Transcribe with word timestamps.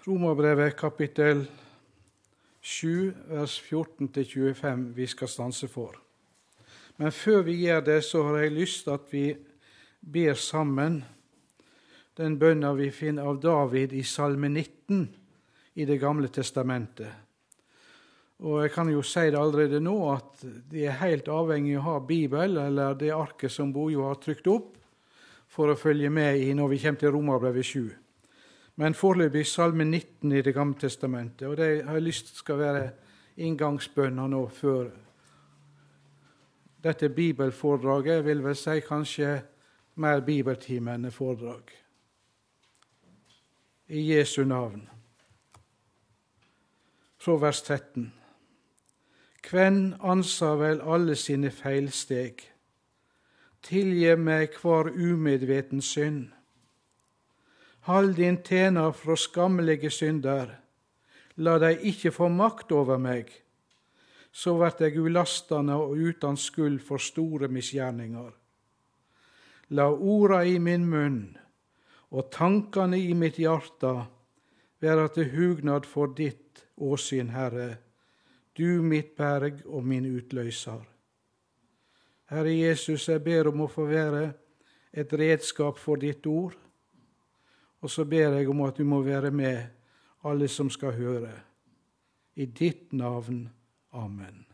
Romerbrevet 0.00 0.78
kapittel 0.80 1.42
7, 2.60 3.12
vers 3.28 3.58
14-25 3.68 4.86
vi 4.96 5.06
skal 5.06 5.28
stanse 5.28 5.68
for. 5.68 5.98
Men 6.96 7.12
før 7.12 7.42
vi 7.44 7.58
gjør 7.66 7.82
det, 7.84 7.98
så 8.08 8.22
har 8.24 8.38
jeg 8.40 8.54
lyst 8.54 8.86
til 8.86 8.96
at 8.96 9.12
vi 9.12 9.24
ber 10.00 10.40
sammen 10.40 11.02
den 12.16 12.38
bønna 12.40 12.72
vi 12.80 12.88
finner 12.96 13.28
av 13.28 13.42
David 13.44 13.92
i 13.92 14.00
Salme 14.00 14.48
19 14.48 15.04
i 15.74 15.84
Det 15.84 16.00
gamle 16.00 16.32
testamentet. 16.32 17.12
Og 18.40 18.62
jeg 18.64 18.72
kan 18.72 18.88
jo 18.88 19.04
si 19.04 19.28
det 19.28 19.36
allerede 19.36 19.84
nå 19.84 19.98
at 20.14 20.44
de 20.72 20.86
er 20.88 21.00
helt 21.04 21.28
avhengig 21.28 21.76
av 21.76 21.80
å 21.82 21.88
ha 21.90 22.00
Bibel, 22.00 22.56
eller 22.56 22.96
det 22.96 23.12
arket 23.12 23.52
som 23.52 23.72
Bojo 23.72 24.08
har 24.08 24.16
trykt 24.16 24.48
opp, 24.48 24.78
for 25.44 25.68
å 25.68 25.76
følge 25.76 26.08
med 26.08 26.40
i 26.40 26.54
når 26.56 26.72
vi 26.72 26.86
kommer 26.86 27.04
til 27.04 27.12
Romerbrevet 27.20 27.76
7 27.76 27.90
men 28.80 28.94
foreløpig 28.94 29.46
Salme 29.46 29.84
19 29.84 30.32
i 30.32 30.42
Det 30.42 30.54
gamle 30.54 30.78
testamentet. 30.80 31.48
Og 31.48 31.56
det 31.56 31.84
har 31.84 31.92
jeg 31.92 32.02
lyst 32.02 32.36
skal 32.36 32.58
være 32.58 32.90
inngangsbønna 33.36 34.24
nå 34.26 34.46
før 34.48 34.88
dette 36.84 37.08
bibelforedraget. 37.08 38.14
Jeg 38.14 38.24
vil 38.24 38.44
vel 38.44 38.56
si 38.56 38.78
kanskje 38.80 39.34
mer 40.00 40.24
bibeltime 40.24 40.94
enn 40.96 41.12
foredrag. 41.12 41.68
I 43.88 44.06
Jesu 44.14 44.44
navn. 44.44 44.88
Fra 47.18 47.36
vers 47.36 47.62
13. 47.62 48.12
Kven 49.42 49.94
ansa 50.00 50.54
vel 50.56 50.80
alle 50.80 51.20
sine 51.20 51.50
feilsteg? 51.50 52.48
Tilgi 53.62 54.16
meg 54.16 54.56
hver 54.62 54.88
umedveten 54.88 55.84
synd. 55.84 56.30
Hold 57.90 58.16
din 58.16 58.36
tjener 58.42 58.92
fra 58.92 59.16
skammelige 59.16 59.90
synder. 59.90 60.50
La 61.42 61.56
dei 61.58 61.72
ikke 61.90 62.12
få 62.14 62.28
makt 62.30 62.70
over 62.70 63.00
meg. 63.02 63.32
Så 64.30 64.54
vert 64.60 64.84
eg 64.86 64.98
ulastende 65.00 65.74
og 65.74 65.98
uten 65.98 66.38
skyld 66.38 66.76
for 66.86 67.02
store 67.02 67.48
misgjerninger. 67.50 68.28
La 69.74 69.88
orda 69.90 70.44
i 70.46 70.60
min 70.62 70.86
munn 70.86 71.18
og 72.14 72.30
tankene 72.30 73.02
i 73.02 73.10
mitt 73.24 73.42
hjerte 73.42 73.92
være 74.78 75.10
til 75.18 75.34
hugnad 75.34 75.90
for 75.90 76.14
ditt 76.14 76.62
åsyn, 76.78 77.34
Herre, 77.34 77.80
du 78.54 78.86
mitt 78.86 79.16
berg 79.18 79.64
og 79.66 79.82
min 79.82 80.06
utløser. 80.14 80.86
Herre 82.30 82.54
Jesus, 82.54 83.10
jeg 83.10 83.26
ber 83.26 83.50
om 83.50 83.66
å 83.66 83.72
få 83.74 83.90
være 83.90 84.26
et 84.94 85.10
redskap 85.10 85.78
for 85.78 85.98
ditt 85.98 86.26
ord 86.30 86.69
og 87.80 87.90
så 87.90 88.04
ber 88.04 88.36
jeg 88.36 88.48
om 88.48 88.60
at 88.66 88.78
du 88.78 88.84
må 88.84 89.02
være 89.02 89.30
med, 89.30 89.62
alle 90.24 90.48
som 90.48 90.70
skal 90.70 90.92
høre. 90.92 91.32
I 92.36 92.44
ditt 92.44 92.92
navn. 92.92 93.48
Amen. 93.92 94.49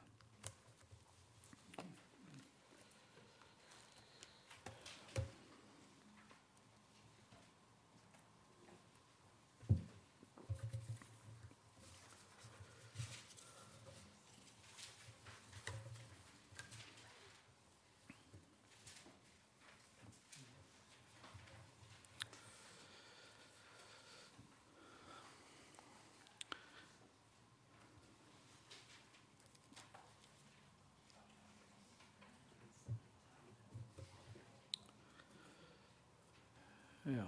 Ja. 37.06 37.22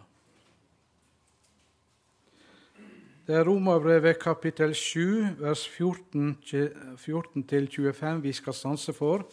Det 3.27 3.35
er 3.37 3.45
Romerbrevet 3.47 4.19
kapittel 4.19 4.75
7, 4.75 5.27
vers 5.39 5.69
14-25 5.69 8.21
vi 8.25 8.33
skal 8.33 8.55
stanse 8.55 8.93
for. 8.93 9.27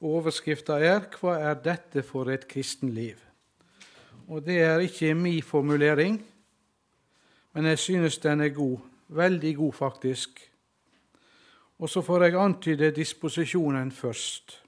Overskrifta 0.00 0.72
er 0.78 1.00
'Hva 1.00 1.38
er 1.40 1.54
dette 1.54 2.02
for 2.02 2.30
et 2.30 2.48
kristenliv?' 2.48 3.18
Og 4.28 4.46
Det 4.46 4.62
er 4.62 4.78
ikke 4.78 5.14
min 5.14 5.42
formulering, 5.42 6.26
men 7.52 7.64
jeg 7.64 7.78
synes 7.78 8.18
den 8.18 8.40
er 8.40 8.48
god. 8.48 8.78
Veldig 9.08 9.56
god, 9.56 9.72
faktisk. 9.72 10.52
Og 11.78 11.88
så 11.88 12.00
får 12.00 12.22
jeg 12.22 12.34
antyde 12.34 12.90
disposisjonen 12.90 13.92
først. 13.92 14.61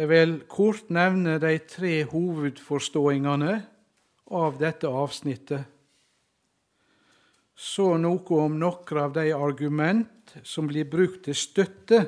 Jeg 0.00 0.08
vil 0.08 0.30
kort 0.48 0.86
nevne 0.88 1.34
de 1.36 1.58
tre 1.68 2.06
hovedforståingene 2.08 3.56
av 4.32 4.56
dette 4.56 4.88
avsnittet. 4.88 5.66
Så 7.52 7.98
noe 8.00 8.38
om 8.40 8.56
noen 8.56 9.02
av 9.02 9.12
de 9.12 9.26
argument 9.36 10.32
som 10.40 10.70
blir 10.72 10.88
brukt 10.88 11.26
til 11.28 11.36
støtte 11.36 12.00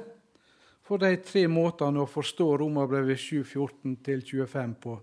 for 0.81 1.05
de 1.05 1.13
tre 1.21 1.45
måtene 1.53 2.01
å 2.01 2.09
forstå 2.09 2.49
Romerbrevet 2.65 3.21
7.14-25 3.21 4.75
på. 4.81 4.97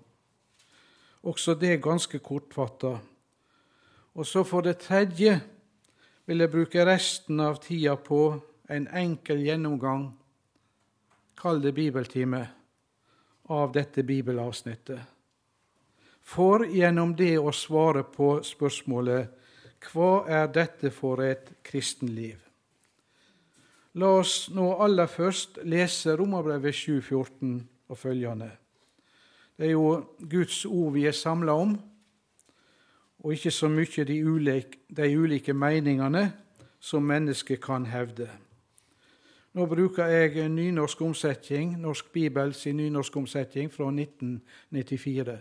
Også 1.29 1.59
det 1.61 1.77
ganske 1.85 2.17
kortfatta. 2.25 2.97
Og 4.17 4.25
så 4.25 4.41
for 4.41 4.65
det 4.65 4.79
tredje 4.81 5.37
vil 6.25 6.41
jeg 6.41 6.57
bruke 6.57 6.89
resten 6.89 7.37
av 7.37 7.61
tida 7.61 7.99
på 8.01 8.31
en 8.65 8.89
enkel 8.89 9.45
gjennomgang, 9.45 10.15
kall 11.37 11.61
det 11.61 11.77
bibeltime 11.77 12.47
av 13.49 13.71
dette 13.73 14.03
bibelavsnittet. 14.05 14.99
For 16.21 16.65
gjennom 16.69 17.15
det 17.17 17.35
å 17.41 17.51
svare 17.55 18.03
på 18.05 18.37
spørsmålet 18.45 19.35
hva 19.89 20.25
er 20.27 20.49
dette 20.53 20.91
for 20.93 21.23
et 21.23 21.55
kristenliv? 21.65 22.37
La 23.97 24.11
oss 24.19 24.49
nå 24.53 24.67
aller 24.83 25.09
først 25.09 25.61
lese 25.65 26.13
Romerbrevet 26.19 26.75
7,14 26.75 27.55
og 27.89 27.97
følgende. 27.97 28.51
Det 29.57 29.67
er 29.67 29.73
jo 29.73 30.03
Guds 30.19 30.61
ord 30.65 30.93
vi 30.93 31.07
er 31.09 31.15
samla 31.15 31.55
om, 31.57 31.73
og 33.19 33.33
ikke 33.33 33.51
så 33.51 33.67
mye 33.67 34.05
de 34.07 34.19
ulike, 34.23 34.77
de 34.87 35.09
ulike 35.17 35.53
meningene 35.53 36.29
som 36.79 37.03
mennesket 37.03 37.59
kan 37.63 37.87
hevde. 37.89 38.29
Nå 39.57 39.65
bruker 39.65 40.05
jeg 40.05 40.49
nynorsk 40.49 41.01
omsetning, 41.01 41.73
Norsk 41.81 42.11
Bibels 42.13 42.65
nynorsk 42.65 43.15
omsetning 43.17 43.71
fra 43.73 43.87
1994. 43.89 45.39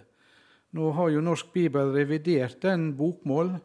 Nå 0.72 0.90
har 0.96 1.10
jo 1.12 1.20
Norsk 1.20 1.52
Bibel 1.52 1.92
revidert 1.92 2.56
den 2.62 2.94
bokmål 2.96 3.58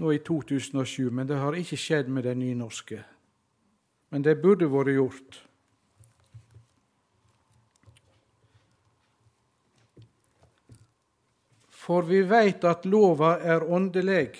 nå 0.00 0.12
i 0.12 0.22
2007, 0.24 1.10
men 1.12 1.28
det 1.28 1.36
har 1.36 1.56
ikke 1.56 1.76
skjedd 1.76 2.08
med 2.08 2.24
den 2.24 2.40
nynorske. 2.40 3.02
Men 4.10 4.24
det 4.24 4.40
burde 4.40 4.68
vært 4.72 4.96
gjort. 4.96 5.40
For 11.82 12.08
vi 12.08 12.22
veit 12.24 12.64
at 12.64 12.86
lova 12.88 13.36
er 13.36 13.64
åndeleg. 13.68 14.36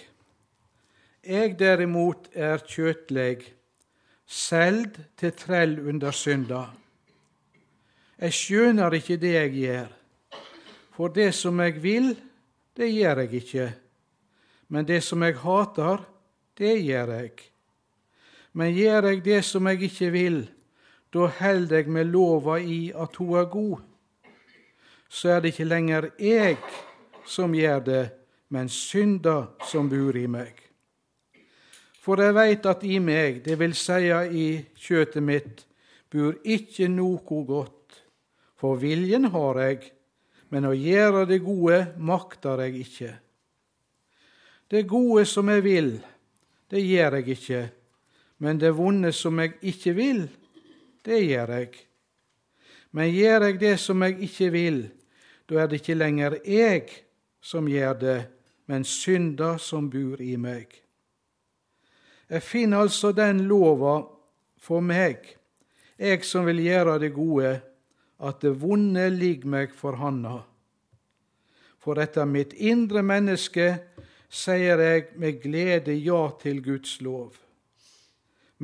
Jeg 1.23 1.59
derimot 1.59 2.31
er 2.33 2.63
kjøtleg 2.65 3.51
Seld 4.33 4.97
til 5.21 5.35
trell 5.37 5.75
under 5.89 6.15
synda. 6.17 6.63
Jeg 8.17 8.33
skjønner 8.33 8.95
ikke 8.97 9.19
det 9.21 9.33
jeg 9.35 9.51
gjør, 9.59 9.91
for 10.97 11.13
det 11.13 11.35
som 11.37 11.61
jeg 11.61 11.83
vil, 11.83 12.15
det 12.77 12.89
gjør 12.95 13.21
jeg 13.25 13.43
ikke. 13.43 13.67
Men 14.73 14.89
det 14.89 15.03
som 15.05 15.23
jeg 15.23 15.37
hater, 15.43 16.07
det 16.57 16.79
gjør 16.81 17.13
jeg. 17.19 17.45
Men 18.57 18.73
gjør 18.73 19.11
jeg 19.11 19.25
det 19.25 19.43
som 19.45 19.69
jeg 19.69 19.83
ikke 19.91 20.11
vil, 20.17 20.41
da 21.13 21.29
held 21.43 21.69
jeg 21.73 21.93
med 21.93 22.09
lova 22.09 22.57
i 22.57 22.89
at 22.97 23.17
hun 23.21 23.37
er 23.37 23.45
god. 23.53 23.85
Så 25.09 25.29
er 25.29 25.41
det 25.41 25.53
ikke 25.53 25.69
lenger 25.69 26.09
jeg 26.19 26.57
som 27.29 27.53
gjør 27.53 27.85
det, 27.85 28.05
men 28.49 28.69
synda 28.69 29.43
som 29.69 29.93
bor 29.93 30.17
i 30.17 30.25
meg. 30.27 30.62
For 32.03 32.19
jeg 32.19 32.35
veit 32.35 32.65
at 32.67 32.83
i 32.83 32.97
meg, 32.99 33.45
det 33.45 33.55
vil 33.61 33.77
seia 33.79 34.25
i 34.27 34.57
kjøtet 34.75 35.23
mitt, 35.23 35.61
bur 36.11 36.35
ikkje 36.43 36.89
noko 36.91 37.45
godt. 37.47 38.01
For 38.59 38.79
viljen 38.79 39.29
har 39.31 39.61
eg, 39.63 39.85
men 40.51 40.67
å 40.67 40.75
gjere 40.75 41.25
det 41.31 41.39
gode 41.45 41.79
maktar 42.03 42.65
eg 42.67 42.81
ikkje. 42.83 43.13
Det 44.73 44.83
gode 44.89 45.25
som 45.31 45.49
eg 45.53 45.63
vil, 45.63 45.95
det 46.73 46.83
gjør 46.83 47.21
eg 47.21 47.33
ikkje, 47.37 47.63
men 48.43 48.59
det 48.59 48.75
vonde 48.75 49.13
som 49.15 49.39
eg 49.43 49.59
ikkje 49.63 49.95
vil, 49.95 50.23
det 51.07 51.23
gjør 51.23 51.55
eg. 51.61 51.81
Men 52.93 53.15
gjør 53.15 53.49
eg 53.49 53.63
det 53.63 53.77
som 53.81 54.03
eg 54.03 54.23
ikke 54.27 54.51
vil, 54.53 54.85
da 55.47 55.63
er 55.63 55.71
det 55.71 55.83
ikke 55.83 56.01
lenger 56.01 56.41
eg 56.43 56.91
som 57.43 57.69
gjør 57.71 57.99
det, 58.01 58.21
men 58.67 58.87
synda 58.89 59.55
som 59.63 59.91
bor 59.93 60.21
i 60.23 60.35
meg. 60.41 60.83
Jeg 62.33 62.43
finner 62.43 62.81
altså 62.81 63.11
den 63.13 63.43
lova 63.45 63.99
for 64.57 64.81
meg, 64.81 65.27
jeg 66.01 66.23
som 66.25 66.47
vil 66.49 66.63
gjøre 66.65 66.95
det 67.03 67.11
gode, 67.13 67.59
at 68.25 68.39
det 68.41 68.55
vonde 68.63 69.05
ligger 69.13 69.51
meg 69.53 69.75
for 69.77 69.99
handa. 70.01 70.39
For 71.83 72.01
etter 72.01 72.25
mitt 72.25 72.55
indre 72.57 73.03
menneske 73.05 73.67
sier 74.33 74.81
jeg 74.81 75.11
med 75.21 75.43
glede 75.43 75.99
ja 75.99 76.23
til 76.41 76.63
Guds 76.65 77.03
lov. 77.05 77.37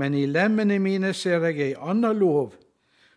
Men 0.00 0.16
i 0.16 0.24
lemmene 0.30 0.78
mine 0.80 1.12
ser 1.12 1.44
jeg 1.50 1.60
ei 1.60 1.76
anna 1.76 2.14
lov, 2.16 2.54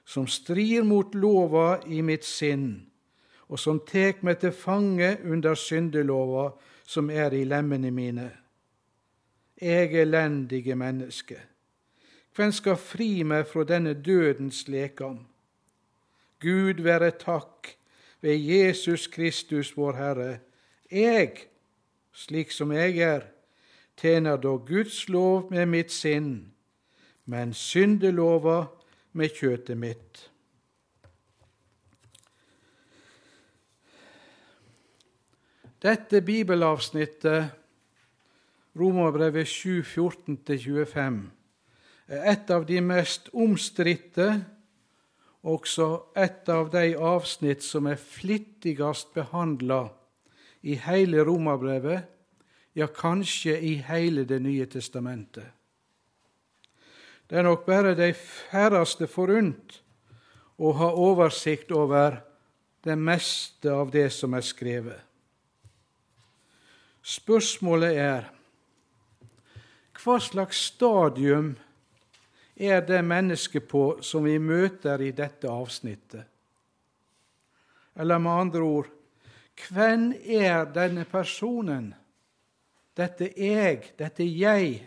som 0.04 0.28
strir 0.28 0.84
mot 0.84 1.16
lova 1.16 1.80
i 1.88 2.02
mitt 2.04 2.28
sinn, 2.28 2.90
og 3.48 3.62
som 3.62 3.80
tek 3.88 4.20
meg 4.20 4.42
til 4.44 4.52
fange 4.52 5.16
under 5.24 5.56
syndelova 5.56 6.50
som 6.84 7.08
er 7.08 7.32
i 7.38 7.46
lemmene 7.48 7.96
mine. 7.96 8.32
Jeg 9.62 9.94
elendige 9.94 10.76
menneske, 10.76 11.38
hvem 12.36 12.52
skal 12.52 12.78
fri 12.80 13.24
meg 13.24 13.46
fra 13.48 13.64
denne 13.68 13.94
dødens 13.94 14.64
lekam? 14.68 15.20
Gud 16.42 16.82
være 16.82 17.12
takk 17.12 17.76
ved 18.22 18.36
Jesus 18.36 19.08
Kristus, 19.08 19.78
vår 19.78 19.94
Herre. 19.94 20.40
Jeg, 20.92 21.32
slik 22.14 22.52
som 22.52 22.72
jeg 22.72 22.98
er, 22.98 23.22
tjener 23.98 24.42
da 24.42 24.56
Guds 24.58 25.10
lov 25.10 25.52
med 25.52 25.66
mitt 25.66 25.92
sinn, 25.92 26.52
men 27.26 27.54
syndelova 27.54 28.66
med 29.14 29.30
kjøtet 29.38 29.78
mitt. 29.78 30.28
Dette 35.82 36.22
bibelavsnittet, 36.22 37.61
Romerbrevet 38.80 39.48
7, 39.48 39.82
14-25, 39.84 41.20
er 42.08 42.32
et 42.32 42.52
av 42.52 42.66
de 42.68 42.80
mest 42.84 43.30
omstridte 43.34 44.30
også 45.42 45.88
et 46.16 46.50
av 46.50 46.70
de 46.74 46.94
avsnitt 46.96 47.64
som 47.66 47.88
er 47.90 48.00
flittigst 48.00 49.14
behandla 49.16 49.88
i 50.62 50.78
hele 50.86 51.24
Romerbrevet, 51.26 52.06
ja, 52.78 52.88
kanskje 52.88 53.58
i 53.60 53.74
hele 53.84 54.24
Det 54.24 54.40
nye 54.40 54.66
testamentet. 54.66 55.48
Det 57.28 57.38
er 57.38 57.44
nok 57.44 57.66
bare 57.66 57.96
de 57.96 58.14
færreste 58.14 59.08
forunt 59.08 59.82
å 60.60 60.72
ha 60.72 60.92
oversikt 60.94 61.72
over 61.72 62.22
det 62.84 62.98
meste 62.98 63.72
av 63.72 63.92
det 63.92 64.10
som 64.12 64.34
er 64.34 64.44
skrevet. 64.46 65.00
Spørsmålet 67.02 67.98
er 67.98 68.30
hva 70.02 70.18
slags 70.20 70.58
stadium 70.72 71.54
er 72.56 72.82
det 72.86 73.02
mennesket 73.06 73.68
på 73.70 73.86
som 74.06 74.26
vi 74.26 74.38
møter 74.42 75.02
i 75.02 75.12
dette 75.16 75.50
avsnittet? 75.50 76.26
Eller 77.96 78.18
med 78.18 78.32
andre 78.32 78.66
ord 78.66 78.90
hvem 79.70 80.12
er 80.26 80.66
denne 80.74 81.06
personen, 81.06 81.92
dette 82.98 83.30
jeg, 83.38 83.92
dette 84.00 84.26
jeg, 84.26 84.80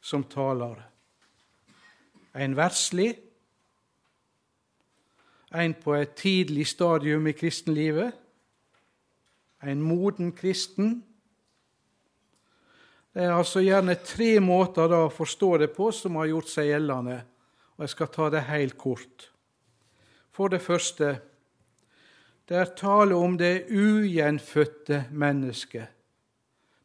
som 0.00 0.24
taler? 0.30 0.78
En 2.36 2.56
verslig? 2.56 3.16
En 5.56 5.74
på 5.74 5.94
et 5.96 6.14
tidlig 6.18 6.66
stadium 6.66 7.26
i 7.26 7.32
kristenlivet? 7.32 8.12
En 9.62 9.82
moden 9.82 10.32
kristen? 10.36 11.00
Det 13.16 13.24
er 13.24 13.32
altså 13.32 13.62
gjerne 13.64 13.94
tre 14.04 14.34
måter 14.44 14.90
da 14.92 15.06
å 15.06 15.12
forstå 15.12 15.48
det 15.62 15.70
på 15.72 15.86
som 15.96 16.18
har 16.20 16.26
gjort 16.28 16.50
seg 16.52 16.66
gjeldende, 16.68 17.14
og 17.72 17.84
jeg 17.86 17.92
skal 17.94 18.10
ta 18.12 18.26
det 18.34 18.42
helt 18.44 18.74
kort. 18.76 19.30
For 20.36 20.52
det 20.52 20.60
første 20.60 21.14
det 22.46 22.58
er 22.60 22.74
tale 22.76 23.16
om 23.16 23.38
det 23.40 23.70
ugjenfødte 23.72 25.06
mennesket. 25.16 25.88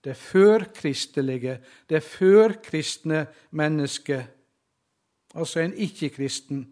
Det 0.01 0.15
førkristelige, 0.17 1.57
det 1.91 1.99
førkristne 1.99 3.25
mennesket, 3.51 4.31
altså 5.35 5.65
en 5.65 5.75
ikke-kristen. 5.75 6.63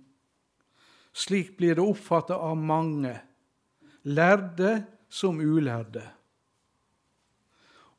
Slik 1.11 1.51
blir 1.59 1.75
det 1.75 1.83
oppfattet 1.83 2.39
av 2.39 2.55
mange, 2.55 3.11
lærde 4.07 4.71
som 5.11 5.43
ulærde. 5.43 6.05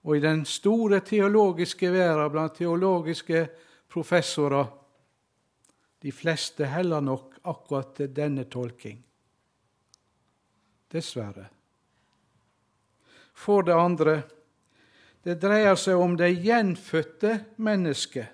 Og 0.02 0.16
i 0.16 0.20
den 0.20 0.44
store 0.48 1.00
teologiske 1.04 1.92
verden 1.92 2.32
blant 2.32 2.56
teologiske 2.56 3.48
professorer 3.88 4.76
De 6.02 6.12
fleste 6.12 6.64
heller 6.64 7.00
nok 7.00 7.34
akkurat 7.44 7.90
til 7.96 8.08
denne 8.16 8.46
tolking. 8.48 9.02
Dessverre. 10.92 11.44
For 13.34 13.62
det 13.62 13.74
andre 13.76 14.22
det 15.24 15.36
dreier 15.42 15.76
seg 15.76 16.00
om 16.00 16.14
det 16.16 16.30
gjenfødte 16.40 17.34
mennesket. 17.60 18.30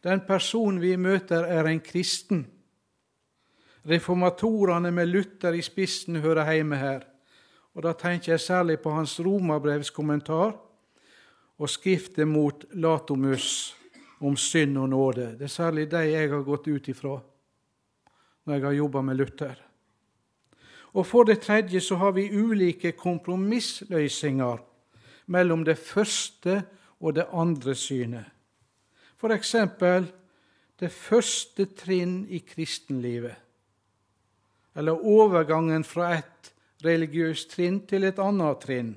Den 0.00 0.22
personen 0.24 0.80
vi 0.80 0.94
møter, 0.96 1.44
er 1.44 1.68
en 1.68 1.80
kristen. 1.84 2.46
Reformatorene 3.84 4.90
med 4.90 5.12
Luther 5.12 5.52
i 5.52 5.60
spissen 5.60 6.16
hører 6.24 6.48
hjemme 6.54 6.76
her. 6.80 7.04
Og 7.74 7.82
Da 7.82 7.92
tenker 7.92 8.32
jeg 8.32 8.40
særlig 8.40 8.80
på 8.80 8.90
hans 8.90 9.20
romerbrevskommentar 9.20 10.56
og 11.60 11.68
skriftet 11.68 12.28
mot 12.28 12.64
Latomus 12.72 13.76
om 14.24 14.36
synd 14.36 14.78
og 14.80 14.88
nåde. 14.88 15.34
Det 15.36 15.44
er 15.44 15.52
særlig 15.52 15.90
de 15.90 16.00
jeg 16.08 16.30
har 16.32 16.44
gått 16.44 16.68
ut 16.68 16.88
ifra 16.88 17.18
når 18.48 18.54
jeg 18.56 18.64
har 18.64 18.72
jobba 18.72 19.02
med 19.04 19.16
Luther. 19.20 19.58
Og 20.96 21.06
For 21.06 21.24
det 21.24 21.42
tredje 21.44 21.80
så 21.80 21.96
har 21.96 22.12
vi 22.12 22.30
ulike 22.32 22.92
kompromissløsninger 22.92 24.56
mellom 25.26 25.64
det 25.64 25.78
første 25.78 26.62
og 27.00 27.14
det 27.14 27.26
andre 27.32 27.74
synet. 27.74 28.24
For 29.16 29.30
eksempel 29.32 30.08
det 30.80 30.90
første 30.90 31.66
trinn 31.76 32.24
i 32.28 32.40
kristenlivet, 32.40 33.36
eller 34.74 35.04
overgangen 35.04 35.84
fra 35.84 36.14
et 36.16 36.52
religiøst 36.82 37.50
trinn 37.52 37.82
til 37.86 38.08
et 38.08 38.18
annet 38.18 38.60
trinn 38.64 38.94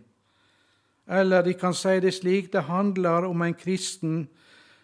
eller 1.08 1.44
de 1.44 1.54
kan 1.54 1.74
si 1.76 2.00
det 2.00 2.14
slik 2.16 2.52
det 2.54 2.68
handler 2.70 3.28
om 3.28 3.42
en 3.42 3.54
kristen 3.54 4.28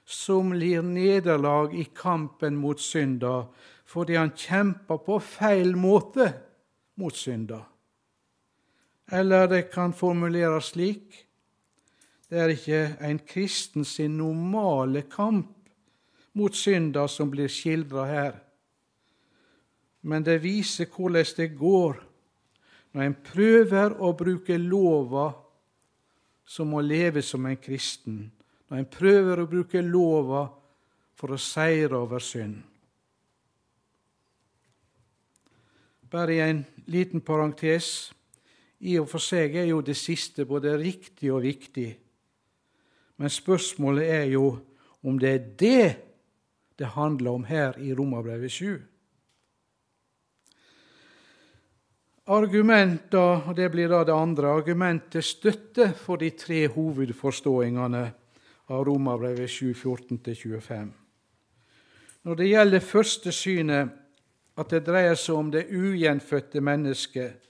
som 0.05 0.53
lir 0.53 0.81
nederlag 0.81 1.73
i 1.75 1.85
kampen 1.95 2.57
mot 2.57 2.79
synda 2.81 3.47
fordi 3.89 4.17
han 4.19 4.35
kjemper 4.38 4.99
på 5.01 5.17
feil 5.23 5.73
måte 5.77 6.27
mot 7.01 7.15
synda. 7.15 7.63
Eller 9.09 9.47
det 9.49 9.71
kan 9.73 9.95
formuleres 9.97 10.73
slik 10.75 11.25
det 12.29 12.38
er 12.38 12.51
ikke 12.53 12.81
en 13.01 13.19
kristen 13.25 13.85
sin 13.85 14.19
normale 14.19 15.01
kamp 15.09 15.55
mot 16.38 16.53
synda 16.53 17.07
som 17.09 17.31
blir 17.31 17.49
skildra 17.49 18.03
her, 18.05 18.35
men 20.05 20.23
det 20.23 20.38
viser 20.43 20.85
hvordan 20.93 21.25
det 21.38 21.47
går 21.57 21.97
når 22.93 23.03
en 23.05 23.15
prøver 23.25 23.95
å 23.97 24.13
bruke 24.17 24.57
lova 24.61 25.31
som 26.49 26.71
må 26.73 26.81
leve 26.81 27.21
som 27.21 27.45
en 27.45 27.59
kristen 27.61 28.23
når 28.69 28.79
en 28.79 28.89
prøver 28.89 29.41
å 29.41 29.49
bruke 29.49 29.81
lova 29.85 30.47
for 31.17 31.35
å 31.35 31.41
seire 31.41 31.97
over 31.97 32.23
synd. 32.23 32.57
Bare 36.09 36.33
i 36.33 36.41
en 36.41 36.63
liten 36.89 37.21
parentes. 37.21 38.09
I 38.79 38.95
og 39.01 39.09
for 39.11 39.21
seg 39.21 39.57
er 39.59 39.67
jo 39.69 39.81
det 39.85 39.97
siste 39.99 40.45
både 40.47 40.77
riktig 40.79 41.29
og 41.33 41.43
viktig. 41.43 41.89
Men 43.19 43.33
spørsmålet 43.33 44.07
er 44.07 44.29
jo 44.31 44.53
om 45.03 45.19
det 45.19 45.33
er 45.33 45.49
det 45.59 45.89
det 46.79 46.93
handler 46.95 47.35
om 47.35 47.43
her 47.43 47.75
i 47.77 47.91
Romerbrevet 47.93 48.51
7. 48.51 48.79
Argumenter, 52.29 53.48
og 53.50 53.55
det 53.57 53.71
blir 53.74 53.89
da 53.89 54.03
det 54.05 54.13
andre, 54.13 54.51
argument 54.53 55.07
til 55.09 55.24
støtte 55.25 55.88
for 55.98 56.21
de 56.21 56.29
tre 56.38 56.67
hovedforståingene 56.69 58.01
av 58.69 58.83
Romerbrevet 58.86 59.50
7.14-25. 59.50 60.91
Når 62.29 62.38
det 62.38 62.50
gjelder 62.51 62.86
første 62.86 63.31
synet, 63.33 63.95
at 64.59 64.69
det 64.69 64.83
dreier 64.86 65.17
seg 65.17 65.39
om 65.39 65.50
det 65.50 65.71
ugjenfødte 65.74 66.62
mennesket, 66.62 67.48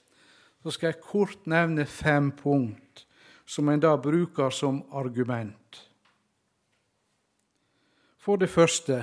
så 0.62 0.72
skal 0.72 0.94
jeg 0.94 1.04
kort 1.04 1.44
nevne 1.50 1.84
fem 1.84 2.30
punkt 2.38 3.04
som 3.44 3.68
en 3.68 3.82
da 3.82 3.96
bruker 4.00 4.48
som 4.54 4.78
argument. 4.96 5.80
For 8.16 8.40
det 8.40 8.48
første 8.48 9.02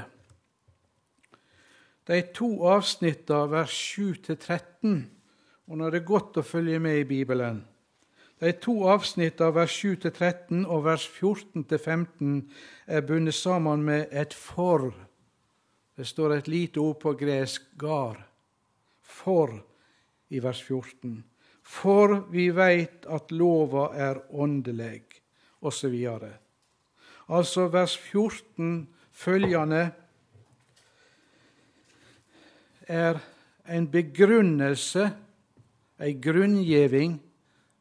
de 2.07 2.21
to 2.33 2.49
avsnittene 2.65 3.51
vers 3.51 3.77
7-13 3.93 5.16
og 5.67 5.77
når 5.77 5.91
det 5.91 5.99
er 6.01 6.07
godt 6.07 6.39
å 6.39 6.45
følge 6.45 6.79
med 6.79 7.01
i 7.01 7.09
Bibelen, 7.09 7.65
De 8.39 8.51
to 8.61 8.83
avsnitt 8.85 9.41
av 9.41 9.55
vers 9.57 9.73
7-13 9.73 10.59
og 10.69 10.83
vers 10.85 11.07
14-15 11.09 12.43
er 12.85 13.01
bundet 13.01 13.33
sammen 13.33 13.81
med 13.81 14.13
et 14.13 14.33
for. 14.37 14.91
Det 15.97 16.05
står 16.05 16.35
et 16.35 16.47
lite 16.47 16.77
ord 16.79 16.99
på 17.01 17.15
gresk 17.17 17.63
'gar'. 17.73 18.21
For 19.01 19.63
i 20.29 20.39
vers 20.39 20.61
14. 20.61 21.23
For 21.63 22.19
vi 22.31 22.49
veit 22.49 23.05
at 23.09 23.31
lova 23.31 23.89
er 23.95 24.21
åndelig, 24.29 25.03
osv. 25.61 25.95
Altså 27.27 27.67
vers 27.67 27.97
14 27.97 28.87
følgende 29.11 29.91
er 32.87 33.19
en 33.67 33.87
begrunnelse, 33.91 35.09
ei 35.99 36.13
grunngjeving, 36.21 37.21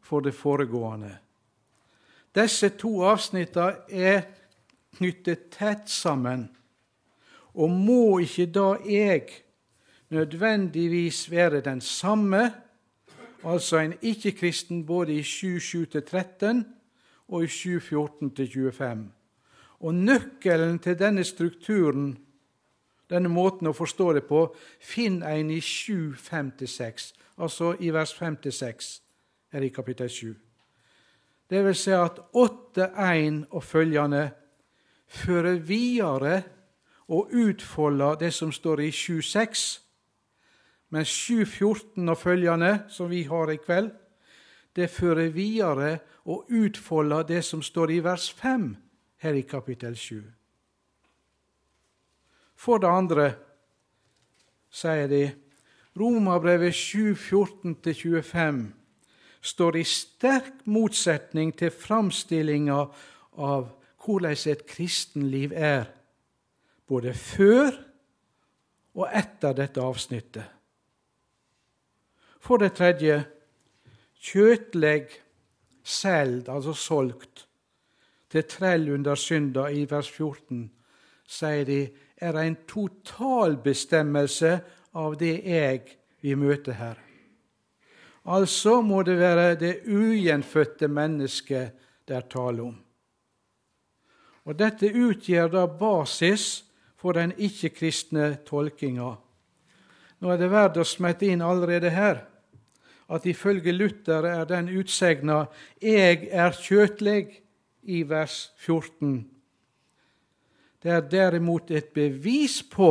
for 0.01 0.21
det 0.21 0.35
foregående. 0.35 1.17
Disse 2.35 2.69
to 2.79 3.01
avsnittene 3.09 3.75
er 3.91 4.23
knyttet 4.97 5.49
tett 5.51 5.91
sammen, 5.91 6.47
og 7.57 7.71
må 7.73 8.19
ikke 8.23 8.47
da 8.53 8.69
jeg 8.87 9.25
nødvendigvis 10.13 11.31
være 11.31 11.61
den 11.61 11.81
samme, 11.81 12.53
altså 13.45 13.79
en 13.79 13.95
ikke-kristen 14.03 14.87
både 14.87 15.15
i 15.15 15.23
7.7-13 15.23 16.63
og 17.29 17.45
i 17.45 17.47
7.14-25. 17.47 18.99
Og 19.81 19.95
nøkkelen 19.95 20.79
til 20.79 20.99
denne 20.99 21.25
strukturen, 21.25 22.19
denne 23.11 23.31
måten 23.31 23.69
å 23.71 23.77
forstå 23.77 24.13
det 24.17 24.25
på, 24.29 24.47
finner 24.81 25.39
en 25.39 25.51
i 25.51 25.61
7.5-6, 25.61 27.13
altså 27.37 27.75
i 27.81 27.93
vers 27.95 28.15
5-6 28.19 28.91
her 29.55 29.67
i 29.67 29.71
kapittel 29.71 30.11
7. 30.11 30.35
Det 31.51 31.63
vil 31.63 31.79
si 31.79 31.95
at 31.95 32.19
8.1 32.35 33.45
og 33.51 33.63
følgende 33.63 34.31
fører 35.07 35.61
videre 35.63 36.43
og 37.07 37.31
utfolder 37.31 38.19
det 38.19 38.33
som 38.35 38.51
står 38.53 38.83
i 38.83 38.91
7.6, 38.91 39.67
mens 40.91 41.13
7.14 41.31 42.11
og 42.11 42.19
følgende, 42.19 42.73
som 42.89 43.11
vi 43.11 43.23
har 43.23 43.51
i 43.51 43.61
kveld, 43.63 43.91
det 44.77 44.91
fører 44.91 45.31
videre 45.33 45.99
og 46.25 46.51
utfolder 46.51 47.23
det 47.23 47.45
som 47.45 47.63
står 47.63 47.91
i 47.95 48.01
vers 48.05 48.31
5 48.33 48.75
her 49.23 49.39
i 49.39 49.47
kapittel 49.47 49.97
7. 49.97 50.23
For 52.57 52.81
det 52.83 52.91
andre 52.91 53.27
sier 54.73 55.09
de 55.11 55.25
Romerbrevet 55.97 56.75
7.14-25 56.77 58.65
står 59.41 59.77
i 59.77 59.85
sterk 59.87 60.67
motsetning 60.69 61.55
til 61.57 61.71
framstillinga 61.73 62.81
av 63.37 63.69
hvordan 64.05 64.37
et 64.53 64.67
kristenliv 64.69 65.55
er, 65.57 65.87
både 66.87 67.15
før 67.15 67.73
og 68.97 69.09
etter 69.09 69.57
dette 69.57 69.83
avsnittet. 69.83 70.45
For 72.41 72.63
det 72.63 72.77
tredje 72.79 73.19
kjøtlegg 74.23 75.11
seld, 75.83 76.49
altså 76.49 76.75
solgt, 76.77 77.47
til 78.31 78.45
trell 78.51 78.89
under 78.95 79.19
synda 79.19 79.69
i 79.71 79.85
vers 79.91 80.11
14, 80.11 80.67
sier 81.27 81.67
de, 81.67 81.81
er 82.17 82.39
en 82.41 82.57
totalbestemmelse 82.69 84.53
av 84.97 85.17
det 85.21 85.35
jeg 85.45 85.83
vi 86.23 86.35
møter 86.35 86.79
her. 86.79 86.97
Altså 88.27 88.81
må 88.83 89.03
det 89.07 89.19
være 89.21 89.55
det 89.61 89.75
ugjenfødte 89.87 90.89
mennesket 90.89 91.77
det 92.09 92.17
er 92.17 92.27
tale 92.31 92.63
om. 92.63 92.75
Og 94.47 94.59
Dette 94.59 94.91
utgjør 94.91 95.51
da 95.51 95.67
basis 95.67 96.65
for 96.97 97.19
den 97.19 97.33
ikke-kristne 97.37 98.37
tolkinga. 98.47 99.13
Nå 100.23 100.33
er 100.33 100.41
det 100.41 100.51
verdt 100.51 100.81
å 100.81 100.87
smette 100.87 101.29
inn 101.29 101.45
allerede 101.45 101.91
her 101.93 102.23
at 103.13 103.27
ifølge 103.27 103.73
Luther 103.73 104.27
er 104.27 104.45
den 104.45 104.69
utsegna 104.69 105.47
'Jeg 105.81 106.29
er 106.31 106.51
kjøtleg' 106.51 107.43
i 107.83 108.03
vers 108.03 108.53
14. 108.57 109.36
Det 110.87 110.95
er 110.95 111.09
derimot 111.11 111.71
et 111.75 111.89
bevis 111.91 112.61
på 112.63 112.91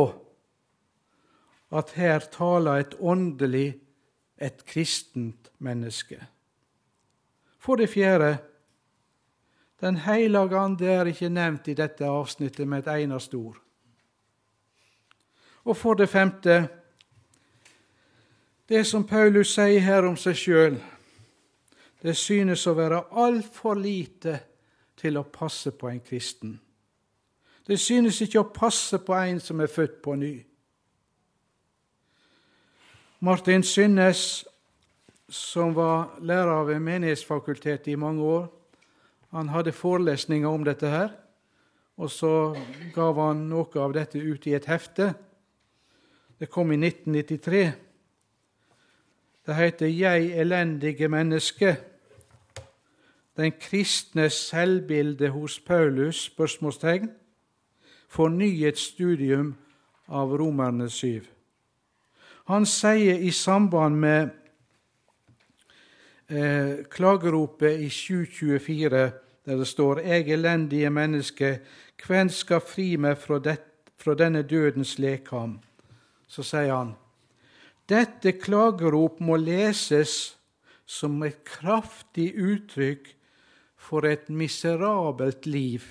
at 1.72 1.92
her 1.96 2.18
taler 2.18 2.82
et 2.82 2.94
åndelig 3.00 3.78
et 4.36 4.66
kristent 4.68 5.48
menneske. 5.58 6.20
For 7.58 7.80
det 7.80 7.88
fjerde 7.88 8.36
Den 9.80 9.96
hellige 9.96 10.56
ande 10.56 10.86
er 10.86 11.04
ikke 11.04 11.28
nevnt 11.28 11.68
i 11.68 11.74
dette 11.74 12.04
avsnittet 12.04 12.68
med 12.68 12.86
et 12.86 13.02
eneste 13.02 13.34
ord. 13.34 13.56
Og 15.64 15.76
for 15.76 15.94
det 15.94 16.08
femte 16.08 16.68
Det 18.68 18.86
som 18.86 19.06
Paulus 19.06 19.54
sier 19.54 19.80
her 19.80 20.04
om 20.04 20.16
seg 20.16 20.36
sjøl, 20.36 20.78
det 22.02 22.16
synes 22.16 22.66
å 22.66 22.74
være 22.74 23.04
altfor 23.10 23.74
lite 23.74 24.40
til 24.96 25.16
å 25.16 25.22
passe 25.22 25.70
på 25.70 25.88
en 25.88 26.00
kristen. 26.00 26.60
Det 27.66 27.78
synes 27.80 28.20
ikke 28.22 28.40
å 28.44 28.50
passe 28.54 28.98
på 29.02 29.14
en 29.14 29.40
som 29.42 29.60
er 29.60 29.70
født 29.70 29.98
på 30.02 30.14
ny. 30.14 30.34
Martin 33.26 33.64
Synnes, 33.66 34.44
som 35.28 35.74
var 35.74 36.18
lærer 36.22 36.64
ved 36.68 36.80
Menighetsfakultetet 36.80 37.88
i 37.90 37.98
mange 37.98 38.22
år, 38.22 38.46
han 39.34 39.48
hadde 39.48 39.72
forelesninger 39.72 40.48
om 40.48 40.64
dette 40.64 40.88
her, 40.88 41.10
og 41.96 42.10
så 42.12 42.54
gav 42.94 43.18
han 43.18 43.48
noe 43.50 43.82
av 43.82 43.96
dette 43.96 44.20
ut 44.20 44.46
i 44.46 44.54
et 44.54 44.68
hefte. 44.70 45.10
Det 46.38 46.50
kom 46.52 46.70
i 46.72 46.76
1993. 46.76 47.72
Det 49.46 49.54
heter 49.54 49.86
'Jeg 49.86 50.40
elendige 50.40 51.08
menneske'. 51.08 51.76
Den 53.36 53.52
kristne 53.52 54.30
selvbildet 54.30 55.30
hos 55.30 55.60
Paulus? 55.60 56.16
spørsmålstegn, 56.16 57.10
Fornyet 58.08 58.78
studium 58.78 59.54
av 60.06 60.36
Romerne 60.38 60.88
7. 60.90 61.22
Han 62.46 62.66
sier 62.66 63.18
i 63.18 63.30
samband 63.34 63.98
med 63.98 64.28
eh, 66.28 66.84
klageropet 66.90 67.80
i 67.80 67.88
724, 67.90 69.10
der 69.46 69.56
det 69.56 69.66
står 69.66 70.00
'Jeg 70.00 70.28
elendige 70.28 70.90
menneske, 70.90 71.60
hvem 72.06 72.28
skal 72.28 72.60
fri 72.60 72.96
meg 72.96 73.18
fra, 73.18 73.38
det, 73.38 73.58
fra 73.96 74.14
denne 74.14 74.42
dødens 74.42 74.98
lekam?' 74.98 75.60
Så 76.28 76.42
sier 76.42 76.74
han 76.74 76.94
dette 77.86 78.32
klagerop 78.32 79.20
må 79.22 79.36
leses 79.38 80.34
som 80.86 81.22
et 81.22 81.44
kraftig 81.46 82.32
uttrykk 82.34 83.12
for 83.76 84.06
et 84.06 84.26
miserabelt 84.30 85.46
liv, 85.46 85.84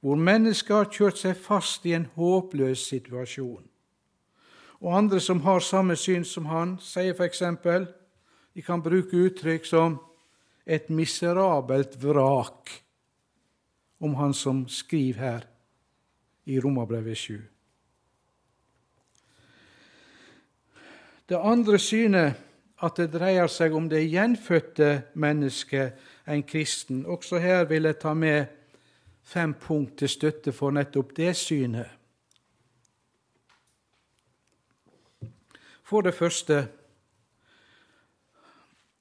hvor 0.00 0.16
mennesker 0.16 0.74
har 0.74 0.92
kjørt 0.92 1.20
seg 1.20 1.36
fast 1.36 1.84
i 1.86 1.92
en 1.96 2.08
håpløs 2.16 2.86
situasjon. 2.88 3.64
Og 4.80 4.96
andre 4.96 5.20
som 5.20 5.42
har 5.44 5.60
samme 5.60 5.96
syn 5.96 6.24
som 6.24 6.46
han, 6.48 6.78
sier 6.80 7.12
f.eks. 7.12 7.42
de 8.54 8.62
kan 8.64 8.82
bruke 8.82 9.16
uttrykk 9.16 9.66
som 9.68 9.98
et 10.64 10.88
miserabelt 10.88 11.98
vrak 12.02 12.70
om 14.00 14.14
han 14.14 14.34
som 14.34 14.64
skriver 14.68 15.20
her 15.20 15.48
i 16.44 16.60
Romerbrevet 16.60 17.16
7. 17.16 17.40
Det 21.28 21.38
andre 21.38 21.78
synet 21.78 22.40
at 22.82 22.96
det 22.96 23.10
dreier 23.12 23.50
seg 23.52 23.74
om 23.76 23.88
det 23.90 24.00
gjenfødte 24.08 25.02
mennesket, 25.20 25.92
en 26.26 26.42
kristen. 26.42 27.04
Også 27.06 27.38
her 27.38 27.64
vil 27.68 27.84
jeg 27.84 27.98
ta 28.00 28.14
med 28.14 28.46
fem 29.30 29.54
punkt 29.54 29.98
til 29.98 30.10
støtte 30.10 30.52
for 30.52 30.74
nettopp 30.74 31.14
det 31.16 31.36
synet. 31.38 31.86
For 35.82 36.02
det 36.02 36.14
første 36.14 36.68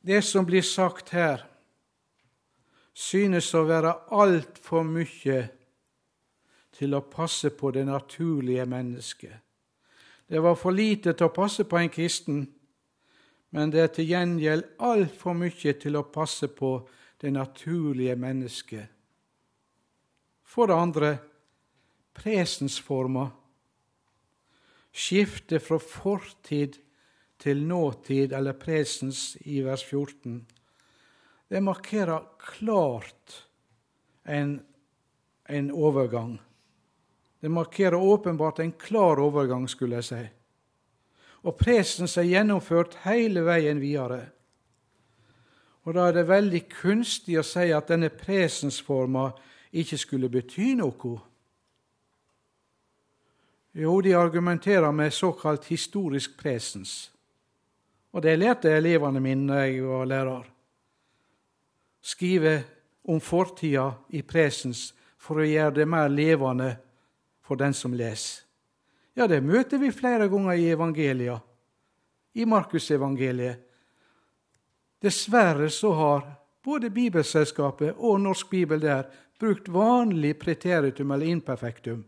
Det 0.02 0.24
som 0.24 0.46
blir 0.46 0.62
sagt 0.62 1.10
her, 1.10 1.42
synes 2.94 3.54
å 3.54 3.66
være 3.68 3.92
altfor 4.16 4.84
mye 4.88 5.40
til 6.72 6.96
å 6.96 7.02
passe 7.02 7.50
på 7.50 7.72
det 7.76 7.84
naturlige 7.86 8.66
mennesket. 8.66 9.36
Det 10.30 10.40
var 10.40 10.56
for 10.56 10.72
lite 10.72 11.14
til 11.14 11.28
å 11.28 11.36
passe 11.36 11.66
på 11.68 11.78
en 11.78 11.92
kristen, 11.92 12.48
men 13.52 13.72
det 13.72 13.82
er 13.82 13.92
til 13.94 14.08
gjengjeld 14.08 14.64
altfor 14.80 15.36
mye 15.36 15.74
til 15.84 16.00
å 16.00 16.08
passe 16.08 16.48
på 16.48 16.72
det 17.22 17.34
naturlige 17.36 18.16
mennesket. 18.16 18.88
For 20.50 20.68
det 20.68 20.76
andre 20.76 21.18
presensforma 22.18 23.30
Skiftet 24.90 25.62
fra 25.62 25.78
fortid 25.80 26.80
til 27.40 27.62
nåtid, 27.64 28.34
eller 28.34 28.58
presens 28.58 29.38
i 29.46 29.62
vers 29.62 29.84
14. 29.86 30.48
det 31.50 31.62
markerer 31.64 32.26
klart 32.40 33.46
en, 34.26 34.60
en 35.50 35.72
overgang. 35.72 36.40
Det 37.40 37.52
markerer 37.52 37.96
åpenbart 37.96 38.60
en 38.60 38.72
klar 38.72 39.20
overgang, 39.20 39.70
skulle 39.70 39.96
jeg 39.96 40.04
si. 40.04 40.26
Og 41.44 41.58
presens 41.58 42.18
er 42.18 42.28
gjennomført 42.28 42.98
hele 43.06 43.46
veien 43.46 43.80
videre. 43.80 44.26
Og 45.84 45.94
Da 45.94 46.08
er 46.08 46.14
det 46.14 46.28
veldig 46.28 46.66
kunstig 46.70 47.40
å 47.40 47.44
si 47.44 47.72
at 47.72 47.88
denne 47.88 48.10
presensforma 48.10 49.32
ikke 49.72 49.98
skulle 49.98 50.30
bety 50.30 50.74
noe. 50.80 51.18
Jo, 53.74 54.02
de 54.02 54.16
argumenterer 54.18 54.92
med 54.92 55.14
såkalt 55.14 55.66
historisk 55.70 56.38
presens. 56.38 57.12
Og 58.12 58.24
det 58.24 58.40
lærte 58.40 58.72
elevene 58.74 59.22
mine 59.22 59.54
da 59.54 59.66
jeg 59.68 59.86
var 59.86 60.06
lærer. 60.10 60.48
Skrive 62.02 62.64
om 63.04 63.22
fortida 63.22 63.92
i 64.10 64.22
presens 64.22 64.90
for 65.18 65.42
å 65.42 65.46
gjøre 65.46 65.82
det 65.82 65.88
mer 65.88 66.10
levende 66.10 66.72
for 67.46 67.60
den 67.60 67.74
som 67.74 67.94
leser. 67.94 68.46
Ja, 69.14 69.28
det 69.28 69.42
møter 69.44 69.78
vi 69.82 69.92
flere 69.92 70.30
ganger 70.32 70.56
i 70.56 70.70
evangelia, 70.72 71.40
i 72.34 72.46
Markusevangeliet. 72.46 73.58
Dessverre 75.02 75.70
så 75.70 75.92
har 75.94 76.24
både 76.64 76.90
Bibelselskapet 76.90 77.98
og 77.98 78.22
Norsk 78.22 78.50
Bibel 78.50 78.82
der 78.82 79.10
brukt 79.40 79.70
vanlig 79.70 80.40
preteritum 80.40 81.12
eller 81.12 81.26
imperfektum. 81.26 82.04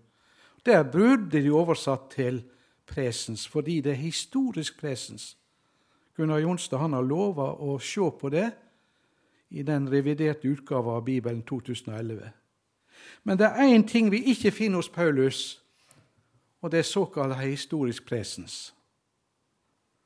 Der 0.65 0.83
burde 0.83 1.41
de 1.41 1.51
oversatt 1.51 2.11
til 2.11 2.43
presens, 2.85 3.47
fordi 3.47 3.81
det 3.81 3.91
er 3.91 4.03
historisk 4.03 4.79
presens. 4.79 5.37
Gunnar 6.15 6.37
Jonstad 6.37 6.77
han 6.79 6.93
har 6.93 7.07
lova 7.07 7.53
å 7.55 7.79
se 7.79 8.11
på 8.19 8.29
det 8.29 8.51
i 9.49 9.63
den 9.63 9.87
reviderte 9.89 10.47
utgava 10.47 10.97
av 10.99 11.05
Bibelen 11.05 11.41
2011. 11.47 12.29
Men 13.23 13.37
det 13.37 13.47
er 13.47 13.73
én 13.73 13.87
ting 13.87 14.11
vi 14.11 14.23
ikke 14.31 14.51
finner 14.51 14.81
hos 14.81 14.89
Paulus, 14.89 15.61
og 16.61 16.71
det 16.71 16.79
er 16.79 16.87
såkalt 16.87 17.39
historisk 17.41 18.05
presens. 18.05 18.73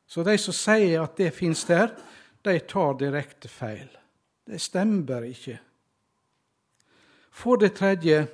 Så 0.08 0.24
de 0.24 0.38
som 0.38 0.54
sier 0.54 1.02
at 1.02 1.18
det 1.18 1.34
fins 1.34 1.66
der, 1.66 1.92
de 2.46 2.60
tar 2.70 2.94
direkte 3.00 3.50
feil. 3.50 3.90
Det 4.46 4.62
stemmer 4.62 5.26
ikke. 5.26 5.58
For 7.36 7.60
det 7.60 7.74
tredje 7.76 8.28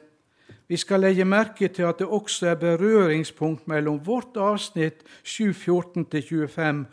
vi 0.71 0.77
skal 0.77 1.01
legge 1.03 1.25
merke 1.25 1.67
til 1.67 1.83
at 1.89 1.99
det 1.99 2.07
også 2.07 2.53
er 2.53 2.59
berøringspunkt 2.61 3.67
mellom 3.67 3.97
vårt 4.05 4.37
avsnitt 4.39 5.01
7.14-25 5.27 6.85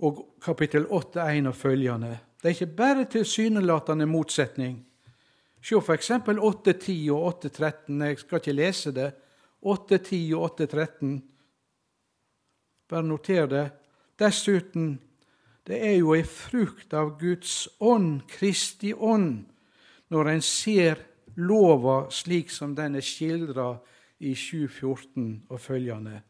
og 0.00 0.22
kapittel 0.42 0.86
8.1 0.86 1.48
og 1.48 1.54
følgende. 1.54 2.18
Det 2.40 2.48
er 2.48 2.54
ikke 2.54 2.76
bare 2.76 3.04
tilsynelatende 3.04 4.06
motsetning. 4.06 4.78
Se 5.60 5.76
f.eks. 5.76 6.10
8.10 6.10 7.12
og 7.12 7.44
8.13. 7.44 8.04
Jeg 8.04 8.18
skal 8.18 8.40
ikke 8.40 8.52
lese 8.52 8.94
det. 8.96 9.12
8.10 9.66 10.34
og 10.34 10.60
8.13. 10.60 11.20
Bare 12.88 13.02
noter 13.02 13.46
det. 13.46 13.70
Dessuten, 14.18 15.00
det 15.66 15.84
er 15.86 15.98
jo 15.98 16.14
ei 16.14 16.24
frukt 16.24 16.94
av 16.96 17.18
Guds 17.20 17.68
ånd, 17.80 18.22
Kristi 18.28 18.94
ånd, 18.94 19.44
når 20.10 20.30
en 20.30 20.42
ser 20.42 21.04
lova 21.36 22.02
slik 22.10 22.50
som 22.50 22.74
den 22.74 22.98
er 22.98 23.04
skildra 23.04 23.72
i 24.20 24.34
7.14 24.34 25.28
og 25.48 25.60
følgende. 25.60 26.20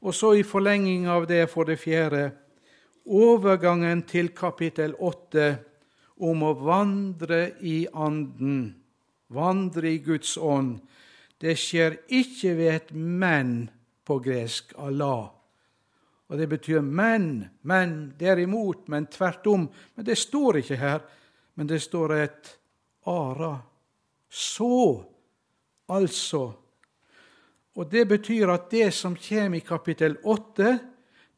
Og 0.00 0.14
så 0.14 0.34
i 0.38 0.44
forlenging 0.46 1.08
av 1.10 1.26
det, 1.26 1.48
for 1.50 1.66
det 1.66 1.80
fjerde, 1.80 2.30
overgangen 3.08 4.04
til 4.06 4.30
kapittel 4.36 4.94
8 4.94 5.48
om 6.28 6.44
å 6.44 6.52
vandre 6.60 7.40
i 7.66 7.80
Anden, 7.94 8.76
vandre 9.34 9.90
i 9.90 9.98
Guds 10.04 10.36
ånd. 10.36 10.78
Det 11.38 11.56
skjer 11.58 11.96
ikke 12.08 12.54
ved 12.58 12.74
et 12.74 12.92
'men' 12.92 13.68
på 14.04 14.18
gresk, 14.18 14.72
Allah. 14.78 15.30
Og 16.28 16.38
det 16.38 16.48
betyr 16.48 16.80
'men', 16.80 17.48
men 17.62 18.14
derimot, 18.18 18.88
men 18.88 19.06
tvert 19.06 19.46
om. 19.46 19.68
Men 19.96 20.04
det 20.04 20.18
står 20.18 20.56
ikke 20.56 20.76
her, 20.76 21.00
men 21.54 21.66
det 21.66 21.82
står 21.82 22.12
et 22.12 22.57
'ara'. 23.08 23.58
Så, 24.28 25.04
altså. 25.88 26.52
Og 27.74 27.90
det 27.90 28.08
betyr 28.08 28.50
at 28.50 28.70
det 28.70 28.94
som 28.94 29.16
kommer 29.16 29.56
i 29.56 29.60
kapittel 29.60 30.16
8, 30.24 30.78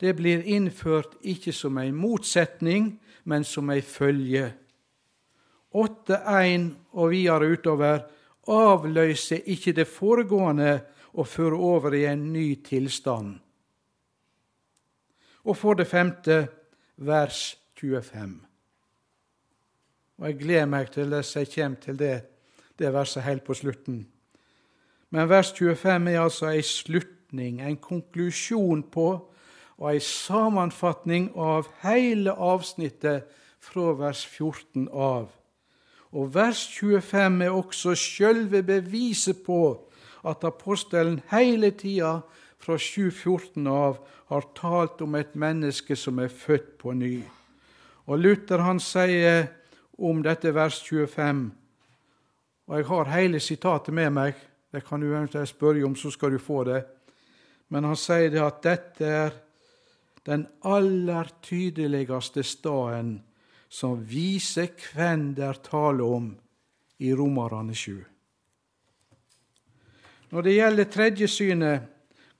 det 0.00 0.16
blir 0.16 0.42
innført 0.42 1.14
ikke 1.22 1.52
som 1.52 1.78
ei 1.78 1.90
motsetning, 1.92 2.94
men 3.24 3.44
som 3.44 3.70
ei 3.70 3.80
følge. 3.80 4.52
8.1 5.74 6.70
og 6.92 7.10
videre 7.12 7.52
utover 7.52 8.00
avløser 8.48 9.44
ikke 9.46 9.76
det 9.76 9.86
foregående 9.86 10.80
og 11.12 11.28
fører 11.28 11.60
over 11.60 11.94
i 11.94 12.04
en 12.08 12.32
ny 12.32 12.54
tilstand. 12.64 13.36
Og 15.44 15.56
for 15.56 15.78
det 15.78 15.86
femte 15.86 16.46
vers 16.96 17.56
25. 17.80 18.49
Og 20.20 20.26
Jeg 20.26 20.38
gleder 20.38 20.66
meg 20.66 20.90
til 20.92 21.14
at 21.14 21.36
jeg 21.36 21.48
kommer 21.54 21.78
til 21.80 21.98
det, 21.98 22.22
det 22.78 22.92
verset 22.92 23.22
helt 23.22 23.44
på 23.44 23.54
slutten. 23.54 24.06
Men 25.10 25.28
vers 25.28 25.52
25 25.52 26.10
er 26.12 26.20
altså 26.20 26.50
ei 26.52 26.62
slutning, 26.62 27.60
en 27.60 27.76
konklusjon 27.76 28.82
på 28.92 29.06
og 29.78 29.86
ei 29.88 30.00
sammenfatning 30.04 31.30
av 31.36 31.70
hele 31.80 32.34
avsnittet 32.36 33.24
fra 33.64 33.94
vers 33.96 34.26
14 34.26 34.90
av. 34.92 35.30
Og 36.12 36.34
vers 36.34 36.66
25 36.68 37.40
er 37.46 37.56
også 37.56 37.94
sjølve 37.96 38.60
beviset 38.62 39.40
på 39.46 39.88
at 40.24 40.44
apostelen 40.44 41.22
hele 41.30 41.70
tida 41.70 42.18
fra 42.60 42.76
7.14 42.76 43.64
av 43.72 44.02
har 44.28 44.50
talt 44.54 45.00
om 45.00 45.16
et 45.16 45.32
menneske 45.32 45.96
som 45.96 46.20
er 46.20 46.28
født 46.28 46.76
på 46.78 46.92
ny. 46.92 47.22
Og 48.04 48.20
Luther 48.20 48.60
han 48.66 48.82
sier 48.84 49.48
om 50.00 50.22
dette 50.24 50.54
vers 50.54 50.80
25, 50.82 51.50
og 52.66 52.78
jeg 52.78 52.86
har 52.88 53.12
hele 53.12 53.40
sitatet 53.40 53.94
med 53.94 54.10
meg, 54.16 54.34
det 54.72 54.84
kan 54.86 55.02
du 55.02 55.10
eventuelt 55.10 55.50
spørre 55.50 55.84
om, 55.84 55.96
så 55.96 56.10
skal 56.10 56.32
du 56.32 56.38
få 56.38 56.64
det, 56.64 56.84
men 57.68 57.84
han 57.84 57.98
sier 57.98 58.30
det 58.32 58.42
at 58.42 58.62
dette 58.64 59.06
er 59.06 59.34
den 60.26 60.46
aller 60.68 61.30
tydeligste 61.42 62.42
staden 62.46 63.18
som 63.70 64.00
viser 64.02 64.72
hvem 64.90 65.34
det 65.34 65.44
er 65.46 65.60
tale 65.64 66.04
om 66.04 66.36
i 67.00 67.14
Romerne 67.14 67.74
7. 67.74 68.04
Når 70.30 70.42
det 70.46 70.54
gjelder 70.54 70.84
tredje 70.84 71.28
synet, 71.28 71.80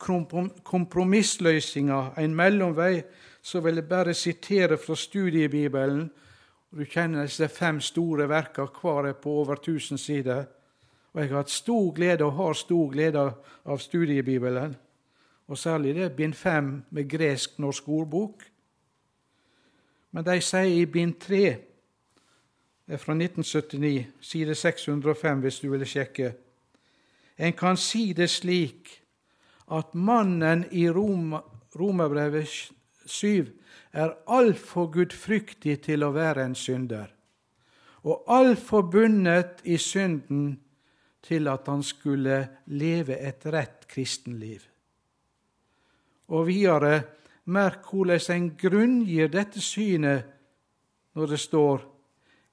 kompromissløsninga, 0.01 2.03
en 2.18 2.35
mellomvei, 2.35 3.03
så 3.42 3.61
vil 3.61 3.75
jeg 3.81 3.88
bare 3.88 4.14
sitere 4.14 4.79
fra 4.79 4.96
studiebibelen. 4.96 6.11
Du 6.70 6.85
kjenner 6.85 7.26
disse 7.26 7.48
fem 7.48 7.80
store 7.83 8.28
verka, 8.30 8.64
hver 8.64 9.09
er 9.11 9.16
på 9.18 9.30
over 9.42 9.59
1000 9.59 9.98
sider. 9.98 10.44
Og 11.12 11.20
jeg 11.20 11.30
har 11.30 11.42
hatt 11.42 11.50
stor 11.50 11.90
glede 11.94 12.24
og 12.24 12.33
har 12.33 12.52
stor 12.54 12.92
glede 12.92 13.24
av 13.66 13.78
studiebibelen 13.78 14.76
og 15.50 15.59
særlig 15.59 15.94
det 15.94 16.12
bind 16.16 16.35
fem 16.35 16.83
med 16.90 17.09
gresk-norsk 17.11 17.88
ordbok. 17.88 18.44
Men 20.11 20.24
de 20.24 20.37
sier 20.40 20.76
i 20.78 20.87
bind 20.87 21.16
tre, 21.18 21.56
fra 22.90 23.14
1979, 23.14 24.06
side 24.20 24.54
605, 24.54 25.40
hvis 25.40 25.59
du 25.61 25.70
ville 25.70 25.87
sjekke 25.87 26.33
En 27.38 27.52
kan 27.52 27.76
si 27.76 28.12
det 28.12 28.30
slik 28.30 29.02
at 29.72 29.94
mannen 29.94 30.64
i 30.70 30.90
Rom, 30.90 31.35
Romerbrevet 31.78 32.72
7 33.06 33.60
er 33.92 34.14
altfor 34.26 34.90
gudfryktig 34.94 35.81
til 35.87 36.05
å 36.07 36.12
være 36.14 36.44
en 36.46 36.55
synder, 36.55 37.09
og 38.07 38.24
altfor 38.33 38.87
bundet 38.92 39.61
i 39.64 39.76
synden 39.76 40.59
til 41.26 41.48
at 41.53 41.68
han 41.68 41.83
skulle 41.85 42.42
leve 42.66 43.18
et 43.18 43.44
rett 43.53 43.85
kristenliv. 43.90 44.62
Og 46.31 46.46
videre, 46.46 47.03
merk 47.44 47.90
hvordan 47.90 48.37
en 48.37 48.50
grunngir 48.57 49.29
dette 49.29 49.61
synet 49.61 50.29
når 51.18 51.35
det 51.35 51.40
står 51.42 51.90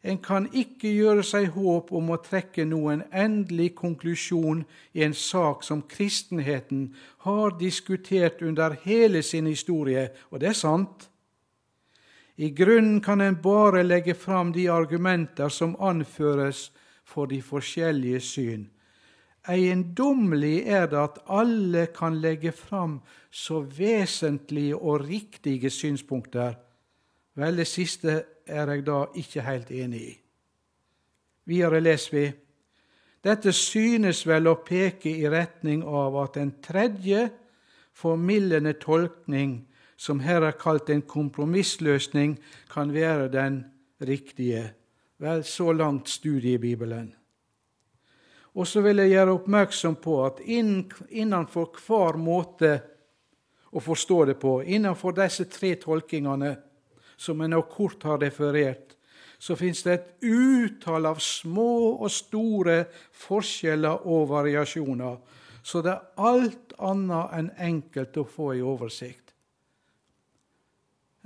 en 0.08 0.20
kan 0.24 0.46
ikke 0.56 0.92
gjøre 0.94 1.24
seg 1.26 1.50
håp 1.56 1.90
om 1.96 2.12
å 2.14 2.20
trekke 2.24 2.64
noen 2.70 3.02
endelig 3.12 3.74
konklusjon 3.80 4.62
i 4.96 5.04
en 5.04 5.16
sak 5.18 5.66
som 5.68 5.82
kristenheten 5.90 6.92
har 7.26 7.58
diskutert 7.60 8.44
under 8.46 8.78
hele 8.86 9.24
sin 9.26 9.50
historie, 9.50 10.08
og 10.32 10.40
det 10.42 10.54
er 10.54 10.60
sant. 10.60 11.10
I 12.38 12.50
grunnen 12.50 13.02
kan 13.02 13.22
en 13.22 13.42
bare 13.42 13.84
legge 13.84 14.14
fram 14.14 14.52
de 14.54 14.68
argumenter 14.70 15.50
som 15.50 15.76
anføres 15.80 16.72
for 17.06 17.26
de 17.26 17.42
forskjellige 17.42 18.20
syn. 18.22 18.68
Eiendommelig 19.48 20.68
er 20.68 20.90
det 20.92 21.00
at 21.00 21.20
alle 21.28 21.88
kan 21.96 22.20
legge 22.22 22.52
fram 22.52 23.00
så 23.32 23.62
vesentlige 23.62 24.76
og 24.76 25.08
riktige 25.08 25.70
synspunkter. 25.70 26.54
Vel, 27.36 27.58
det 27.58 27.68
siste 27.68 28.24
er 28.46 28.72
jeg 28.74 28.86
da 28.86 29.06
ikke 29.16 29.42
helt 29.42 29.72
enig 29.72 30.02
i. 30.02 30.18
Videre 31.48 31.80
leser 31.80 32.18
vi 32.18 32.26
dette 33.28 33.52
synes 33.52 34.22
vel 34.28 34.48
å 34.48 34.60
peke 34.64 35.10
i 35.10 35.28
retning 35.28 35.82
av 35.84 36.16
at 36.22 36.38
en 36.40 36.54
tredje 36.64 37.26
formildende 37.98 38.76
tolkning, 38.80 39.66
som 39.98 40.22
her 40.22 40.46
er 40.46 40.58
kalt 40.60 40.90
en 40.94 41.02
kompromissløsning, 41.02 42.38
kan 42.70 42.94
være 42.94 43.32
den 43.34 43.64
riktige. 44.02 44.74
Vel, 45.18 45.44
så 45.44 45.72
langt 45.74 46.10
studie 46.10 46.54
i 46.54 46.62
Bibelen. 46.62 47.16
Og 48.58 48.68
så 48.68 48.82
vil 48.82 49.02
jeg 49.02 49.14
gjøre 49.14 49.34
oppmerksom 49.38 49.98
på 50.02 50.20
at 50.26 50.40
innenfor 50.46 51.74
hver 51.82 52.18
måte 52.22 52.72
å 53.74 53.82
forstå 53.84 54.20
det 54.30 54.38
på, 54.42 54.60
innenfor 54.66 55.14
disse 55.18 55.46
tre 55.50 55.76
tolkingene 55.82 56.56
som 57.18 57.42
jeg 57.42 57.52
nå 57.54 57.62
kort 57.70 58.06
har 58.06 58.22
referert, 58.22 58.96
så 59.38 59.54
fins 59.58 59.84
det 59.86 59.94
et 59.94 60.26
utall 60.26 61.06
av 61.06 61.22
små 61.22 61.98
og 62.02 62.10
store 62.14 62.80
forskjeller 63.26 64.08
og 64.10 64.30
variasjoner, 64.32 65.18
så 65.62 65.84
det 65.86 65.94
er 65.94 66.26
alt 66.30 66.74
annet 66.82 67.38
enn 67.38 67.50
enkelt 67.70 68.18
å 68.18 68.26
få 68.26 68.54
i 68.58 68.64
oversikt. 68.66 69.27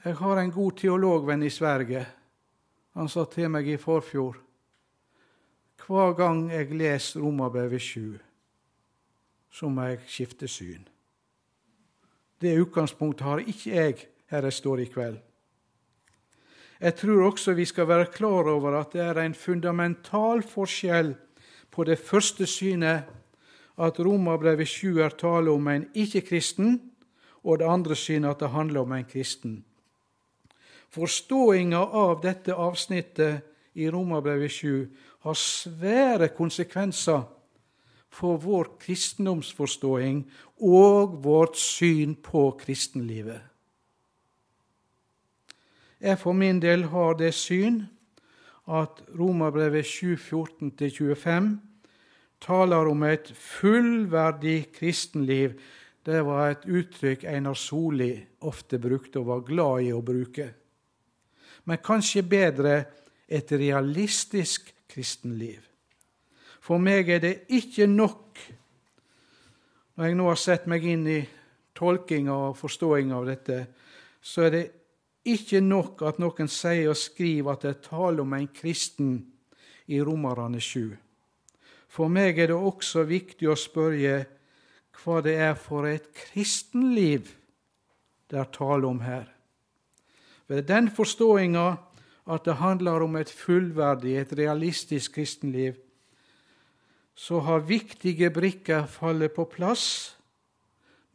Jeg 0.02 0.16
har 0.18 0.38
en 0.38 0.52
god 0.52 0.72
teologvenn 0.72 1.44
i 1.44 1.50
Sverige. 1.50 2.06
Han 2.98 3.10
sa 3.10 3.26
til 3.30 3.52
meg 3.54 3.68
i 3.70 3.78
forfjor 3.78 4.40
hver 5.92 6.14
gang 6.16 6.46
jeg 6.52 6.70
leser 6.78 7.20
Romerbrevet 7.20 7.82
7, 7.82 8.18
så 9.52 9.70
må 9.70 9.90
jeg 9.90 10.00
skifte 10.08 10.48
syn. 10.48 10.86
Det 12.42 12.54
utgangspunktet 12.62 13.26
har 13.28 13.42
ikke 13.44 13.74
jeg 13.74 14.06
her 14.32 14.48
jeg 14.48 14.56
står 14.56 14.84
i 14.84 14.86
kveld. 14.94 15.18
Jeg 16.80 16.96
tror 16.96 17.26
også 17.28 17.54
vi 17.54 17.66
skal 17.66 17.90
være 17.90 18.12
klar 18.14 18.48
over 18.50 18.78
at 18.80 18.94
det 18.94 19.02
er 19.04 19.20
en 19.20 19.36
fundamental 19.36 20.44
forskjell 20.44 21.16
på 21.72 21.84
det 21.84 22.00
første 22.00 22.48
synet, 22.48 23.04
at 23.78 24.00
Romerbrevet 24.00 24.68
7 24.68 24.98
er 24.98 25.18
tale 25.18 25.52
om 25.52 25.68
en 25.68 25.90
ikke-kristen, 25.94 26.80
og 27.44 27.60
det 27.60 27.68
andre 27.68 27.96
synet 27.96 28.30
at 28.30 28.40
det 28.40 28.50
handler 28.50 28.82
om 28.82 28.92
en 28.92 29.06
kristen. 29.06 29.66
Forståinga 30.92 31.80
av 31.80 32.20
dette 32.22 32.56
avsnittet 32.56 33.48
i 33.80 33.88
Romerbrevet 33.92 34.52
7 34.52 34.90
har 35.24 35.38
svære 35.40 36.28
konsekvenser 36.36 37.24
for 38.12 38.42
vår 38.44 38.74
kristendomsforståing 38.82 40.26
og 40.60 41.16
vårt 41.24 41.56
syn 41.56 42.18
på 42.20 42.50
kristenlivet. 42.60 43.40
Jeg 46.02 46.18
for 46.20 46.34
min 46.34 46.60
del 46.60 46.90
har 46.92 47.14
det 47.14 47.34
syn 47.38 47.84
at 48.68 49.04
Romerbrevet 49.16 49.86
7.14-25 49.86 51.52
taler 52.42 52.90
om 52.90 53.04
et 53.04 53.32
fullverdig 53.38 54.72
kristenliv. 54.74 55.54
Det 56.06 56.26
var 56.26 56.50
et 56.50 56.66
uttrykk 56.66 57.24
Einar 57.30 57.54
Soli 57.54 58.16
ofte 58.42 58.80
brukte 58.82 59.22
og 59.22 59.30
var 59.30 59.46
glad 59.46 59.86
i 59.86 59.94
å 59.94 60.02
bruke. 60.02 60.50
Men 61.66 61.82
kanskje 61.84 62.24
bedre 62.26 62.76
et 63.30 63.52
realistisk 63.52 64.74
kristenliv. 64.92 65.62
For 66.62 66.82
meg 66.82 67.10
er 67.10 67.22
det 67.24 67.36
ikke 67.50 67.88
nok, 67.90 68.40
når 69.96 70.06
jeg 70.06 70.18
nå 70.18 70.28
har 70.30 70.40
sett 70.40 70.68
meg 70.70 70.86
inn 70.86 71.08
i 71.10 71.20
tolkinga 71.78 72.36
og 72.50 72.58
forståinga 72.60 73.18
av 73.18 73.30
dette, 73.30 73.60
så 74.22 74.46
er 74.48 74.54
det 74.54 74.66
ikke 75.32 75.62
nok 75.62 76.02
at 76.10 76.20
noen 76.22 76.50
sier 76.50 76.92
og 76.92 76.98
skriver 76.98 77.54
at 77.54 77.66
det 77.66 77.72
er 77.72 77.84
tale 77.86 78.24
om 78.24 78.34
en 78.38 78.50
kristen 78.54 79.16
i 79.92 80.02
Romerne 80.02 80.62
7. 80.62 80.92
For 81.92 82.12
meg 82.12 82.40
er 82.40 82.52
det 82.52 82.58
også 82.58 83.04
viktig 83.10 83.50
å 83.52 83.58
spørre 83.60 84.22
hva 85.02 85.22
det 85.26 85.36
er 85.42 85.56
for 85.60 85.88
et 85.90 86.08
kristenliv 86.16 87.32
det 88.32 88.40
er 88.40 88.52
tale 88.54 88.88
om 88.88 89.02
her. 89.04 89.26
Ved 90.52 90.68
den 90.68 90.90
forståinga 90.92 91.78
at 92.28 92.46
det 92.46 92.58
handler 92.60 93.06
om 93.06 93.16
et 93.16 93.30
fullverdig, 93.32 94.18
et 94.18 94.34
realistisk 94.38 95.14
kristenliv, 95.16 95.78
så 97.16 97.40
har 97.40 97.60
viktige 97.60 98.30
brikker 98.30 98.86
fallet 98.86 99.32
på 99.32 99.46
plass 99.46 100.18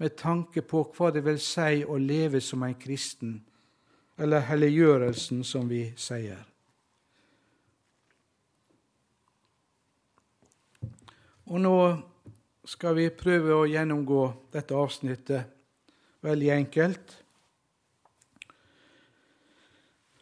med 0.01 0.17
tanke 0.17 0.63
på 0.63 0.87
hva 0.97 1.11
det 1.13 1.25
vil 1.25 1.41
si 1.41 1.85
å 1.85 1.99
leve 2.01 2.41
som 2.41 2.65
en 2.65 2.77
kristen 2.81 3.35
eller 4.17 4.41
helliggjørelsen, 4.49 5.45
som 5.45 5.69
vi 5.69 5.83
sier. 6.01 6.41
Og 11.45 11.61
nå 11.61 11.77
skal 12.65 12.97
vi 12.97 13.11
prøve 13.13 13.53
å 13.53 13.69
gjennomgå 13.69 14.25
dette 14.57 14.75
avsnittet 14.75 15.53
veldig 16.25 16.51
enkelt. 16.57 17.19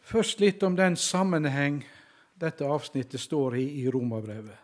Først 0.05 0.39
litt 0.39 0.63
om 0.63 0.75
den 0.77 0.95
sammenheng 0.95 1.81
dette 2.37 2.67
avsnittet 2.67 3.21
står 3.21 3.57
i 3.57 3.65
i 3.81 3.89
Romerbrevet. 3.89 4.61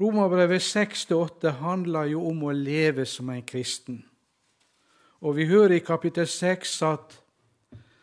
Romerbrevet 0.00 0.62
6-8 0.62 1.56
handler 1.62 2.10
jo 2.12 2.26
om 2.28 2.44
å 2.44 2.52
leve 2.52 3.06
som 3.06 3.30
en 3.30 3.44
kristen. 3.46 4.02
Og 5.22 5.36
vi 5.36 5.46
hører 5.46 5.78
i 5.78 5.84
kapittel 5.84 6.26
6 6.26 6.78
at 6.88 7.18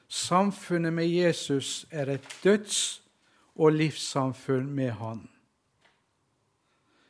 Samfunnet 0.09 0.93
med 0.93 1.05
Jesus 1.05 1.85
er 1.91 2.09
et 2.09 2.25
døds- 2.43 3.01
og 3.55 3.71
livssamfunn 3.71 4.69
med 4.73 4.91
Han. 4.91 5.29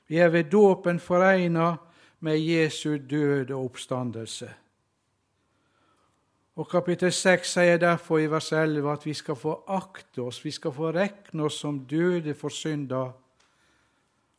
Vi 0.08 0.18
er 0.18 0.30
ved 0.30 0.44
dåpen 0.52 1.00
foregna 1.00 1.78
med 2.20 2.40
Jesu 2.40 2.98
død 2.98 3.52
og 3.52 3.66
oppstandelse. 3.66 4.50
Og 6.60 6.68
Kapittel 6.68 7.12
6 7.16 7.54
sier 7.54 7.78
derfor 7.80 8.20
i 8.20 8.28
vers 8.28 8.50
11 8.52 8.88
at 8.92 9.06
vi 9.08 9.14
skal 9.16 9.38
få 9.40 9.54
akte 9.72 10.26
oss, 10.26 10.42
vi 10.44 10.52
skal 10.52 10.74
få 10.76 10.90
rekne 10.92 11.46
oss 11.48 11.62
som 11.64 11.78
døde 11.88 12.34
for 12.36 12.52
synder 12.52 13.14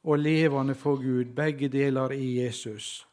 og 0.05 0.19
levende 0.21 0.75
for 0.77 1.01
Gud, 1.01 1.33
begge 1.37 1.71
deler 1.73 2.13
i 2.13 2.43
Jesus. 2.43 3.07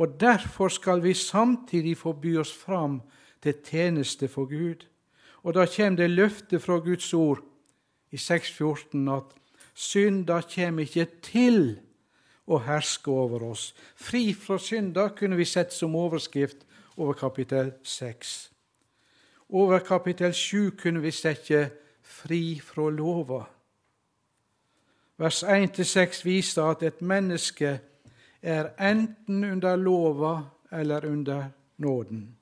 Og 0.00 0.16
derfor 0.20 0.68
skal 0.72 1.02
vi 1.04 1.12
samtidig 1.14 1.96
få 2.00 2.12
by 2.12 2.38
oss 2.40 2.52
fram 2.52 3.02
til 3.42 3.54
tjeneste 3.64 4.28
for 4.28 4.48
Gud. 4.48 4.86
Og 5.42 5.54
da 5.54 5.66
kommer 5.66 5.96
det 6.00 6.10
løftet 6.10 6.62
fra 6.62 6.78
Guds 6.78 7.12
ord 7.14 7.42
i 8.12 8.16
6.14 8.16 9.10
at 9.12 9.36
synda 9.74 10.40
kommer 10.54 10.88
ikke 10.88 11.06
til 11.20 11.76
å 12.48 12.62
herske 12.64 13.12
over 13.12 13.44
oss. 13.50 13.74
Fri 13.96 14.32
fra 14.32 14.56
synda 14.58 15.10
kunne 15.12 15.36
vi 15.36 15.44
sett 15.44 15.76
som 15.76 15.96
overskrift 15.96 16.64
over 16.98 17.12
kapittel 17.12 17.72
6. 17.82 18.52
Over 19.48 19.78
kapittel 19.78 20.34
7 20.34 20.76
kunne 20.76 21.00
vi 21.02 21.10
sette 21.10 21.70
'fri 22.02 22.60
fra 22.60 22.90
lova'. 22.90 23.44
Vers 25.16 25.42
1-6 25.42 26.24
viser 26.24 26.62
at 26.62 26.82
et 26.82 27.02
menneske 27.02 27.80
er 28.42 28.90
enten 28.90 29.44
under 29.44 29.76
lova 29.76 30.42
eller 30.72 31.06
under 31.06 31.44
nåden. 31.76 32.36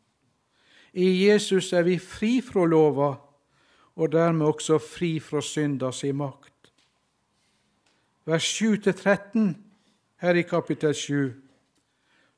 I 0.92 1.28
Jesus 1.28 1.72
er 1.72 1.82
vi 1.82 1.98
fri 1.98 2.40
fra 2.40 2.66
lova, 2.66 3.14
og 3.96 4.12
dermed 4.12 4.46
også 4.46 4.78
fri 4.78 5.20
fra 5.20 5.40
synders 5.40 6.04
makt. 6.04 6.72
Vers 8.24 8.62
7-13 8.62 9.38
her 10.16 10.34
i 10.34 10.42
kapittel 10.42 10.94
7. 10.94 11.45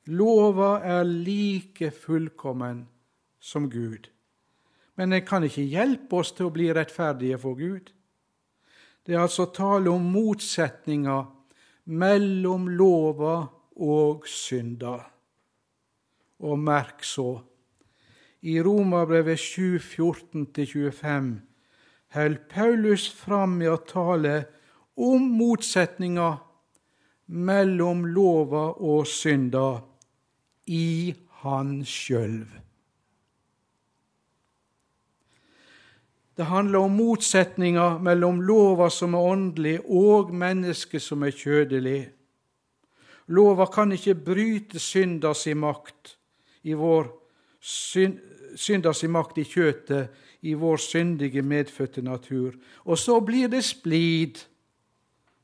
Lova 0.09 0.79
er 0.81 1.05
like 1.05 1.90
fullkommen 1.92 2.87
som 3.40 3.66
Gud, 3.71 4.09
men 4.97 5.12
den 5.12 5.25
kan 5.27 5.44
ikke 5.44 5.66
hjelpe 5.68 6.23
oss 6.23 6.31
til 6.33 6.49
å 6.49 6.53
bli 6.55 6.71
rettferdige 6.73 7.37
for 7.42 7.59
Gud. 7.59 7.90
Det 9.05 9.14
er 9.14 9.21
altså 9.27 9.51
tale 9.53 9.92
om 9.92 10.07
motsetninger 10.09 11.27
mellom 11.92 12.71
lova 12.73 13.35
og 13.77 14.25
synda. 14.29 14.97
Og 16.40 16.57
merk 16.57 17.05
så 17.05 17.42
i 18.40 18.57
Romerbrevet 18.62 19.38
7, 19.38 19.77
14-25 19.77 21.31
holder 22.14 22.40
Paulus 22.49 23.09
fram 23.12 23.59
med 23.61 23.73
å 23.73 23.83
tale 23.85 24.35
om 24.97 25.29
motsetninga 25.37 26.31
mellom 27.29 28.07
lova 28.09 28.71
og 28.79 29.05
synda 29.11 29.66
i 30.68 31.14
han 31.42 31.81
sjøl. 31.85 32.42
Det 36.38 36.46
handler 36.46 36.85
om 36.87 36.94
motsetninga 36.94 37.98
mellom 37.98 38.40
lova 38.46 38.87
som 38.94 39.16
er 39.18 39.31
åndelig, 39.33 39.78
og 39.90 40.31
mennesket 40.31 41.02
som 41.02 41.24
er 41.26 41.35
kjødelig. 41.35 42.02
Lova 43.35 43.66
kan 43.66 43.92
ikke 43.92 44.14
bryte 44.14 44.78
synders 44.78 45.46
makt 45.59 46.14
i 46.62 46.76
vår 46.78 47.11
synda 47.61 48.92
si 48.94 49.09
makt 49.11 49.38
i 49.42 49.44
kjøtet 49.44 50.14
i 50.46 50.54
vår 50.54 50.76
syndige, 50.76 51.42
medfødte 51.42 52.02
natur. 52.02 52.54
Og 52.85 52.98
så 52.98 53.20
blir 53.20 53.48
det 53.48 53.64
splid. 53.64 54.38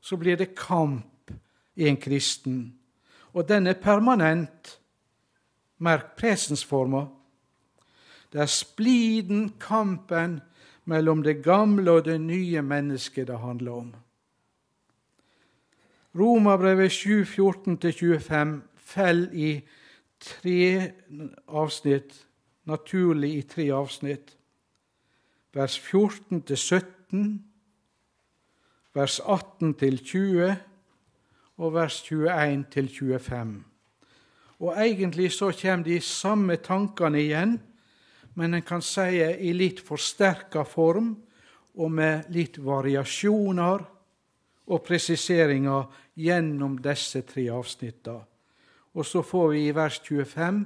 Så 0.01 0.17
blir 0.17 0.37
det 0.37 0.55
kamp 0.55 1.31
i 1.75 1.87
en 1.89 1.97
kristen. 1.97 2.75
Og 3.33 3.47
den 3.49 3.67
er 3.67 3.73
permanent. 3.73 4.79
Merk 5.77 6.15
presensforma. 6.17 7.05
Det 8.31 8.41
er 8.41 8.45
spliden, 8.45 9.53
kampen, 9.59 10.41
mellom 10.85 11.23
det 11.23 11.43
gamle 11.43 11.91
og 11.91 12.05
det 12.05 12.21
nye 12.21 12.61
mennesket 12.61 13.27
det 13.27 13.39
handler 13.39 13.71
om. 13.71 13.95
Romabrevet 16.15 16.91
7.14-25 16.91 18.59
faller 18.77 19.33
i 19.33 19.61
tre 20.19 20.91
avsnitt, 21.47 22.27
naturlig 22.63 23.33
i 23.37 23.41
tre 23.41 23.69
avsnitt. 23.73 24.37
Vers 25.53 25.79
14-17, 25.79 27.39
vers 28.93 29.19
18-20 29.19 30.53
og 31.57 31.73
vers 31.73 32.01
21-25. 32.11 33.74
Og 34.59 34.75
egentlig 34.79 35.31
så 35.35 35.51
kommer 35.51 35.83
de 35.83 35.99
samme 36.01 36.55
tankene 36.63 37.19
igjen 37.21 37.57
men 38.35 38.53
en 38.53 38.61
kan 38.61 38.81
si 38.83 39.21
i 39.23 39.53
litt 39.55 39.79
forsterka 39.79 40.65
form 40.67 41.13
og 41.79 41.91
med 41.91 42.27
litt 42.35 42.57
variasjoner 42.59 43.83
og 44.65 44.83
presiseringer 44.83 45.85
gjennom 46.19 46.75
disse 46.83 47.21
tre 47.27 47.47
avsnittene. 47.55 48.25
Og 48.95 49.07
så 49.07 49.23
får 49.23 49.47
vi 49.51 49.61
i 49.67 49.73
vers 49.75 50.01
25 50.03 50.59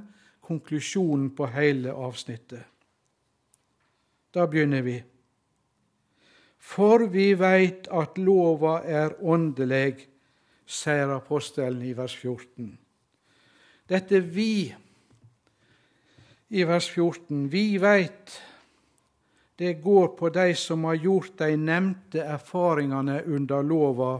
konklusjonen 0.50 1.30
på 1.38 1.48
hele 1.54 1.94
avsnittet. 1.94 2.66
Da 4.34 4.46
begynner 4.50 4.86
vi. 4.86 4.98
For 6.58 7.06
vi 7.10 7.32
veit 7.38 7.90
at 7.94 8.18
lova 8.22 8.80
er 8.86 9.18
åndelig, 9.22 10.06
sier 10.66 11.10
apostelen 11.16 11.82
i 11.86 11.96
vers 11.98 12.18
14. 12.18 12.78
Dette 13.90 14.20
vi 14.20 14.76
i 16.48 16.64
vers 16.64 16.90
14. 16.94 17.48
Vi 17.50 17.78
veit 17.82 18.36
det 19.58 19.74
går 19.82 20.08
på 20.08 20.30
de 20.30 20.54
som 20.56 20.86
har 20.86 21.00
gjort 21.02 21.34
de 21.42 21.56
nevnte 21.58 22.22
erfaringene 22.22 23.24
under 23.26 23.66
lova, 23.66 24.12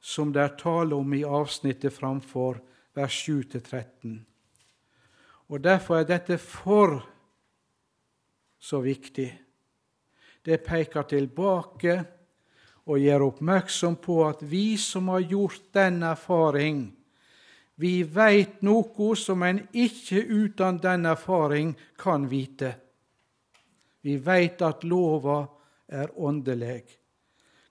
som 0.00 0.32
det 0.34 0.42
er 0.42 0.58
tale 0.58 0.98
om 0.98 1.14
i 1.14 1.22
avsnittet 1.22 1.94
framfor, 1.94 2.58
vers 2.98 3.22
7-13. 3.22 4.18
Og 5.48 5.62
Derfor 5.62 6.02
er 6.02 6.10
dette 6.10 6.42
for 6.42 6.98
så 8.58 8.82
viktig. 8.82 9.30
Det 10.42 10.58
peker 10.66 11.06
tilbake 11.06 12.00
og 12.90 12.98
gjør 12.98 13.30
oppmerksom 13.30 14.02
på 14.02 14.24
at 14.26 14.42
vi 14.42 14.74
som 14.74 15.14
har 15.14 15.22
gjort 15.22 15.70
den 15.72 16.02
erfaring, 16.02 16.97
vi 17.78 18.02
veit 18.02 18.62
noe 18.66 19.14
som 19.16 19.42
en 19.46 19.60
ikke 19.70 20.24
uten 20.26 20.80
den 20.82 21.06
erfaring 21.06 21.76
kan 21.98 22.24
vite. 22.26 22.72
Vi 24.02 24.16
veit 24.18 24.62
at 24.66 24.82
lova 24.82 25.44
er 25.86 26.10
åndelig. 26.18 26.82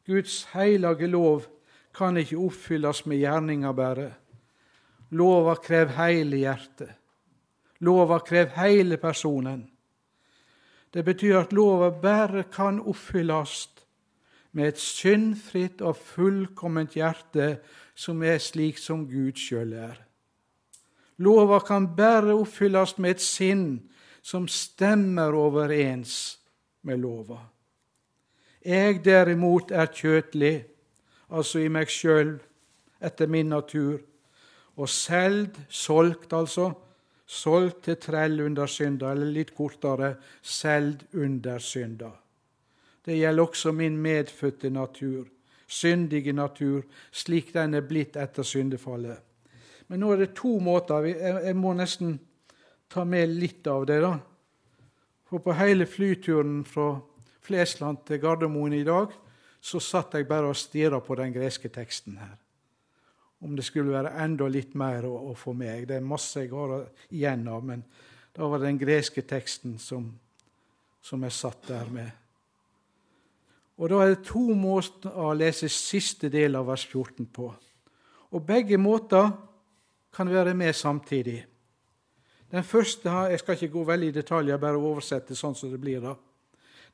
Guds 0.08 0.46
heilage 0.54 1.10
lov 1.12 1.44
kan 1.92 2.16
ikke 2.18 2.40
oppfylles 2.40 3.04
med 3.06 3.20
gjerninger 3.20 3.74
bare. 3.76 4.08
Lova 5.12 5.58
krever 5.60 5.98
hele 6.00 6.40
hjertet. 6.40 6.94
Lova 7.84 8.22
krever 8.24 8.56
hele 8.62 8.98
personen. 8.98 9.66
Det 10.90 11.04
betyr 11.04 11.42
at 11.42 11.52
lova 11.52 11.92
bare 11.92 12.46
kan 12.48 12.80
oppfylles 12.80 13.68
med 14.56 14.72
et 14.72 14.80
syndfritt 14.80 15.84
og 15.84 16.00
fullkomment 16.00 16.96
hjerte 16.96 17.58
som 17.98 18.22
er 18.22 18.38
slik 18.38 18.78
som 18.78 19.08
Gud 19.10 19.40
sjøl 19.42 19.74
er. 19.74 19.98
Lova 21.18 21.58
kan 21.66 21.90
bare 21.98 22.36
oppfylles 22.38 22.98
med 23.02 23.16
et 23.16 23.24
sinn 23.26 23.68
som 24.22 24.46
stemmer 24.52 25.34
overens 25.34 26.38
med 26.86 27.02
lova. 27.02 27.40
Jeg 28.62 29.00
derimot 29.06 29.72
er 29.72 29.90
kjøtlig, 29.90 30.58
altså 31.34 31.64
i 31.64 31.72
meg 31.74 31.90
sjøl, 31.90 32.36
etter 33.02 33.30
min 33.32 33.50
natur, 33.50 33.98
og 34.78 34.90
seld, 34.92 35.58
solgt 35.70 36.36
altså, 36.38 36.70
solgt 37.26 37.88
til 37.88 37.98
trell 38.04 38.44
under 38.46 38.70
synda, 38.70 39.10
eller 39.16 39.32
litt 39.40 39.56
kortere, 39.58 40.14
selv 40.42 41.02
under 41.18 41.64
synda. 41.64 42.12
Det 43.02 43.18
gjelder 43.18 43.48
også 43.48 43.74
min 43.74 43.98
medfødte 43.98 44.70
natur 44.70 45.26
syndige 45.68 46.34
natur, 46.34 46.86
slik 47.12 47.54
den 47.54 47.76
er 47.76 47.86
blitt 47.88 48.16
etter 48.16 48.44
syndefallet. 48.48 49.20
Men 49.88 50.02
nå 50.04 50.14
er 50.14 50.24
det 50.24 50.34
to 50.36 50.58
måter. 50.64 51.06
Jeg 51.08 51.56
må 51.56 51.74
nesten 51.76 52.18
ta 52.92 53.04
med 53.08 53.30
litt 53.36 53.68
av 53.68 53.86
det. 53.88 54.02
da. 54.04 54.18
For 55.28 55.44
på 55.44 55.56
hele 55.56 55.86
flyturen 55.86 56.64
fra 56.68 56.98
Flesland 57.44 58.04
til 58.08 58.20
Gardermoen 58.20 58.74
i 58.74 58.84
dag 58.88 59.12
så 59.60 59.80
satt 59.84 60.16
jeg 60.16 60.28
bare 60.28 60.52
og 60.52 60.60
stirra 60.60 61.00
på 61.04 61.16
den 61.20 61.34
greske 61.36 61.70
teksten 61.74 62.18
her. 62.20 62.36
Om 63.44 63.56
det 63.56 63.66
skulle 63.68 63.94
være 63.94 64.16
enda 64.24 64.48
litt 64.50 64.76
mer 64.76 65.06
å, 65.06 65.14
å 65.32 65.34
få 65.38 65.54
med. 65.54 65.88
Det 65.88 65.98
er 65.98 66.06
masse 66.06 66.42
jeg 66.42 66.52
har 66.52 66.88
igjen 67.10 67.48
av, 67.52 67.66
men 67.66 67.84
da 68.34 68.48
var 68.48 68.62
det 68.62 68.72
den 68.72 68.80
greske 68.82 69.24
teksten 69.28 69.78
som, 69.82 70.08
som 71.02 71.24
jeg 71.24 71.36
satt 71.36 71.68
der 71.70 71.92
med. 71.92 72.27
Og 73.78 73.90
Da 73.90 73.96
er 74.02 74.16
det 74.16 74.26
to 74.26 74.42
måter 74.58 75.14
å 75.14 75.34
lese 75.38 75.70
siste 75.70 76.32
del 76.34 76.56
av 76.58 76.66
vers 76.66 76.86
14 76.86 77.28
på. 77.34 77.52
Og 78.34 78.46
Begge 78.46 78.78
måter 78.78 79.30
kan 80.14 80.30
være 80.30 80.54
med 80.54 80.74
samtidig. 80.74 81.46
Den 82.52 82.64
første 82.64 83.10
Jeg 83.10 83.40
skal 83.40 83.54
ikke 83.54 83.74
gå 83.74 83.84
veldig 83.84 84.08
i 84.08 84.12
detaljer, 84.12 84.58
bare 84.58 84.78
oversette 84.78 85.36
sånn 85.36 85.56
som 85.56 85.72
det 85.72 85.80
blir. 85.80 86.02
da. 86.02 86.16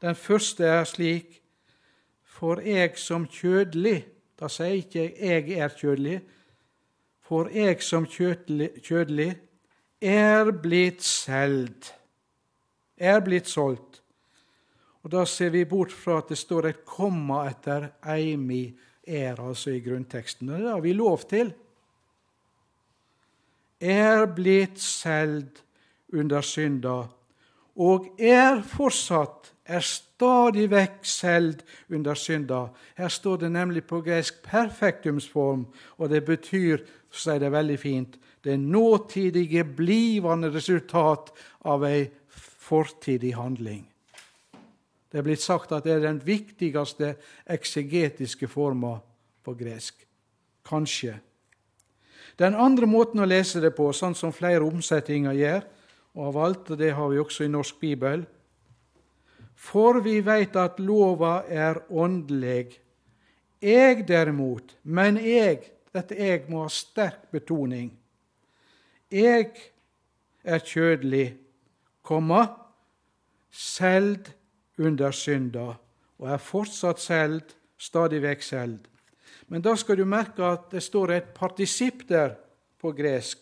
Den 0.01 0.15
første 0.15 0.65
er 0.65 0.83
slik 0.83 1.41
For 2.23 2.59
jeg 2.61 2.97
som 2.97 3.27
kjødelig 3.27 4.05
Da 4.39 4.47
sier 4.47 4.65
jeg 4.67 4.77
ikke 4.77 5.13
'jeg 5.19 5.51
er 5.59 5.69
kjødelig'. 5.69 6.21
For 7.21 7.49
jeg 7.49 7.81
som 7.81 8.05
kjødelig 8.05 9.37
er 10.01 10.51
blitt 10.51 11.01
solgt. 11.01 11.93
Er 12.97 13.19
blitt 13.19 13.47
solgt 13.47 13.92
og 15.03 15.11
Da 15.11 15.25
ser 15.25 15.49
vi 15.49 15.65
bort 15.65 15.91
fra 15.91 16.17
at 16.21 16.29
det 16.31 16.37
står 16.37 16.67
et 16.67 16.85
komma 16.85 17.43
etter 17.49 17.89
'eimi 18.01 18.73
er', 19.07 19.39
altså 19.39 19.69
i 19.71 19.79
grunnteksten. 19.79 20.49
Og 20.49 20.59
det 20.59 20.69
har 20.69 20.79
vi 20.79 20.93
lov 20.93 21.19
til. 21.29 21.53
Er 23.81 24.25
blitt 24.25 24.79
solgt 24.79 25.63
under 26.13 26.41
synda, 26.41 27.07
og 27.75 28.15
er 28.19 28.61
fortsatt, 28.61 29.51
er 29.65 29.79
stadig 29.79 30.69
vekk 30.71 31.05
solgt 31.05 31.65
under 31.89 32.13
synda. 32.13 32.67
Her 32.95 33.07
står 33.07 33.37
det 33.37 33.51
nemlig 33.51 33.83
på 33.83 34.01
gresk 34.01 34.43
perfektumsform, 34.43 35.67
og 35.97 36.09
det 36.09 36.25
betyr, 36.25 36.77
så 37.11 37.31
er 37.31 37.39
det 37.39 37.51
veldig 37.51 37.79
fint, 37.79 38.19
det 38.43 38.59
nåtidige, 38.59 39.63
blivende 39.63 40.53
resultat 40.53 41.31
av 41.65 41.83
ei 41.83 42.09
fortidig 42.59 43.35
handling. 43.35 43.92
Det 45.13 45.19
er 45.21 45.25
blitt 45.27 45.43
sagt 45.45 45.69
at 45.77 45.85
det 45.85 45.91
er 45.93 46.07
den 46.07 46.17
viktigste 46.25 47.11
eksegetiske 47.45 48.47
forma 48.49 48.95
på 49.45 49.53
gresk. 49.53 49.99
Kanskje. 50.65 51.19
Den 52.41 52.57
andre 52.57 52.89
måten 52.89 53.21
å 53.21 53.27
lese 53.29 53.61
det 53.61 53.75
på, 53.77 53.91
sånn 53.93 54.17
som 54.17 54.33
flere 54.33 54.65
omsetninger 54.65 55.37
gjør, 55.37 55.67
og 56.17 56.25
har 56.25 56.33
valgt, 56.33 56.71
og 56.73 56.81
det 56.81 56.89
har 56.97 57.11
vi 57.11 57.21
også 57.21 57.45
i 57.45 57.51
norsk 57.53 57.77
bibel 57.81 58.25
For 59.53 60.01
vi 60.01 60.17
veit 60.25 60.57
at 60.57 60.79
lova 60.81 61.43
er 61.45 61.77
åndelig. 61.93 62.79
Jeg 63.61 64.07
derimot, 64.07 64.73
men 64.83 65.17
jeg 65.21 65.69
Dette 65.93 66.17
jeg 66.17 66.47
må 66.49 66.63
ha 66.63 66.69
sterk 66.73 67.27
betoning. 67.29 67.91
Jeg 69.13 69.51
er 70.41 70.63
kjødelig, 70.65 71.35
komma, 72.01 72.47
seld 73.53 74.31
under 74.77 75.11
synda, 75.11 75.73
og 76.19 76.29
er 76.29 76.41
fortsatt 76.41 77.01
solgt, 77.01 77.55
stadig 77.77 78.21
vekk 78.23 78.43
solgt. 78.45 78.89
Men 79.47 79.61
da 79.61 79.75
skal 79.75 79.99
du 79.99 80.05
merke 80.07 80.45
at 80.45 80.69
det 80.71 80.83
står 80.83 81.11
et 81.13 81.33
partisipp 81.35 82.05
der 82.09 82.35
på 82.79 82.93
gresk. 82.95 83.39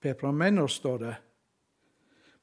Pepramenos 0.00 0.78
står 0.78 0.98
det. 1.02 1.14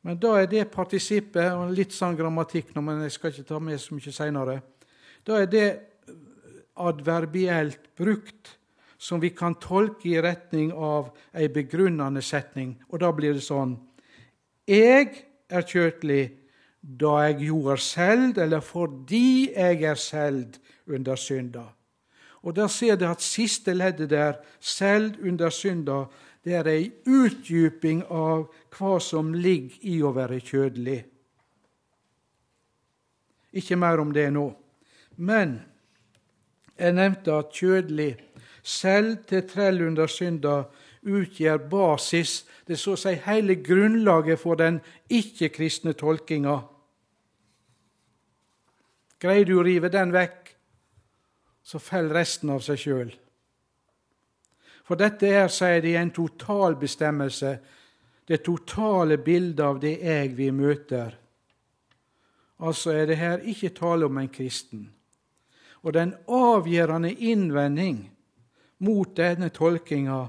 Men 0.03 0.19
da 0.19 0.33
er 0.41 0.49
det 0.51 0.65
partisippet, 0.71 1.53
og 1.55 1.71
litt 1.71 1.95
sånn 1.95 2.17
grammatikk 2.19 2.73
nå, 2.75 2.83
men 2.83 3.05
jeg 3.05 3.15
skal 3.15 3.31
ikke 3.31 3.47
ta 3.53 3.59
med 3.63 3.79
så 3.79 3.95
mye 3.95 4.13
seinere, 4.13 4.57
da 5.23 5.39
er 5.39 5.47
det 5.47 5.67
adverbielt 6.75 7.93
brukt, 7.95 8.57
som 8.97 9.19
vi 9.19 9.33
kan 9.35 9.55
tolke 9.59 10.09
i 10.09 10.19
retning 10.23 10.71
av 10.73 11.11
ei 11.35 11.49
begrunnende 11.51 12.21
setning. 12.23 12.75
Og 12.91 13.01
da 13.03 13.11
blir 13.15 13.35
det 13.35 13.43
sånn 13.43 13.75
Jeg 14.67 15.09
er 15.51 15.65
kjøtelig, 15.67 16.31
da 16.83 17.15
jeg 17.23 17.47
jo 17.47 17.61
er 17.71 17.79
selv, 17.79 18.37
eller 18.37 18.59
fordi 18.59 19.53
jeg 19.55 19.83
er 19.83 19.95
selv 19.95 20.45
under 20.87 21.15
synda. 21.15 21.63
Og 22.43 22.55
der 22.55 22.67
ser 22.67 22.95
du 22.95 23.05
at 23.07 23.21
siste 23.21 23.73
leddet 23.73 24.09
der, 24.09 24.33
selv 24.59 25.15
under 25.23 25.49
synda, 25.49 26.03
det 26.43 26.53
er 26.59 26.67
ei 26.67 26.89
utdyping 27.07 28.03
av 28.11 28.49
hva 28.75 28.97
som 28.99 29.31
ligger 29.33 29.79
i 29.87 30.01
å 30.03 30.11
være 30.11 30.41
kjødelig. 30.43 30.97
Ikke 33.53 33.77
mer 33.79 34.01
om 34.03 34.11
det 34.11 34.27
nå. 34.33 34.49
Men 35.15 35.61
jeg 36.75 36.97
nevnte 36.97 37.37
at 37.37 37.55
kjødelig, 37.55 38.17
selv 38.63 39.23
til 39.29 39.45
trell 39.47 39.85
under 39.87 40.11
synda, 40.11 40.63
utgjør 41.03 41.63
basis, 41.71 42.43
det 42.67 42.75
er 42.75 42.81
så 42.81 42.95
å 42.95 42.99
si 42.99 43.15
hele 43.25 43.55
grunnlaget 43.63 44.39
for 44.39 44.59
den 44.59 44.81
ikke-kristne 45.11 45.93
tolkinga. 45.99 46.59
Greier 49.23 49.47
du 49.47 49.55
å 49.55 49.63
rive 49.63 49.87
den 49.87 50.11
vekk, 50.11 50.49
så 51.63 51.79
faller 51.79 52.19
resten 52.19 52.51
av 52.51 52.63
seg 52.65 52.79
sjøl. 52.81 53.11
For 54.83 54.99
dette 54.99 55.29
er, 55.31 55.47
sier 55.47 55.79
de, 55.83 55.93
en 55.95 56.11
total 56.11 56.75
bestemmelse, 56.75 57.53
det 58.27 58.41
totale 58.43 59.17
bildet 59.23 59.63
av 59.63 59.79
det 59.79 59.93
jeg 60.03 60.33
vi 60.35 60.49
møter. 60.51 61.15
Altså 62.63 62.91
er 62.95 63.07
det 63.07 63.19
her 63.19 63.47
ikke 63.47 63.71
tale 63.75 64.07
om 64.07 64.19
en 64.19 64.31
kristen. 64.31 64.85
Og 65.83 65.95
den 65.95 66.13
avgjørende 66.27 67.11
innvending 67.11 68.03
mot 68.83 69.15
denne 69.15 69.49
tolkinga 69.55 70.19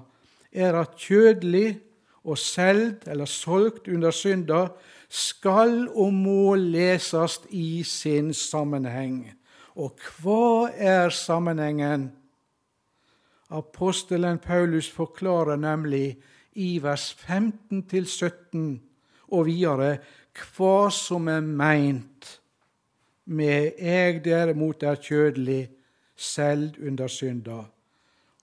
er 0.54 0.78
at 0.78 0.94
kjødelig 0.98 1.80
og 2.24 2.38
solgt 2.38 3.08
eller 3.08 3.28
solgt 3.28 3.88
under 3.88 4.10
synda 4.10 4.66
skal 5.08 5.88
og 5.88 6.12
må 6.12 6.54
leses 6.58 7.40
i 7.50 7.82
sin 7.86 8.32
sammenheng. 8.34 9.26
Og 9.76 9.98
hva 10.22 10.70
er 10.72 11.10
sammenhengen? 11.10 12.12
Apostelen 13.50 14.38
Paulus 14.38 14.88
forklarer 14.90 15.56
nemlig 15.56 16.16
i 16.54 16.78
vers 16.82 17.12
15-17 17.12 18.80
og 19.34 19.46
videre 19.46 19.98
hva 20.34 20.90
som 20.90 21.28
er 21.28 21.44
meint 21.44 22.40
med 23.24 23.72
'eg 23.78 24.24
derimot 24.24 24.82
er 24.82 24.96
kjødelig, 24.96 25.70
selv 26.16 26.74
under 26.86 27.08
synda'. 27.08 27.64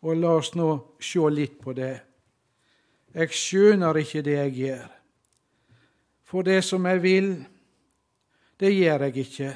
Og 0.02 0.15
la 0.17 0.28
oss 0.28 0.56
nå 0.56 0.80
se 1.00 1.20
litt 1.30 1.60
på 1.62 1.74
det. 1.74 2.02
Jeg 3.13 3.34
skjønner 3.36 3.97
ikke 4.00 4.21
det 4.24 4.38
jeg 4.38 4.54
gjør. 4.56 4.91
For 6.24 6.47
det 6.47 6.62
som 6.63 6.86
jeg 6.88 7.02
vil, 7.04 7.34
det 8.60 8.71
gjør 8.71 9.08
jeg 9.08 9.17
ikke. 9.26 9.52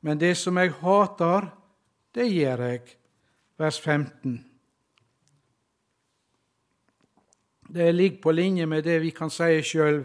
Men 0.00 0.20
det 0.20 0.36
som 0.36 0.58
jeg 0.58 0.74
hater, 0.82 1.48
det 2.14 2.28
gjør 2.32 2.64
jeg. 2.68 2.82
Vers 3.58 3.80
15. 3.80 4.44
Det 7.68 7.94
ligger 7.94 8.20
på 8.22 8.32
linje 8.32 8.66
med 8.66 8.82
det 8.82 9.00
vi 9.02 9.10
kan 9.10 9.30
si 9.30 9.62
sjøl. 9.62 10.04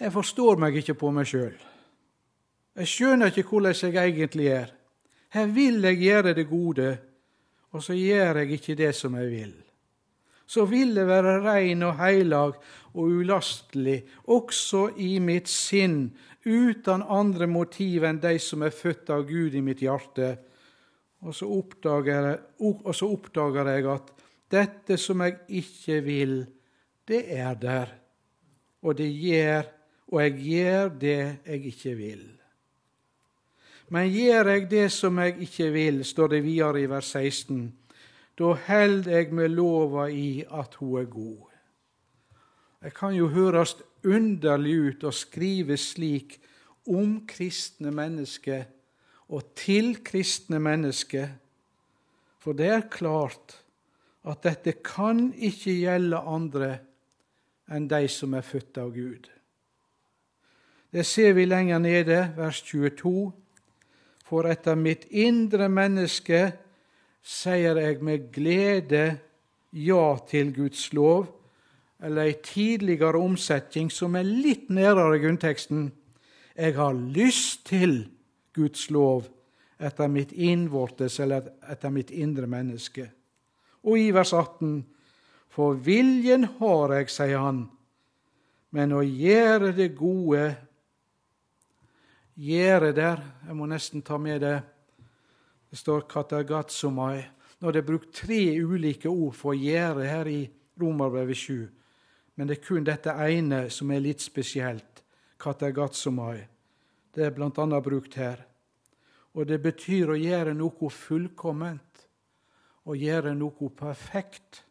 Jeg 0.00 0.12
forstår 0.12 0.58
meg 0.58 0.76
ikke 0.76 0.94
på 0.98 1.10
meg 1.14 1.26
sjøl. 1.30 1.54
Jeg 2.74 2.90
skjønner 2.90 3.30
ikke 3.30 3.48
hvordan 3.48 3.94
jeg 3.94 4.08
egentlig 4.10 4.48
er. 4.50 4.72
Her 5.30 5.46
vil 5.46 5.82
jeg 5.82 5.98
gjøre 5.98 6.34
det 6.34 6.48
gode, 6.48 6.98
og 7.70 7.82
så 7.82 7.94
gjør 7.94 8.42
jeg 8.42 8.50
ikke 8.50 8.74
det 8.74 8.94
som 8.94 9.14
jeg 9.14 9.30
vil. 9.30 9.63
Så 10.46 10.66
vil 10.68 10.94
jeg 10.96 11.08
være 11.08 11.38
rein 11.44 11.82
og 11.86 11.96
heilag 11.98 12.56
og 12.94 13.02
ulastelig, 13.20 14.02
også 14.30 14.90
i 15.00 15.18
mitt 15.18 15.48
sinn, 15.50 16.12
uten 16.44 17.02
andre 17.08 17.48
motiv 17.48 18.04
enn 18.04 18.20
de 18.20 18.36
som 18.42 18.62
er 18.62 18.74
født 18.74 19.10
av 19.14 19.24
Gud 19.28 19.56
i 19.56 19.62
mitt 19.64 19.80
hjerte. 19.82 20.34
Og 21.24 21.32
så 21.32 21.48
jeg, 21.48 22.38
og 22.60 22.92
så 22.92 23.08
oppdager 23.08 23.70
jeg 23.72 23.88
at 23.88 24.12
dette 24.52 24.98
som 25.00 25.24
jeg 25.24 25.38
ikke 25.64 26.00
vil, 26.04 26.36
det 27.08 27.24
er 27.32 27.54
der. 27.56 27.94
Og 28.84 28.96
det 28.98 29.08
gjør, 29.08 29.64
og 30.12 30.20
jeg 30.22 30.34
gjør 30.44 30.88
det 31.00 31.20
jeg 31.46 31.66
ikke 31.72 31.94
vil. 31.96 32.24
Men 33.88 34.10
gjør 34.12 34.50
jeg 34.52 34.68
det 34.70 34.86
som 34.92 35.18
jeg 35.20 35.36
ikke 35.46 35.70
vil, 35.72 36.04
står 36.04 36.36
det 36.36 36.44
videre 36.44 36.80
i 36.82 36.88
vers 36.88 37.10
16, 37.16 37.64
da 38.38 38.54
held 38.66 39.06
jeg 39.10 39.32
med 39.34 39.52
lova 39.54 40.08
i 40.10 40.44
at 40.50 40.74
hun 40.80 41.00
er 41.00 41.10
god. 41.10 41.50
Det 42.84 42.92
kan 42.94 43.14
jo 43.16 43.30
høres 43.32 43.76
underlig 44.04 44.74
ut 44.74 45.04
å 45.08 45.12
skrive 45.14 45.78
slik 45.80 46.36
om 46.90 47.22
kristne 47.28 47.92
mennesker 47.94 48.66
og 49.32 49.54
til 49.56 49.94
kristne 50.04 50.58
mennesker, 50.60 51.30
for 52.38 52.52
det 52.52 52.68
er 52.68 52.90
klart 52.92 53.56
at 54.28 54.42
dette 54.44 54.76
kan 54.84 55.30
ikke 55.32 55.72
gjelde 55.78 56.20
andre 56.20 56.68
enn 57.72 57.88
de 57.88 58.04
som 58.12 58.34
er 58.36 58.44
født 58.44 58.80
av 58.82 58.92
Gud. 58.92 59.30
Det 60.92 61.06
ser 61.06 61.32
vi 61.34 61.46
lenger 61.48 61.80
nede, 61.82 62.18
vers 62.36 62.60
22. 62.62 63.32
For 64.24 64.46
etter 64.48 64.76
mitt 64.78 65.08
indre 65.10 65.66
menneske 65.68 66.52
sier 67.24 67.78
jeg 67.80 68.02
med 68.04 68.28
glede 68.32 69.04
ja 69.72 70.16
til 70.28 70.52
Guds 70.54 70.92
lov, 70.92 71.26
eller 72.04 72.28
ei 72.28 72.34
tidligere 72.44 73.16
omsetning 73.16 73.88
som 73.92 74.16
er 74.18 74.26
litt 74.28 74.68
nærere 74.68 75.18
grunnteksten. 75.22 75.88
Jeg 76.54 76.76
har 76.76 76.92
lyst 76.92 77.64
til 77.66 78.04
Guds 78.54 78.90
lov 78.92 79.24
etter 79.80 80.10
mitt 80.12 80.32
innvortes 80.32 81.16
eller 81.20 81.48
etter 81.70 81.90
mitt 81.90 82.12
indre 82.12 82.46
menneske. 82.46 83.08
Og 83.84 83.98
i 83.98 84.10
vers 84.14 84.32
18.: 84.32 84.84
For 85.48 85.74
viljen 85.74 86.44
har 86.58 86.92
jeg, 86.92 87.10
sier 87.10 87.38
han, 87.38 87.64
men 88.70 88.92
å 88.92 89.02
gjøre 89.02 89.72
det 89.72 89.94
gode 89.96 90.54
Gjøre 92.34 92.90
der 92.90 93.20
Jeg 93.46 93.54
må 93.54 93.66
nesten 93.70 94.02
ta 94.02 94.16
med 94.18 94.40
det. 94.42 94.56
Det 95.74 95.80
står 95.80 96.04
katagatsomai. 96.06 97.24
Nå 97.58 97.66
er 97.66 97.74
det 97.74 97.80
brukt 97.82 98.12
tre 98.14 98.38
ulike 98.62 99.10
ord 99.10 99.32
for 99.34 99.50
å 99.50 99.58
gjøre 99.58 100.04
her 100.06 100.28
i 100.30 100.44
Romerbrevet 100.78 101.34
7. 101.34 101.56
Men 102.38 102.46
det 102.46 102.60
er 102.60 102.62
kun 102.62 102.86
dette 102.86 103.10
ene 103.10 103.64
som 103.74 103.90
er 103.90 104.04
litt 104.04 104.22
spesielt. 104.22 105.02
Katagatsomai. 105.42 106.44
Det 107.10 107.26
er 107.26 107.34
bl.a. 107.34 107.80
brukt 107.82 108.14
her. 108.14 108.44
Og 109.34 109.50
det 109.50 109.58
betyr 109.64 110.14
å 110.14 110.20
gjøre 110.20 110.54
noe 110.54 110.92
fullkomment 110.94 112.06
å 112.86 112.94
gjøre 112.94 113.34
noe 113.34 113.72
perfekt. 113.74 114.62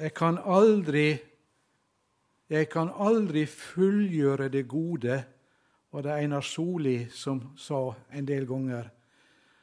Jeg 0.00 0.16
kan 0.16 0.40
aldri 0.40 1.18
jeg 2.48 2.72
kan 2.72 2.88
aldri 2.96 3.44
fullgjøre 3.44 4.48
det 4.56 4.64
gode, 4.72 5.20
var 5.92 6.02
det 6.02 6.12
Einar 6.12 6.40
Soli 6.40 7.06
som 7.12 7.40
sa 7.56 7.94
en 8.10 8.26
del 8.26 8.46
ganger. 8.48 8.90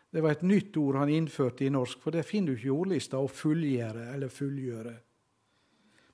Det 0.10 0.22
var 0.22 0.36
et 0.36 0.46
nytt 0.46 0.78
ord 0.78 1.00
han 1.02 1.10
innførte 1.10 1.66
i 1.66 1.72
norsk, 1.74 2.02
for 2.02 2.14
det 2.14 2.26
finner 2.26 2.54
du 2.54 2.60
ikke 2.60 2.70
i 2.70 2.74
ordlista, 2.74 3.18
å 3.18 3.30
fullgjøre 3.30 4.12
eller 4.14 4.30
fullgjøre. 4.34 4.94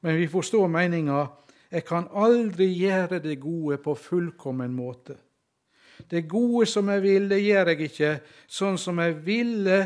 Men 0.08 0.15
vi 0.19 0.28
forstår 0.32 0.71
meninga. 0.71 1.19
Jeg 1.71 1.84
kan 1.88 2.08
aldri 2.15 2.69
gjøre 2.78 3.19
det 3.23 3.36
gode 3.43 3.80
på 3.84 3.95
fullkommen 3.99 4.71
måte. 4.75 5.17
Det 6.08 6.28
gode 6.32 6.67
som 6.69 6.89
jeg 6.91 7.04
vil, 7.04 7.28
det 7.32 7.41
gjør 7.41 7.71
jeg 7.71 7.89
ikke 7.89 8.12
sånn 8.47 8.80
som 8.80 8.99
jeg 9.04 9.17
ville 9.25 9.80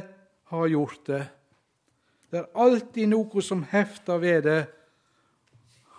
ha 0.53 0.65
gjort 0.69 1.05
det. 1.09 1.23
Det 2.29 2.41
er 2.43 2.61
alltid 2.61 3.09
noe 3.09 3.41
som 3.41 3.63
hefter 3.65 4.21
ved 4.21 4.45
det, 4.45 4.59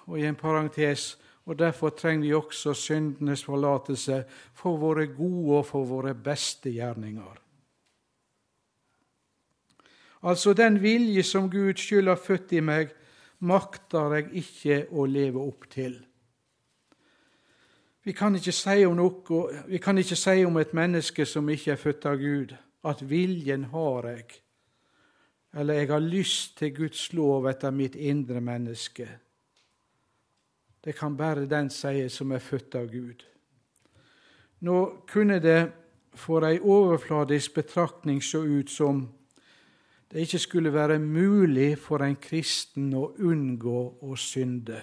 og 0.07 0.19
i 0.19 0.27
en 0.27 0.39
parentes 0.39 1.17
og 1.51 1.59
Derfor 1.59 1.91
trenger 1.91 2.29
vi 2.29 2.35
også 2.35 2.75
syndenes 2.75 3.43
forlatelse 3.45 4.25
for 4.55 4.77
våre 4.79 5.09
gode 5.11 5.57
og 5.59 5.65
for 5.67 5.85
våre 5.85 6.13
beste 6.15 6.71
gjerninger. 6.71 7.41
Altså, 10.23 10.53
den 10.53 10.83
vilje 10.83 11.23
som 11.23 11.49
Gud 11.51 11.75
skyld 11.75 12.07
har 12.09 12.21
født 12.23 12.53
i 12.53 12.61
meg, 12.63 12.93
makter 13.41 14.15
jeg 14.15 14.29
ikke 14.43 14.77
å 14.93 15.07
leve 15.11 15.43
opp 15.43 15.67
til. 15.73 15.97
Vi 18.05 18.15
kan, 18.15 18.39
si 18.39 18.85
noe, 18.85 19.41
vi 19.67 19.81
kan 19.83 19.99
ikke 19.99 20.17
si 20.17 20.45
om 20.45 20.61
et 20.61 20.75
menneske 20.77 21.27
som 21.27 21.51
ikke 21.51 21.73
er 21.73 21.81
født 21.81 22.07
av 22.07 22.21
Gud, 22.21 22.55
at 22.85 23.03
viljen 23.03 23.65
har 23.73 24.07
jeg, 24.07 24.29
eller 25.59 25.83
jeg 25.83 25.91
har 25.91 26.07
lyst 26.07 26.57
til 26.63 26.77
Guds 26.77 27.09
lov 27.13 27.51
etter 27.51 27.75
mitt 27.75 27.99
indre 27.99 28.41
menneske. 28.41 29.09
Det 30.85 30.97
kan 30.97 31.17
bare 31.17 31.47
den 31.47 31.71
si 31.71 32.09
som 32.09 32.33
er 32.33 32.39
født 32.39 32.75
av 32.75 32.87
Gud. 32.89 33.25
Nå 34.61 34.77
kunne 35.09 35.39
det 35.41 35.73
for 36.17 36.45
ei 36.45 36.59
overfladisk 36.59 37.55
betraktning 37.55 38.23
se 38.23 38.39
ut 38.39 38.71
som 38.71 39.09
det 40.11 40.25
ikke 40.27 40.39
skulle 40.39 40.73
være 40.73 40.99
mulig 40.99 41.79
for 41.79 42.03
en 42.03 42.17
kristen 42.19 42.91
å 42.99 43.13
unngå 43.19 43.83
å 44.03 44.17
synde. 44.19 44.81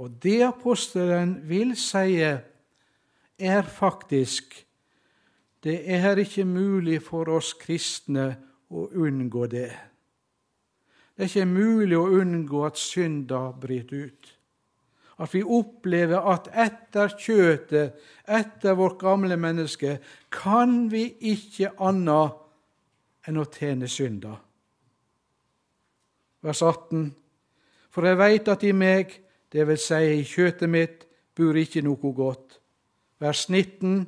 Og 0.00 0.16
det 0.22 0.40
apostelen 0.46 1.36
vil 1.48 1.74
si, 1.76 2.22
er 3.36 3.62
faktisk 3.68 4.54
det 5.66 5.80
er 5.90 6.16
ikke 6.16 6.44
mulig 6.44 7.00
for 7.02 7.28
oss 7.32 7.50
kristne 7.58 8.28
å 8.70 8.86
unngå 8.86 9.46
det. 9.50 9.70
Det 11.16 11.24
er 11.24 11.30
ikke 11.30 11.48
mulig 11.48 11.96
å 11.98 12.10
unngå 12.20 12.60
at 12.68 12.78
synda 12.78 13.48
bryter 13.50 14.06
ut. 14.06 14.35
At 15.16 15.32
vi 15.32 15.40
opplever 15.42 16.20
at 16.28 16.50
etter 16.52 17.14
kjøtet, 17.16 17.94
etter 18.28 18.76
vårt 18.76 18.98
gamle 19.00 19.38
menneske, 19.40 19.96
kan 20.30 20.90
vi 20.92 21.06
ikke 21.32 21.72
annet 21.80 22.36
enn 23.26 23.40
å 23.40 23.46
tjene 23.48 23.88
synda. 23.88 24.34
Vers 26.44 26.60
18. 26.62 27.08
For 27.90 28.04
jeg 28.04 28.20
veit 28.20 28.52
at 28.52 28.64
i 28.68 28.74
meg, 28.76 29.16
det 29.48 29.64
vil 29.66 29.80
si 29.80 30.02
i 30.18 30.22
kjøtet 30.28 30.70
mitt, 30.70 31.06
bor 31.36 31.56
ikke 31.56 31.82
noe 31.84 32.12
godt. 32.12 32.58
Vers 33.20 33.46
19. 33.48 34.04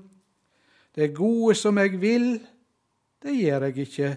Det 0.95 1.15
gode 1.17 1.55
som 1.57 1.79
jeg 1.81 1.97
vil, 2.01 2.35
det 3.23 3.35
gjør 3.35 3.69
jeg 3.69 3.87
ikke. 3.87 4.11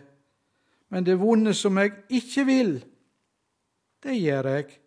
Men 0.92 1.08
det 1.08 1.20
vonde 1.22 1.54
som 1.56 1.78
jeg 1.80 1.94
ikke 2.12 2.46
vil, 2.46 2.74
det 4.04 4.18
gjør 4.20 4.50
jeg. 4.58 4.78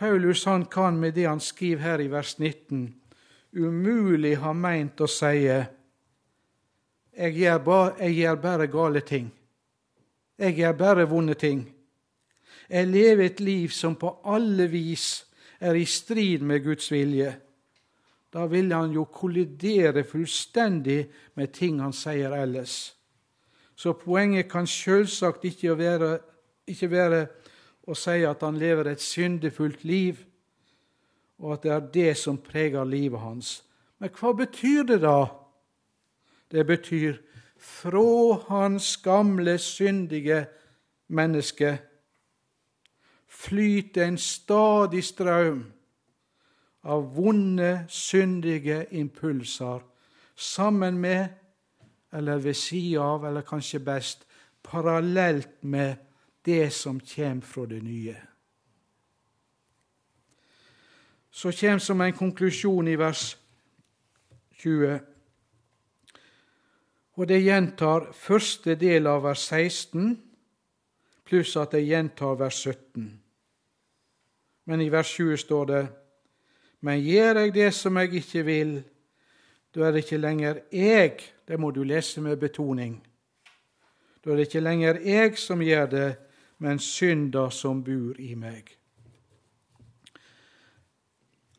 Paulus 0.00 0.44
han 0.44 0.64
kan 0.64 1.00
med 1.00 1.14
det 1.14 1.26
han 1.28 1.40
skriver 1.40 1.82
her 1.82 2.00
i 2.00 2.08
vers 2.08 2.38
19, 2.38 2.94
umulig 3.52 4.38
ha 4.40 4.54
meint 4.56 5.00
å 5.00 5.08
si 5.10 5.42
jeg 5.44 7.34
gjør, 7.36 7.58
bare, 7.60 7.90
jeg 8.00 8.14
gjør 8.22 8.38
bare 8.40 8.66
gale 8.72 9.02
ting. 9.04 9.26
Jeg 10.40 10.56
gjør 10.56 10.72
bare 10.78 11.04
vonde 11.04 11.34
ting. 11.36 11.66
Jeg 12.70 12.88
lever 12.88 13.26
et 13.26 13.42
liv 13.44 13.68
som 13.76 13.98
på 14.00 14.14
alle 14.24 14.70
vis 14.72 15.26
er 15.60 15.76
i 15.76 15.84
strid 15.84 16.40
med 16.48 16.64
Guds 16.64 16.88
vilje. 16.88 17.34
Da 18.32 18.46
vil 18.48 18.72
han 18.72 18.94
jo 18.96 19.04
kollidere 19.04 20.06
fullstendig 20.08 21.02
med 21.36 21.52
ting 21.52 21.82
han 21.84 21.92
sier 21.92 22.32
ellers. 22.40 22.94
Så 23.76 23.92
poenget 24.00 24.48
kan 24.48 24.64
selvsagt 24.70 25.44
ikke 25.44 25.76
være 25.76 26.14
ikke 26.70 26.90
være 26.90 27.26
å 27.90 27.96
sier 27.98 28.30
at 28.30 28.44
han 28.46 28.58
lever 28.60 28.92
et 28.92 29.02
syndefullt 29.02 29.82
liv, 29.84 30.22
og 31.40 31.56
at 31.56 31.64
det 31.64 31.72
er 31.72 31.90
det 31.94 32.12
som 32.20 32.38
preger 32.38 32.84
livet 32.84 33.20
hans. 33.20 33.60
Men 33.98 34.12
hva 34.14 34.32
betyr 34.36 34.84
det 34.88 35.00
da? 35.02 35.24
Det 36.50 36.66
betyr 36.66 37.18
fra 37.60 38.40
hans 38.48 38.96
gamle, 39.04 39.58
syndige 39.58 40.44
menneske 41.08 41.78
flyter 43.30 44.08
en 44.08 44.18
stadig 44.18 45.04
strøm 45.04 45.62
av 46.82 47.04
vonde, 47.14 47.84
syndige 47.88 48.84
impulser 48.96 49.82
sammen 50.36 50.98
med, 50.98 51.28
eller 52.12 52.40
ved 52.42 52.54
sida 52.58 53.04
av, 53.04 53.26
eller 53.28 53.46
kanskje 53.46 53.82
best 53.84 54.24
parallelt 54.66 55.60
med 55.62 55.96
det 56.44 56.70
som 56.72 57.00
kommer 57.00 57.40
fra 57.46 57.66
det 57.66 57.82
nye. 57.82 58.16
Så 61.30 61.52
kommer 61.52 61.78
som 61.78 62.00
en 62.00 62.12
konklusjon 62.12 62.88
i 62.88 62.96
vers 62.96 63.36
20. 64.52 64.98
Og 67.12 67.28
det 67.28 67.42
gjentar 67.42 68.10
første 68.16 68.74
del 68.74 69.06
av 69.06 69.22
vers 69.22 69.42
16, 69.46 70.14
pluss 71.24 71.56
at 71.60 71.74
det 71.76 71.84
gjentar 71.86 72.38
vers 72.40 72.62
17. 72.66 73.10
Men 74.64 74.80
i 74.80 74.88
vers 74.88 75.14
20 75.16 75.36
står 75.36 75.64
det:" 75.64 75.86
Men 76.80 77.00
gjør 77.00 77.38
jeg 77.38 77.54
det 77.54 77.74
som 77.74 77.96
jeg 77.96 78.14
ikke 78.14 78.42
vil, 78.44 78.84
da 79.74 79.80
er 79.80 79.92
det 79.92 80.04
ikke 80.04 80.16
lenger 80.16 80.60
jeg 80.72 81.20
Det 81.48 81.60
må 81.60 81.70
du 81.70 81.82
lese 81.82 82.20
med 82.20 82.36
betoning. 82.36 83.06
Da 84.24 84.30
er 84.30 84.36
det 84.36 84.46
ikke 84.46 84.60
lenger 84.60 85.00
jeg 85.00 85.38
som 85.38 85.62
gjør 85.62 85.86
det, 85.86 86.16
men 86.60 86.78
synda 86.78 87.48
som 87.50 87.80
bor 87.84 88.20
i 88.20 88.34
meg. 88.36 88.68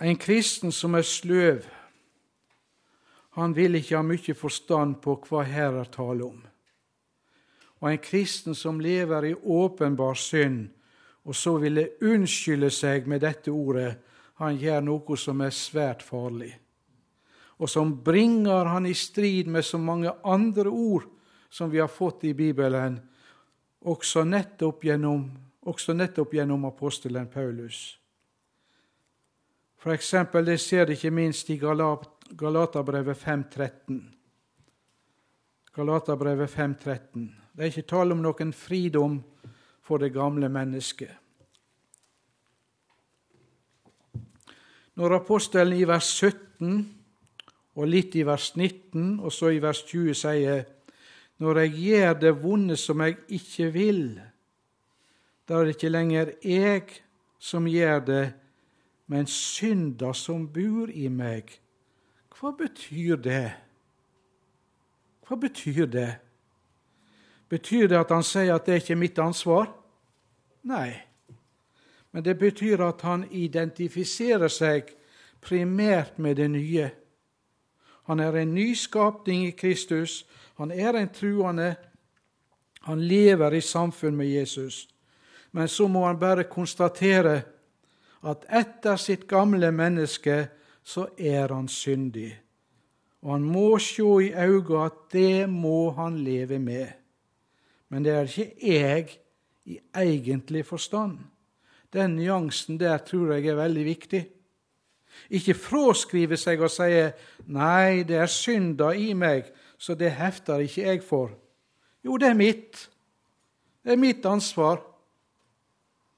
En 0.01 0.17
kristen 0.17 0.73
som 0.73 0.95
er 0.97 1.05
sløv, 1.05 1.65
han 3.37 3.53
vil 3.55 3.77
ikke 3.79 3.97
ha 3.97 4.03
mye 4.05 4.35
forstand 4.37 4.99
på 5.01 5.15
hva 5.25 5.43
her 5.47 5.77
er 5.81 5.89
tale 5.93 6.25
om. 6.25 6.39
Og 7.81 7.89
en 7.89 8.01
kristen 8.01 8.57
som 8.57 8.81
lever 8.81 9.31
i 9.31 9.33
åpenbar 9.33 10.17
synd, 10.19 10.67
og 11.25 11.37
så 11.37 11.55
ville 11.61 11.93
unnskylde 12.01 12.69
seg 12.73 13.07
med 13.09 13.23
dette 13.25 13.53
ordet, 13.53 13.95
han 14.41 14.57
gjør 14.57 14.81
noe 14.85 15.17
som 15.17 15.41
er 15.45 15.53
svært 15.53 16.01
farlig, 16.01 16.51
og 17.61 17.69
som 17.69 17.93
bringer 18.03 18.65
han 18.69 18.89
i 18.89 18.93
strid 18.97 19.49
med 19.49 19.65
så 19.65 19.77
mange 19.77 20.13
andre 20.25 20.69
ord 20.69 21.05
som 21.49 21.69
vi 21.69 21.77
har 21.81 21.91
fått 21.93 22.25
i 22.25 22.33
Bibelen, 22.33 22.97
også 23.81 24.23
nettopp 24.23 24.83
gjennom, 24.85 25.25
også 25.65 25.93
nettopp 25.93 26.33
gjennom 26.33 26.65
apostelen 26.69 27.27
Paulus. 27.27 27.97
For 29.81 29.93
eksempel, 29.93 30.45
det 30.45 30.59
ser 30.61 30.85
det 30.85 30.99
ikke 30.99 31.11
minst 31.11 31.49
i 31.49 31.57
Galaterbrevet 31.57 33.17
5.13. 33.17 34.01
Galaterbrevet 35.73 36.49
5.13. 36.49 37.29
Det 37.53 37.63
er 37.63 37.71
ikke 37.71 37.89
tale 37.89 38.13
om 38.13 38.21
noen 38.21 38.53
fridom 38.53 39.17
for 39.81 39.97
det 39.97 40.13
gamle 40.13 40.49
mennesket. 40.49 41.17
Når 45.01 45.15
apostelen 45.15 45.73
i 45.79 45.87
vers 45.87 46.11
17 46.19 46.81
og 47.79 47.87
litt 47.87 48.15
i 48.19 48.25
vers 48.27 48.51
19 48.55 49.19
og 49.23 49.31
så 49.33 49.49
i 49.55 49.61
vers 49.63 49.81
20 49.87 50.13
sier 50.19 50.65
når 51.41 51.57
jeg 51.63 51.71
gjør 51.73 52.13
det 52.21 52.31
vonde 52.43 52.75
som 52.77 53.01
jeg 53.01 53.17
ikke 53.33 53.71
vil, 53.73 54.03
da 55.49 55.57
er 55.57 55.65
det 55.65 55.75
ikke 55.75 55.89
lenger 55.89 56.33
jeg 56.45 56.83
som 57.41 57.65
gjør 57.65 57.99
det, 58.05 58.25
men 59.09 59.25
synda 59.27 60.13
som 60.13 60.45
bor 60.53 60.91
i 60.93 61.09
meg. 61.09 61.49
Hva 62.37 62.53
betyr 62.57 63.17
det? 63.25 63.47
Hva 65.25 65.39
betyr 65.41 65.89
det? 65.89 66.11
Betyr 67.49 67.89
det 67.89 67.97
at 67.99 68.13
han 68.13 68.23
sier 68.23 68.53
at 68.55 68.69
det 68.69 68.77
er 68.77 68.83
ikke 68.85 69.01
mitt 69.01 69.19
ansvar? 69.19 69.73
Nei. 70.69 70.93
Men 72.13 72.23
det 72.23 72.37
betyr 72.37 72.85
at 72.85 73.01
han 73.01 73.25
identifiserer 73.31 74.51
seg 74.51 74.93
primært 75.41 76.21
med 76.21 76.37
det 76.37 76.51
nye. 76.53 76.91
Han 78.11 78.19
er 78.19 78.35
en 78.41 78.49
ny 78.51 78.73
skapning 78.75 79.45
i 79.47 79.51
Kristus, 79.55 80.25
han 80.57 80.71
er 80.71 80.97
en 80.99 81.09
truende. 81.15 81.75
Han 82.83 82.99
lever 83.07 83.53
i 83.55 83.61
samfunn 83.63 84.17
med 84.19 84.27
Jesus. 84.27 84.89
Men 85.51 85.67
så 85.71 85.87
må 85.87 86.03
han 86.03 86.19
bare 86.19 86.43
konstatere 86.43 87.37
at 88.27 88.43
etter 88.51 88.99
sitt 88.99 89.23
gamle 89.31 89.69
menneske 89.71 90.49
så 90.83 91.05
er 91.15 91.53
han 91.53 91.69
syndig. 91.71 92.33
Og 93.23 93.31
han 93.31 93.47
må 93.47 93.79
se 93.79 94.03
i 94.25 94.33
øynene 94.35 94.83
at 94.89 94.99
det 95.15 95.47
må 95.49 95.93
han 95.95 96.19
leve 96.25 96.59
med. 96.59 96.91
Men 97.87 98.03
det 98.03 98.11
er 98.11 98.27
ikke 98.27 98.75
jeg 98.75 99.17
i 99.71 99.79
egentlig 99.95 100.65
forstand. 100.65 101.15
Den 101.93 102.19
nyansen 102.19 102.75
der 102.79 102.97
tror 103.07 103.37
jeg 103.37 103.47
er 103.47 103.63
veldig 103.63 103.85
viktig. 103.85 104.25
Ikke 105.29 105.53
fraskrive 105.53 106.37
seg 106.37 106.61
og 106.61 106.71
si 106.71 107.11
'nei, 107.47 108.03
det 108.03 108.17
er 108.17 108.25
synda 108.25 108.91
i 108.91 109.13
meg', 109.13 109.51
så 109.77 109.95
det 109.95 110.11
hefter 110.11 110.57
ikke 110.57 110.81
jeg 110.81 111.03
for. 111.03 111.31
Jo, 112.03 112.17
det 112.17 112.27
er 112.27 112.33
mitt. 112.33 112.89
Det 113.83 113.91
er 113.91 113.97
mitt 113.97 114.25
ansvar. 114.25 114.81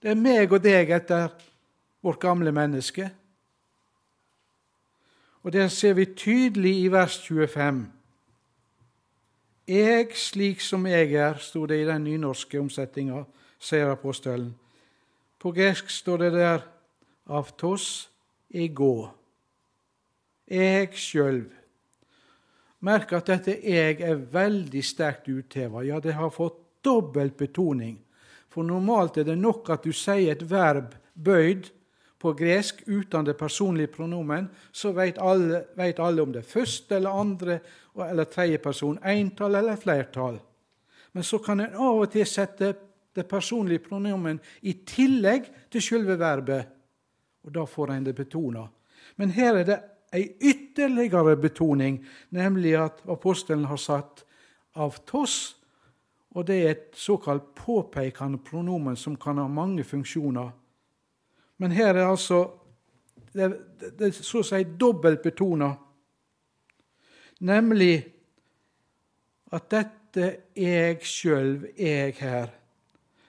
Det 0.02 0.12
er 0.12 0.16
meg 0.16 0.52
og 0.52 0.64
deg 0.64 0.90
etter 0.90 1.30
vårt 2.04 2.20
gamle 2.20 2.52
menneske. 2.52 3.12
Og 5.44 5.54
det 5.54 5.72
ser 5.72 5.94
vi 5.94 6.06
tydelig 6.06 6.76
i 6.84 6.88
vers 6.92 7.18
25. 7.28 7.92
Jeg 9.68 10.08
slik 10.16 10.62
som 10.62 10.86
jeg 10.88 11.14
er, 11.14 11.38
sto 11.40 11.66
det 11.66 11.82
i 11.82 11.88
den 11.88 12.04
nynorske 12.04 12.60
omsetninga, 12.60 13.24
sier 13.60 13.92
apostelen. 13.92 14.52
På 15.40 15.52
gresk 15.52 15.90
står 15.90 16.18
det 16.18 16.34
der 16.34 16.60
'avtos 17.30 18.13
ego'. 18.54 19.10
Jeg 20.48 20.94
sjøl. 20.94 21.46
Merk 22.80 23.14
at 23.14 23.28
dette 23.28 23.60
'jeg' 23.62 24.02
er 24.02 24.16
veldig 24.16 24.84
sterkt 24.84 25.28
utheva. 25.28 25.82
Ja, 25.82 26.00
det 26.00 26.14
har 26.14 26.30
fått 26.30 26.60
dobbelt 26.84 27.38
betoning. 27.38 28.00
For 28.50 28.64
normalt 28.64 29.18
er 29.18 29.24
det 29.24 29.38
nok 29.38 29.70
at 29.70 29.84
du 29.84 29.92
sier 29.92 30.32
et 30.32 30.52
verb 30.52 30.96
bøyd 31.16 31.72
på 32.24 32.34
gresk 32.34 32.84
uten 32.88 33.26
det 33.26 33.36
personlige 33.38 33.88
pronomen, 33.88 34.48
så 34.72 34.94
vet 34.96 35.20
alle, 35.20 35.66
alle 35.78 36.22
om 36.22 36.32
det 36.32 36.44
er 36.44 36.52
første 36.54 36.96
eller 36.96 37.10
andre 37.10 37.60
eller 38.00 38.30
tredje 38.32 38.58
person, 38.64 39.00
entall 39.04 39.56
eller 39.56 39.76
flertall. 39.76 40.40
Men 41.14 41.24
så 41.24 41.38
kan 41.44 41.60
en 41.60 41.76
av 41.76 42.00
og 42.00 42.12
til 42.12 42.26
sette 42.26 42.74
det 43.14 43.28
personlige 43.30 43.84
pronomen 43.90 44.40
i 44.62 44.74
tillegg 44.88 45.50
til 45.72 45.84
selve 45.84 46.18
verbet. 46.20 46.73
Og 47.44 47.52
da 47.56 47.66
får 47.68 47.92
en 47.92 48.06
det 48.08 48.16
betona. 48.16 48.68
Men 49.16 49.34
her 49.36 49.60
er 49.60 49.68
det 49.68 49.80
ei 50.14 50.28
ytterligere 50.42 51.36
betoning, 51.38 52.00
nemlig 52.30 52.76
at 52.78 53.02
apostelen 53.10 53.66
har 53.66 53.82
satt 53.82 54.24
av 54.78 55.00
toss, 55.10 55.56
og 56.34 56.48
det 56.48 56.58
er 56.62 56.72
et 56.72 56.98
såkalt 56.98 57.52
påpekende 57.56 58.40
pronomen 58.42 58.96
som 58.98 59.16
kan 59.18 59.38
ha 59.38 59.48
mange 59.48 59.84
funksjoner. 59.84 60.50
Men 61.58 61.72
her 61.72 61.94
er 61.96 62.08
altså 62.08 62.46
det, 63.34 63.50
det, 63.80 63.94
det 64.00 64.08
er 64.08 64.18
så 64.18 64.42
å 64.42 64.46
si 64.46 64.64
dobbelt 64.80 65.22
betona, 65.26 65.72
nemlig 67.42 67.96
at 69.54 69.70
dette 69.74 70.30
jeg 70.58 71.00
sjøl, 71.06 71.56
jeg 71.78 72.14
her. 72.20 72.52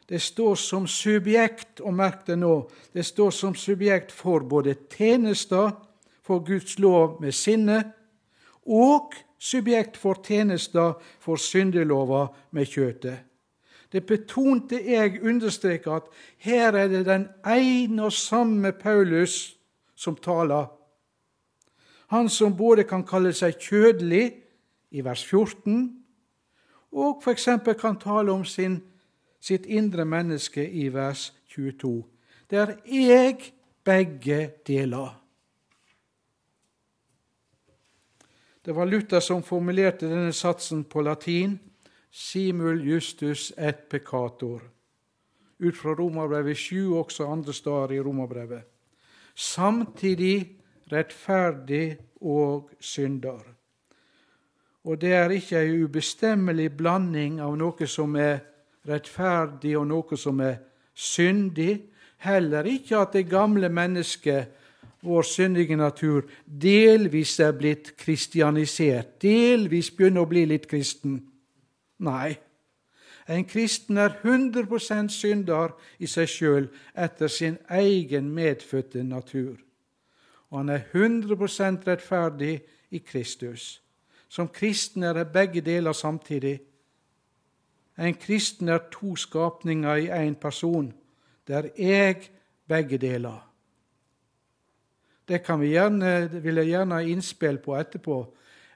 Det 0.08 0.20
står 0.20 0.54
som 0.54 0.86
subjekt, 0.86 1.80
og 1.80 1.94
merk 1.94 2.26
det 2.26 2.36
nå, 2.38 2.68
det 2.92 3.04
står 3.06 3.30
som 3.32 3.54
subjekt 3.56 4.12
for 4.12 4.44
både 4.44 4.76
tjenester 4.92 5.70
for 6.24 6.44
Guds 6.44 6.78
lov 6.78 7.20
med 7.22 7.32
sinne, 7.32 7.78
og 8.66 9.14
subjekt 9.38 9.96
for 10.00 10.20
tjenester 10.24 10.94
for 11.20 11.40
syndelova 11.40 12.26
med 12.50 12.68
kjøtet. 12.68 13.24
Det 13.92 14.02
betonte 14.06 14.80
jeg 14.82 15.20
understreker 15.22 16.00
at 16.00 16.06
her 16.42 16.74
er 16.74 16.88
det 16.88 17.04
den 17.06 17.28
ene 17.46 18.08
og 18.08 18.12
samme 18.12 18.72
Paulus 18.72 19.54
som 19.94 20.16
taler. 20.16 20.66
Han 22.10 22.28
som 22.28 22.56
både 22.56 22.84
kan 22.84 23.04
kalle 23.06 23.32
seg 23.32 23.54
kjødelig 23.60 24.24
i 24.90 25.04
vers 25.04 25.22
14, 25.24 25.92
og 26.94 27.22
f.eks. 27.22 27.48
kan 27.80 27.96
tale 27.98 28.32
om 28.32 28.44
sin, 28.44 28.80
sitt 29.44 29.66
indre 29.66 30.06
menneske 30.08 30.64
i 30.64 30.88
vers 30.92 31.28
22. 31.52 32.04
Det 32.50 32.58
er 32.58 32.72
jeg 32.88 33.52
begge 33.84 34.40
deler. 34.66 35.20
Det 38.64 38.72
var 38.72 38.88
Luther 38.88 39.20
som 39.20 39.42
formulerte 39.44 40.08
denne 40.08 40.32
satsen 40.32 40.86
på 40.88 41.02
latin 41.04 41.58
simul 42.14 42.80
justus 42.86 43.50
et 43.58 43.84
peccator, 43.90 44.62
ut 45.58 45.76
fra 45.76 45.92
Romerbrevet 45.98 46.56
7, 46.56 46.94
også 46.96 47.26
andre 47.28 47.52
steder 47.52 47.92
i 47.92 48.00
Romerbrevet. 48.00 48.62
Samtidig 49.34 50.60
rettferdig 50.92 51.98
og 52.20 52.70
synder. 52.80 53.42
Og 54.84 55.00
det 55.00 55.12
er 55.12 55.32
ikke 55.32 55.60
ei 55.60 55.84
ubestemmelig 55.84 56.70
blanding 56.76 57.40
av 57.40 57.56
noe 57.56 57.86
som 57.88 58.16
er 58.16 58.53
rettferdig, 58.88 59.76
og 59.78 59.86
noe 59.88 60.18
som 60.20 60.40
er 60.40 60.60
syndig. 60.94 61.82
Heller 62.24 62.64
ikke 62.68 62.98
at 63.00 63.12
det 63.12 63.28
gamle 63.28 63.68
mennesket 63.68 64.52
vår 65.04 65.22
syndige 65.22 65.76
natur 65.76 66.24
delvis 66.46 67.36
er 67.40 67.52
blitt 67.52 67.92
kristianisert, 68.00 69.18
delvis 69.22 69.90
begynner 69.92 70.24
å 70.24 70.30
bli 70.30 70.46
litt 70.48 70.66
kristen. 70.70 71.18
Nei, 72.04 72.34
en 73.28 73.44
kristen 73.48 74.00
er 74.00 74.16
100% 74.22 75.12
synder 75.12 75.72
i 75.98 76.08
seg 76.10 76.28
sjøl 76.28 76.66
etter 76.96 77.28
sin 77.32 77.56
egen 77.72 78.28
medfødte 78.34 79.04
natur. 79.04 79.56
Og 80.52 80.60
han 80.60 80.72
er 80.74 80.84
100% 80.92 81.86
rettferdig 81.88 82.58
i 82.90 83.00
Kristus. 83.00 83.80
Som 84.28 84.48
kristen 84.48 85.02
er 85.02 85.12
det 85.12 85.32
begge 85.32 85.60
deler 85.60 85.92
samtidig. 85.92 86.60
En 87.98 88.14
kristen 88.14 88.68
er 88.68 88.88
to 88.92 89.14
skapninger 89.16 89.94
i 89.94 90.08
én 90.10 90.34
person. 90.34 90.92
Det 91.46 91.56
er 91.56 91.68
jeg 91.78 92.30
begge 92.68 92.98
deler. 92.98 93.50
Det 95.28 95.42
kan 95.44 95.60
vi 95.60 95.72
gjerne, 95.72 96.30
vil 96.42 96.54
jeg 96.60 96.66
gjerne 96.66 96.94
ha 96.94 97.00
innspill 97.00 97.58
på 97.58 97.76
etterpå. 97.78 98.18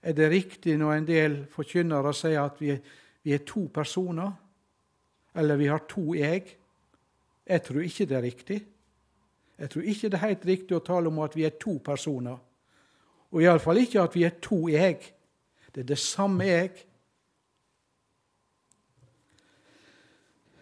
Er 0.03 0.13
det 0.13 0.31
riktig 0.31 0.79
når 0.79 0.93
en 0.93 1.07
del 1.07 1.37
forkynnere 1.51 2.15
sier 2.15 2.41
at 2.45 2.61
vi, 2.61 2.77
vi 3.25 3.35
er 3.35 3.45
to 3.47 3.67
personer? 3.75 4.33
Eller 5.35 5.57
vi 5.57 5.67
har 5.67 5.85
to 5.89 6.15
jeg? 6.15 6.55
Jeg 7.47 7.63
tror 7.63 7.81
ikke 7.81 8.07
det 8.07 8.17
er 8.17 8.23
riktig. 8.23 8.61
Jeg 9.59 9.71
tror 9.71 9.83
ikke 9.83 10.09
det 10.09 10.15
er 10.15 10.27
helt 10.29 10.47
riktig 10.47 10.77
å 10.77 10.85
tale 10.85 11.11
om 11.11 11.19
at 11.25 11.37
vi 11.37 11.45
er 11.45 11.57
to 11.61 11.79
personer. 11.85 12.39
Og 13.33 13.43
iallfall 13.43 13.83
ikke 13.83 14.03
at 14.03 14.15
vi 14.15 14.25
er 14.25 14.37
to 14.43 14.69
jeg. 14.71 15.01
Det 15.75 15.83
er 15.83 15.89
det 15.91 15.99
samme 15.99 16.47
jeg. 16.47 16.71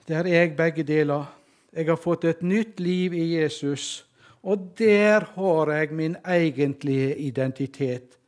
Det 0.07 0.17
er 0.17 0.27
jeg 0.27 0.57
begge 0.57 0.83
deler. 0.83 1.25
Jeg 1.73 1.87
har 1.87 1.97
fått 1.97 2.25
et 2.25 2.43
nytt 2.43 2.81
liv 2.81 3.15
i 3.15 3.35
Jesus 3.37 4.07
og 4.47 4.71
der 4.79 5.25
har 5.35 5.73
jeg 5.73 5.93
min 5.93 6.17
egentlige 6.25 7.17
identitet. 7.19 8.19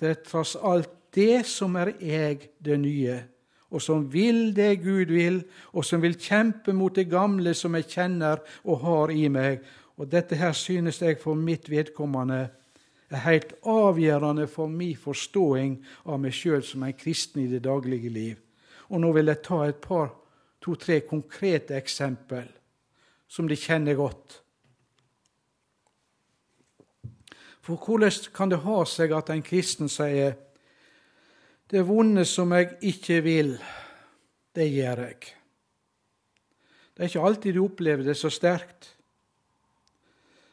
Det 0.00 0.08
er 0.08 0.22
tross 0.26 0.56
alt 0.58 0.90
det 1.14 1.44
som 1.46 1.76
er 1.76 1.92
jeg, 2.00 2.48
det 2.58 2.80
nye, 2.80 3.20
og 3.70 3.82
som 3.82 4.08
vil 4.12 4.56
det 4.56 4.82
Gud 4.82 5.12
vil, 5.12 5.42
og 5.72 5.84
som 5.84 6.02
vil 6.02 6.18
kjempe 6.18 6.72
mot 6.74 6.94
det 6.96 7.06
gamle 7.10 7.54
som 7.54 7.76
jeg 7.78 7.86
kjenner 7.88 8.42
og 8.64 8.82
har 8.82 9.12
i 9.14 9.28
meg. 9.28 9.62
Og 9.96 10.10
dette 10.10 10.36
her 10.36 10.52
synes 10.52 10.98
jeg 11.02 11.20
for 11.20 11.38
mitt 11.38 11.70
vedkommende 11.70 12.48
er 13.12 13.22
helt 13.28 13.54
avgjørende 13.62 14.48
for 14.48 14.66
min 14.66 14.96
forståing 14.96 15.76
av 16.08 16.18
meg 16.20 16.34
sjøl 16.34 16.64
som 16.66 16.82
en 16.82 16.96
kristen 16.96 17.44
i 17.44 17.50
det 17.52 17.62
daglige 17.64 18.10
liv. 18.10 18.36
Og 18.90 19.00
nå 19.00 19.12
vil 19.14 19.30
jeg 19.30 19.44
ta 19.46 19.62
et 19.68 19.78
par, 19.84 20.10
to-tre 20.62 21.00
konkrete 21.06 21.76
eksempel 21.76 22.46
som 23.28 23.48
de 23.48 23.56
kjenner 23.58 23.98
godt. 23.98 24.38
For 27.62 27.78
hvordan 27.78 28.32
kan 28.34 28.50
det 28.50 28.62
ha 28.64 28.80
seg 28.88 29.14
at 29.14 29.30
en 29.30 29.44
kristen 29.46 29.90
sier 29.90 30.34
det 31.72 31.84
vonde 31.88 32.24
som 32.28 32.50
jeg 32.52 32.74
ikke 32.84 33.20
vil, 33.24 33.54
det 34.52 34.66
gjør 34.68 35.06
jeg. 35.06 35.20
Det 36.92 37.00
er 37.00 37.08
ikke 37.08 37.28
alltid 37.28 37.54
du 37.56 37.62
opplever 37.62 38.04
det 38.04 38.16
så 38.20 38.28
sterkt. 38.28 38.90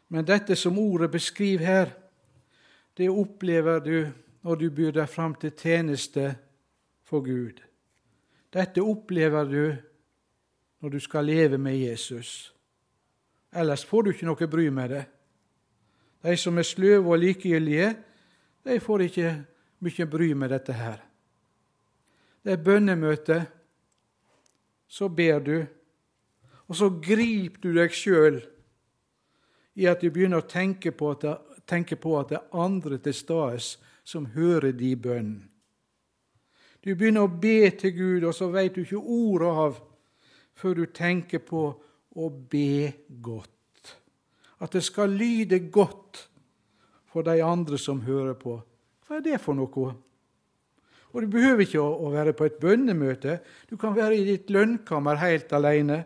Men 0.08 0.26
dette 0.26 0.56
som 0.56 0.80
ordet 0.80 1.12
beskriver 1.12 1.66
her, 1.66 1.92
det 2.96 3.10
opplever 3.10 3.84
du 3.84 3.98
når 4.48 4.56
du 4.56 4.70
byr 4.72 4.96
deg 4.96 5.12
fram 5.12 5.36
til 5.36 5.52
tjeneste 5.52 6.32
for 7.04 7.26
Gud. 7.26 7.60
Dette 8.54 8.82
opplever 8.82 9.46
du 9.46 9.64
når 10.80 10.90
du 10.90 11.00
skal 11.00 11.26
leve 11.26 11.58
med 11.58 11.78
Jesus. 11.78 12.54
Ellers 13.52 13.86
får 13.86 14.04
du 14.04 14.12
ikke 14.14 14.28
noe 14.30 14.48
bry 14.48 14.68
med 14.70 14.94
det. 14.94 15.06
De 16.24 16.36
som 16.38 16.58
er 16.58 16.68
sløve 16.68 17.14
og 17.14 17.20
likegyldige, 17.20 17.94
de 18.64 18.80
får 18.80 19.06
ikke 19.08 19.32
mye 19.86 20.08
bry 20.12 20.32
med 20.36 20.52
dette 20.52 20.76
her. 20.76 21.00
Det 22.44 22.54
er 22.54 22.64
bønnemøte. 22.64 23.40
Så 24.90 25.08
ber 25.14 25.40
du, 25.40 25.66
og 26.68 26.76
så 26.76 26.88
griper 26.90 27.62
du 27.62 27.76
deg 27.76 27.94
sjøl 27.94 28.40
i 29.78 29.86
at 29.86 30.02
du 30.02 30.10
begynner 30.10 30.42
å 30.42 30.50
tenke 30.50 30.90
på 30.98 31.12
at 31.14 31.22
det, 31.22 31.36
tenke 31.70 31.94
på 32.02 32.16
at 32.18 32.32
det 32.32 32.40
er 32.40 32.58
andre 32.58 32.98
til 32.98 33.14
stede 33.14 33.60
som 34.02 34.26
hører 34.34 34.74
de 34.74 34.96
bønnen. 34.98 35.44
Du 36.82 36.96
begynner 36.96 37.28
å 37.28 37.30
be 37.30 37.70
til 37.78 37.94
Gud, 37.94 38.24
og 38.24 38.34
så 38.34 38.48
veit 38.50 38.74
du 38.74 38.82
ikke 38.82 38.98
ordet 38.98 39.52
av 39.66 39.78
før 40.60 40.82
du 40.82 40.86
tenker 40.92 41.40
på 41.44 41.64
å 42.20 42.30
be 42.30 42.92
godt 43.24 43.56
at 44.60 44.76
det 44.76 44.84
skal 44.84 45.10
lyde 45.16 45.60
godt 45.72 46.26
for 47.10 47.24
de 47.26 47.40
andre 47.44 47.78
som 47.80 48.02
hører 48.04 48.36
på. 48.40 48.60
Hva 49.08 49.18
er 49.18 49.26
det 49.26 49.40
for 49.42 49.58
noe? 49.58 49.94
Og 51.10 51.22
Du 51.22 51.28
behøver 51.28 51.66
ikke 51.66 51.82
å 51.82 52.12
være 52.14 52.36
på 52.38 52.46
et 52.46 52.60
bønnemøte. 52.62 53.40
Du 53.70 53.78
kan 53.78 53.96
være 53.96 54.20
i 54.20 54.26
ditt 54.28 54.50
lønnkammer 54.50 55.18
helt 55.18 55.54
alene. 55.54 56.04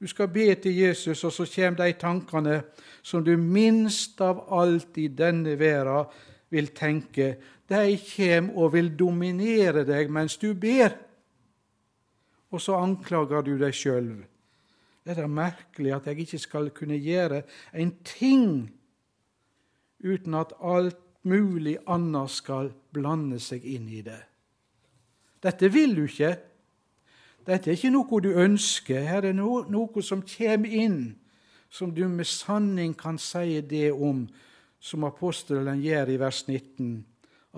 Du 0.00 0.06
skal 0.08 0.30
be 0.32 0.54
til 0.54 0.78
Jesus, 0.78 1.24
og 1.24 1.32
så 1.32 1.44
kommer 1.44 1.84
de 1.84 1.92
tankene 1.92 2.62
som 3.02 3.24
du 3.24 3.36
minst 3.36 4.20
av 4.20 4.46
alt 4.48 4.96
i 4.96 5.08
denne 5.08 5.58
verden 5.60 6.08
vil 6.50 6.70
tenke. 6.72 7.34
De 7.68 7.98
kommer 8.16 8.56
og 8.56 8.72
vil 8.72 8.88
dominere 8.96 9.84
deg 9.84 10.08
mens 10.10 10.38
du 10.40 10.54
ber. 10.54 10.96
Og 12.50 12.60
så 12.62 12.78
anklager 12.78 13.44
du 13.46 13.54
deg 13.60 13.74
sjøl. 13.76 14.10
Er 15.06 15.16
det 15.16 15.30
merkelig 15.30 15.94
at 15.96 16.06
jeg 16.10 16.24
ikke 16.24 16.38
skal 16.38 16.70
kunne 16.74 16.98
gjøre 17.00 17.42
en 17.72 17.94
ting 18.04 18.68
uten 20.04 20.34
at 20.34 20.52
alt 20.60 20.98
mulig 21.22 21.76
annet 21.86 22.32
skal 22.32 22.70
blande 22.92 23.40
seg 23.42 23.64
inn 23.68 23.88
i 23.92 24.02
det. 24.04 24.20
Dette 25.40 25.70
vil 25.72 25.94
du 25.96 26.04
ikke. 26.06 26.34
Dette 27.46 27.70
er 27.70 27.76
ikke 27.76 27.92
noe 27.92 28.20
du 28.24 28.30
ønsker. 28.36 29.04
Her 29.04 29.28
er 29.30 29.36
noe, 29.36 29.64
noe 29.72 30.04
som 30.04 30.24
kommer 30.24 30.68
inn, 30.68 31.00
som 31.70 31.92
du 31.94 32.06
med 32.08 32.28
sanning 32.28 32.96
kan 32.98 33.18
si 33.20 33.60
det 33.64 33.90
om, 33.92 34.26
som 34.80 35.04
apostelen 35.08 35.82
gjør 35.84 36.14
i 36.14 36.20
vers 36.20 36.44
19. 36.48 36.92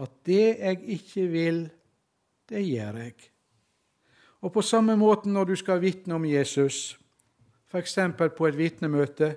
At 0.02 0.14
det 0.26 0.46
jeg 0.58 0.80
ikke 0.96 1.26
vil, 1.30 1.62
det 2.50 2.64
gjør 2.66 2.98
jeg. 3.04 3.31
Og 4.42 4.52
på 4.52 4.62
samme 4.62 4.96
måte 4.98 5.30
når 5.30 5.52
du 5.52 5.56
skal 5.56 5.80
vitne 5.82 6.16
om 6.18 6.24
Jesus, 6.26 6.98
f.eks. 7.70 7.98
på 8.36 8.46
et 8.46 8.58
vitnemøte. 8.58 9.36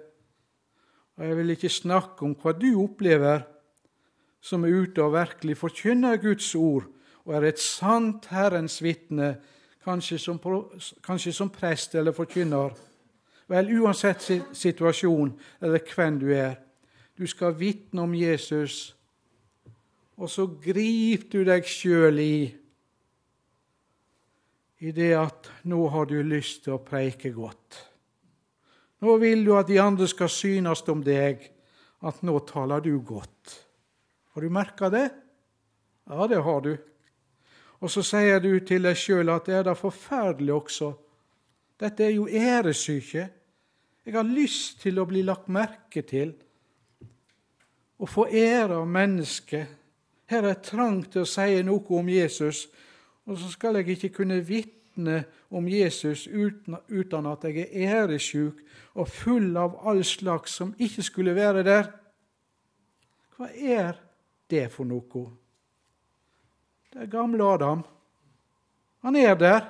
Og 1.17 1.27
jeg 1.27 1.37
vil 1.37 1.53
ikke 1.53 1.69
snakke 1.69 2.25
om 2.25 2.33
hva 2.35 2.55
du 2.57 2.71
opplever 2.81 3.45
som 4.41 4.65
er 4.65 4.81
ute 4.81 5.03
og 5.03 5.13
virkelig 5.13 5.57
forkynner 5.57 6.17
Guds 6.21 6.55
ord 6.55 6.89
og 7.25 7.33
er 7.33 7.47
et 7.49 7.61
sant 7.61 8.27
Herrens 8.29 8.77
vitne, 8.83 9.35
kanskje 9.85 10.19
som, 10.21 10.37
kanskje 11.05 11.33
som 11.33 11.49
prest 11.49 11.95
eller 11.95 12.13
forkynner. 12.13 12.75
Vel, 13.49 13.71
uansett 13.81 14.21
situasjon 14.53 15.33
eller 15.61 15.81
hvem 15.95 16.19
du 16.21 16.29
er, 16.33 16.59
du 17.17 17.25
skal 17.29 17.55
vitne 17.57 18.03
om 18.03 18.13
Jesus, 18.13 18.95
og 20.17 20.29
så 20.29 20.45
griper 20.47 21.29
du 21.31 21.43
deg 21.47 21.65
sjøl 21.67 22.19
i 22.21 22.35
i 24.85 24.91
det 24.93 25.13
at 25.17 25.49
nå 25.65 25.79
har 25.89 26.05
du 26.05 26.19
lyst 26.21 26.65
til 26.65 26.75
å 26.75 26.83
preike 26.85 27.31
godt. 27.33 27.77
Nå 29.01 29.15
vil 29.21 29.41
du 29.45 29.55
at 29.57 29.69
de 29.69 29.79
andre 29.81 30.07
skal 30.09 30.29
synes 30.29 30.83
om 30.91 31.01
deg, 31.05 31.41
at 32.05 32.21
nå 32.21 32.37
taler 32.45 32.83
du 32.85 32.93
godt. 33.01 33.55
Har 34.35 34.45
du 34.45 34.53
merka 34.53 34.91
det? 34.93 35.07
Ja, 36.05 36.27
det 36.29 36.43
har 36.45 36.61
du. 36.61 36.75
Og 37.81 37.91
så 37.91 38.03
sier 38.05 38.39
du 38.43 38.51
til 38.61 38.85
deg 38.85 38.97
sjøl 38.99 39.31
at 39.33 39.49
det 39.49 39.57
er 39.57 39.65
da 39.67 39.73
forferdelig 39.77 40.53
også. 40.53 40.91
Dette 41.81 42.05
er 42.05 42.13
jo 42.15 42.27
æresyke. 42.29 43.25
Jeg 44.05 44.13
har 44.13 44.27
lyst 44.27 44.83
til 44.85 45.01
å 45.01 45.07
bli 45.09 45.25
lagt 45.25 45.49
merke 45.49 46.05
til 46.05 46.35
og 47.95 48.09
få 48.11 48.25
ære 48.27 48.75
av 48.81 48.89
mennesket. 48.91 49.69
Her 50.27 50.49
er 50.49 50.61
trang 50.61 50.99
til 51.07 51.23
å 51.23 51.29
si 51.29 51.61
noe 51.63 51.95
om 51.95 52.09
Jesus, 52.11 52.65
og 53.25 53.37
så 53.37 53.49
skal 53.51 53.79
jeg 53.79 53.95
ikke 53.95 54.09
kunne 54.09 54.39
vitne 54.45 55.23
om 55.49 55.67
Jesus 55.67 56.27
uten, 56.27 56.77
uten 56.89 57.25
at 57.25 57.43
jeg 57.43 57.65
er 57.65 58.03
æresjuk 58.03 58.61
og 58.93 59.09
full 59.09 59.57
av 59.57 59.79
all 59.87 60.03
slags 60.05 60.57
som 60.59 60.75
ikke 60.79 61.03
skulle 61.03 61.35
være 61.35 61.63
der. 61.65 61.89
Hva 63.35 63.49
er 63.51 63.97
det 64.49 64.69
for 64.71 64.87
noe? 64.87 65.25
Det 66.93 67.01
er 67.03 67.11
gamle 67.11 67.43
Adam. 67.43 67.81
Han 69.03 69.15
er 69.15 69.35
der, 69.35 69.65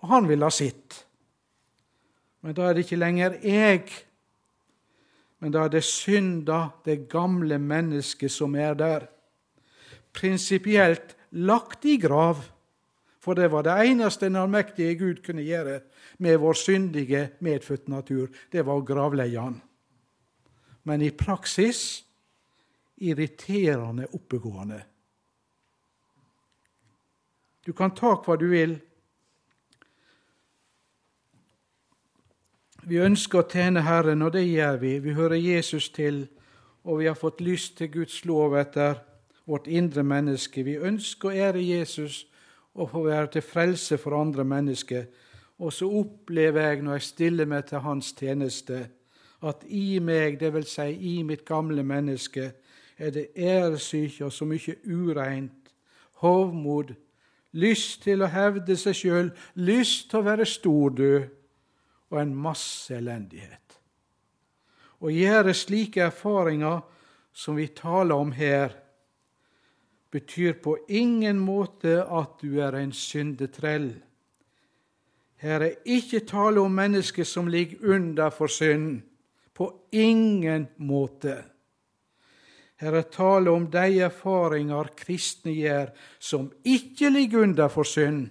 og 0.00 0.08
han 0.08 0.28
vil 0.28 0.42
ha 0.42 0.50
sitt. 0.50 1.02
Men 2.40 2.54
da 2.54 2.68
er 2.68 2.76
det 2.76 2.86
ikke 2.86 2.98
lenger 3.00 3.36
jeg, 3.42 3.82
men 5.42 5.52
da 5.52 5.66
er 5.66 5.74
det 5.74 5.84
synda, 5.84 6.68
det 6.86 7.08
gamle 7.10 7.58
mennesket, 7.58 8.32
som 8.32 8.54
er 8.54 8.74
der. 8.74 9.06
Prinsipielt 10.16 11.15
lagt 11.30 11.84
i 11.84 11.96
grav, 11.96 12.44
for 13.20 13.34
det 13.34 13.48
var 13.50 13.66
det 13.66 13.74
eneste 13.90 14.28
den 14.28 14.38
allmektige 14.38 14.94
Gud 14.94 15.22
kunne 15.26 15.42
gjøre 15.42 15.80
med 16.22 16.38
vår 16.38 16.52
syndige, 16.52 17.30
medfødte 17.40 17.90
natur. 17.90 18.28
Det 18.52 18.62
var 18.66 18.78
å 18.78 18.86
gravleie 18.86 19.40
han. 19.40 19.58
Men 20.86 21.02
i 21.02 21.10
praksis 21.10 22.04
irriterende 22.96 24.06
oppegående. 24.14 24.82
Du 27.66 27.72
kan 27.72 27.90
ta 27.90 28.14
hva 28.22 28.36
du 28.38 28.46
vil. 28.52 28.76
Vi 32.86 33.00
ønsker 33.02 33.42
å 33.42 33.48
tjene 33.50 33.82
Herren, 33.82 34.22
og 34.22 34.36
det 34.36 34.44
gjør 34.46 34.78
vi. 34.78 34.92
Vi 35.02 35.16
hører 35.18 35.42
Jesus 35.42 35.88
til, 35.90 36.28
og 36.86 37.00
vi 37.00 37.08
har 37.10 37.18
fått 37.18 37.42
lyst 37.42 37.74
til 37.80 37.90
Guds 37.90 38.20
lov 38.24 38.54
etter 38.54 39.00
vårt 39.46 39.66
indre 39.66 40.02
menneske. 40.02 40.62
Vi 40.62 40.76
ønsker 40.76 41.30
å 41.30 41.36
ære 41.48 41.62
Jesus 41.62 42.24
og 42.74 42.90
få 42.90 43.06
være 43.06 43.30
til 43.36 43.42
frelse 43.42 43.98
for 43.98 44.18
andre 44.18 44.44
mennesker. 44.44 45.06
Og 45.58 45.72
så 45.72 45.88
opplever 45.88 46.68
jeg, 46.68 46.82
når 46.82 46.98
jeg 46.98 47.02
stiller 47.02 47.48
meg 47.48 47.64
til 47.70 47.80
Hans 47.80 48.12
tjeneste, 48.12 48.88
at 49.42 49.64
i 49.68 49.98
meg, 50.00 50.40
dvs. 50.40 50.74
Si 50.74 51.16
i 51.16 51.22
mitt 51.22 51.44
gamle 51.44 51.82
menneske, 51.82 52.52
er 52.98 53.10
det 53.10 53.28
æresyke 53.36 54.24
og 54.24 54.32
så 54.32 54.44
mye 54.48 54.76
ureint, 54.84 55.72
hovmod, 56.22 56.94
lyst 57.52 58.02
til 58.04 58.24
å 58.24 58.30
hevde 58.32 58.76
seg 58.76 58.96
sjøl, 58.96 59.30
lyst 59.54 60.10
til 60.10 60.20
å 60.20 60.26
være 60.26 60.46
stor, 60.48 60.96
du, 60.96 61.26
og 62.10 62.20
en 62.20 62.34
masse 62.34 62.94
elendighet. 62.94 63.78
Å 65.00 65.12
gjøre 65.12 65.52
slike 65.54 66.06
erfaringer 66.08 66.80
som 67.36 67.56
vi 67.58 67.68
taler 67.76 68.16
om 68.16 68.32
her, 68.32 68.72
betyr 70.16 70.56
på 70.64 70.78
ingen 70.88 71.38
måte 71.38 72.00
at 72.00 72.38
du 72.40 72.60
er 72.64 72.78
en 72.78 72.92
syndetrell. 72.96 73.90
Her 75.36 75.60
er 75.60 75.82
ikke 75.84 76.22
tale 76.24 76.62
om 76.64 76.72
mennesker 76.72 77.26
som 77.28 77.50
ligger 77.52 77.92
under 77.94 78.30
for 78.32 78.48
synd. 78.48 79.02
På 79.52 79.68
ingen 79.92 80.68
måte. 80.76 81.36
Her 82.80 82.92
er 82.92 83.08
tale 83.12 83.52
om 83.52 83.68
de 83.72 84.00
erfaringer 84.04 84.88
kristne 84.96 85.52
gjør 85.52 85.92
som 86.20 86.50
ikke 86.64 87.10
ligger 87.12 87.44
under 87.44 87.68
for 87.72 87.88
synd. 87.88 88.28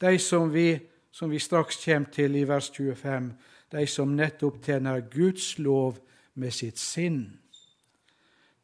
De 0.00 0.18
som 0.18 0.50
vi, 0.52 0.78
som 1.10 1.30
vi 1.30 1.38
straks 1.38 1.78
kommer 1.84 2.10
til 2.12 2.36
i 2.36 2.46
vers 2.46 2.70
25, 2.70 3.30
de 3.72 3.86
som 3.86 4.14
nettopp 4.14 4.62
tjener 4.62 5.06
Guds 5.10 5.58
lov 5.58 5.98
med 6.34 6.54
sitt 6.54 6.78
sinn. 6.78 7.38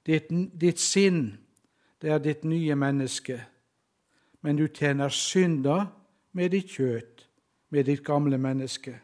Ditt, 0.07 0.31
ditt 0.31 0.83
sinn, 0.83 1.42
det 2.03 2.11
er 2.11 2.23
ditt 2.23 2.45
nye 2.45 2.75
menneske, 2.75 3.39
men 4.43 4.59
du 4.59 4.67
tjener 4.67 5.13
synda 5.15 5.85
med 6.35 6.51
ditt 6.51 6.73
kjøtt, 6.75 7.27
med 7.71 7.87
ditt 7.87 8.03
gamle 8.05 8.39
menneske. 8.43 8.97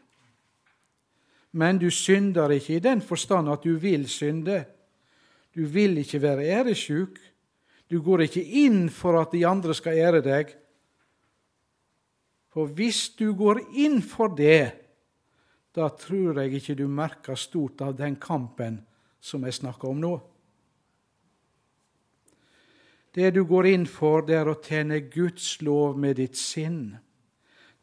Men 1.51 1.79
du 1.81 1.87
synder 1.89 2.51
ikke 2.53 2.75
i 2.75 2.83
den 2.83 3.01
forstand 3.01 3.49
at 3.49 3.63
du 3.63 3.77
vil 3.81 4.05
synde. 4.11 4.65
Du 5.55 5.63
vil 5.65 5.97
ikke 5.97 6.21
være 6.21 6.45
æresjuk. 6.59 7.17
Du 7.89 8.01
går 8.05 8.27
ikke 8.27 8.43
inn 8.65 8.89
for 8.93 9.17
at 9.21 9.31
de 9.33 9.47
andre 9.47 9.73
skal 9.73 9.97
ære 9.97 10.21
deg. 10.21 10.51
For 12.53 12.69
hvis 12.69 13.15
du 13.17 13.31
går 13.37 13.63
inn 13.81 14.01
for 14.05 14.35
det, 14.37 14.75
da 15.73 15.89
tror 15.89 16.41
jeg 16.41 16.59
ikke 16.59 16.75
du 16.77 16.87
merker 16.87 17.37
stort 17.37 17.81
av 17.81 17.95
den 17.97 18.19
kampen 18.21 18.81
som 19.21 19.43
jeg 19.45 19.57
snakker 19.57 19.89
om 19.89 20.01
nå. 20.01 20.13
Det 23.15 23.31
du 23.33 23.43
går 23.45 23.67
inn 23.67 23.85
for, 23.89 24.21
det 24.25 24.37
er 24.37 24.49
å 24.49 24.57
tjene 24.61 25.01
Guds 25.09 25.61
lov 25.65 25.97
med 25.97 26.19
ditt 26.21 26.37
sinn. 26.37 26.97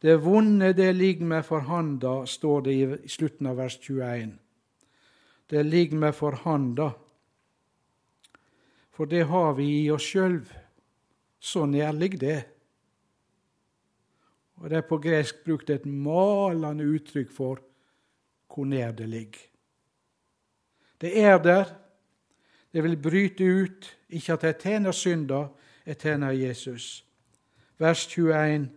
Det 0.03 0.19
vonde, 0.23 0.71
det 0.77 0.93
ligger 0.95 1.27
meg 1.27 1.47
for 1.49 1.65
handa, 1.67 2.21
står 2.29 2.67
det 2.67 2.75
i 2.75 3.09
slutten 3.11 3.49
av 3.51 3.59
vers 3.59 3.79
21. 3.81 4.37
Det 5.51 5.63
ligger 5.67 6.03
meg 6.05 6.15
for 6.15 6.37
handa. 6.45 6.93
For 8.95 9.09
det 9.11 9.27
har 9.31 9.55
vi 9.59 9.67
i 9.83 9.91
oss 9.93 10.07
sjøl. 10.07 10.41
Så 11.41 11.67
nær 11.69 11.93
ligger 11.93 12.19
det. 12.19 12.39
Og 14.57 14.71
Det 14.71 14.79
er 14.79 14.89
på 14.89 14.99
gresk 14.99 15.45
brukt 15.45 15.71
et 15.71 15.85
malende 15.87 16.85
uttrykk 16.85 17.33
for 17.33 17.61
hvor 18.49 18.65
nær 18.65 18.95
det 18.97 19.09
ligger. 19.09 19.43
Det 21.01 21.13
er 21.21 21.39
der. 21.39 21.75
Det 22.73 22.83
vil 22.83 22.97
bryte 22.97 23.45
ut. 23.45 23.96
Ikke 24.11 24.33
at 24.33 24.45
jeg 24.45 24.59
tjener 24.59 24.93
synda, 24.93 25.47
jeg 25.87 25.99
tjener 25.99 26.31
Jesus. 26.31 27.05
Vers 27.79 28.07
21. 28.07 28.69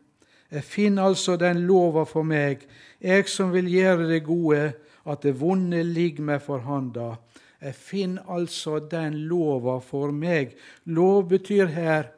Jeg 0.51 0.63
finner 0.63 1.03
altså 1.03 1.35
den 1.37 1.61
lova 1.69 2.03
for 2.09 2.25
meg, 2.25 2.65
jeg 3.01 3.27
som 3.29 3.53
vil 3.53 3.69
gjøre 3.69 4.07
det 4.09 4.23
gode, 4.25 4.71
at 5.05 5.21
det 5.23 5.35
vonde 5.39 5.83
ligger 5.83 6.25
meg 6.25 6.41
for 6.41 6.65
handa. 6.65 7.13
Jeg 7.61 7.75
finner 7.75 8.25
altså 8.31 8.79
den 8.79 9.13
lova 9.29 9.77
for 9.83 10.11
meg. 10.11 10.55
Lov 10.85 11.27
betyr 11.29 11.65
her 11.65 12.09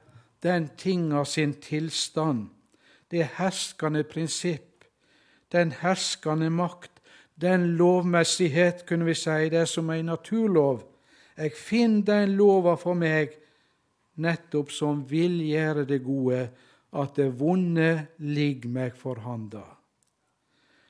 den 0.43 0.69
tinga 0.77 1.23
sin 1.23 1.53
tilstand, 1.53 2.47
det 3.11 3.27
herskende 3.37 4.03
prinsipp, 4.03 4.85
den 5.51 5.71
herskende 5.81 6.49
makt, 6.49 6.91
den 7.41 7.75
lovmessighet, 7.75 8.85
kunne 8.87 9.05
vi 9.05 9.13
si, 9.13 9.49
det 9.49 9.59
er 9.59 9.65
som 9.65 9.89
ei 9.89 10.01
naturlov. 10.01 10.85
Jeg 11.41 11.55
finner 11.57 12.05
den 12.05 12.35
lova 12.37 12.75
for 12.77 12.97
meg, 12.97 13.33
nettopp 14.21 14.69
som 14.73 15.01
vil 15.09 15.39
gjøre 15.41 15.87
det 15.89 16.03
gode, 16.05 16.41
at 16.91 17.15
det 17.17 17.31
vonde 17.39 17.91
ligger 18.21 18.69
meg 18.69 18.97
for 18.99 19.23
handa. 19.23 19.63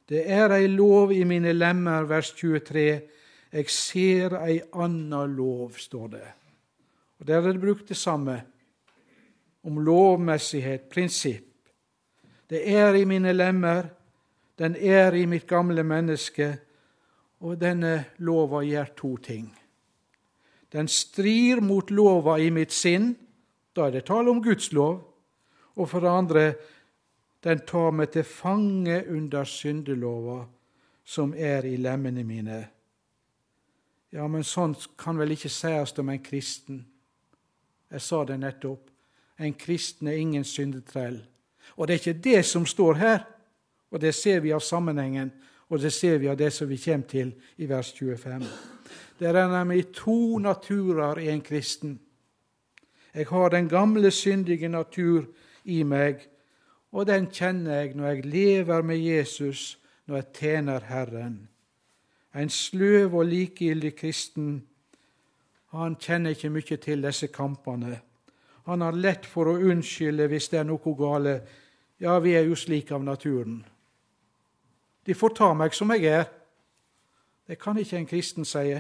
Det 0.10 0.26
er 0.28 0.52
ei 0.58 0.68
lov 0.68 1.14
i 1.16 1.24
mine 1.24 1.54
lemmer, 1.56 2.04
vers 2.10 2.34
23 2.36 2.88
jeg 3.52 3.68
ser 3.68 4.38
ei 4.40 4.62
anna 4.80 5.26
lov, 5.28 5.76
står 5.76 6.08
det. 6.08 6.28
Og 7.20 7.28
Der 7.28 7.38
er 7.38 7.52
det 7.52 7.62
brukt 7.62 7.88
det 7.90 7.98
samme, 7.98 8.42
om 9.64 9.78
lovmessighet, 9.78 10.90
prinsipp. 10.90 11.48
Det 12.50 12.64
er 12.76 12.96
i 12.96 13.06
mine 13.06 13.34
lemmer, 13.34 13.90
den 14.58 14.76
er 14.76 15.14
i 15.14 15.26
mitt 15.26 15.48
gamle 15.48 15.84
menneske, 15.84 16.58
og 17.40 17.60
denne 17.60 18.06
lova 18.18 18.64
gjør 18.64 18.96
to 18.96 19.18
ting. 19.18 19.61
Den 20.72 20.88
strir 20.88 21.62
mot 21.62 21.90
lova 21.92 22.38
i 22.40 22.52
mitt 22.52 22.72
sinn, 22.72 23.16
da 23.76 23.88
er 23.88 23.98
det 23.98 24.06
tale 24.08 24.32
om 24.32 24.42
Guds 24.44 24.72
lov. 24.72 25.02
Og 25.76 25.90
for 25.90 26.04
det 26.04 26.12
andre, 26.12 26.44
den 27.44 27.64
tar 27.68 27.92
meg 27.96 28.12
til 28.14 28.28
fange 28.28 29.02
under 29.10 29.48
syndelova 29.48 30.44
som 31.04 31.34
er 31.34 31.66
i 31.66 31.76
lemmene 31.78 32.24
mine. 32.24 32.62
Ja, 34.12 34.28
men 34.28 34.44
sånt 34.44 34.90
kan 35.00 35.20
vel 35.20 35.34
ikke 35.36 35.50
sies 35.50 35.96
om 36.00 36.10
en 36.12 36.24
kristen. 36.24 36.82
Jeg 37.92 38.02
sa 38.02 38.24
det 38.28 38.40
nettopp. 38.40 38.90
En 39.40 39.54
kristen 39.54 40.08
er 40.08 40.20
ingen 40.20 40.44
syndetrell. 40.44 41.22
Og 41.76 41.88
det 41.88 41.94
er 41.94 42.02
ikke 42.04 42.24
det 42.24 42.46
som 42.46 42.66
står 42.66 43.00
her, 43.00 43.24
og 43.92 44.02
det 44.02 44.14
ser 44.16 44.40
vi 44.40 44.52
av 44.54 44.60
sammenhengen, 44.64 45.32
og 45.70 45.80
det 45.80 45.94
ser 45.94 46.20
vi 46.20 46.28
av 46.28 46.38
det 46.38 46.52
som 46.54 46.70
vi 46.70 46.78
kommer 46.78 47.08
til 47.08 47.34
i 47.58 47.68
vers 47.68 47.94
25. 47.96 48.81
Det 49.20 49.28
er 49.28 49.48
nemlig 49.48 49.92
to 49.94 50.38
naturer 50.38 51.20
i 51.20 51.30
en 51.30 51.42
kristen. 51.42 52.00
Jeg 53.14 53.28
har 53.28 53.50
den 53.50 53.70
gamle, 53.70 54.12
syndige 54.12 54.68
natur 54.68 55.26
i 55.64 55.84
meg, 55.84 56.28
og 56.92 57.08
den 57.08 57.28
kjenner 57.32 57.82
jeg 57.82 57.96
når 57.96 58.08
jeg 58.08 58.26
lever 58.26 58.82
med 58.82 58.98
Jesus, 58.98 59.80
når 60.08 60.16
jeg 60.16 60.26
tjener 60.34 60.80
Herren. 60.88 61.48
En 62.36 62.50
sløv 62.50 63.16
og 63.16 63.26
likegyldig 63.26 63.96
kristen, 63.96 64.64
han 65.72 65.96
kjenner 65.96 66.36
ikke 66.36 66.50
mye 66.52 66.78
til 66.84 67.04
disse 67.04 67.28
kampene. 67.32 68.00
Han 68.68 68.82
har 68.84 68.96
lett 68.96 69.26
for 69.26 69.48
å 69.48 69.60
unnskylde 69.60 70.28
hvis 70.28 70.50
det 70.52 70.60
er 70.60 70.68
noe 70.68 70.96
gale. 71.00 71.36
Ja, 72.02 72.18
vi 72.20 72.36
er 72.36 72.44
jo 72.48 72.58
slik 72.60 72.92
av 72.92 73.04
naturen. 73.04 73.62
De 75.06 75.16
får 75.16 75.36
ta 75.38 75.54
meg 75.58 75.74
som 75.74 75.92
jeg 75.96 76.12
er. 76.12 76.28
Det 77.52 77.58
kan 77.60 77.76
ikke 77.78 77.98
en 78.00 78.08
kristen 78.08 78.46
si. 78.48 78.78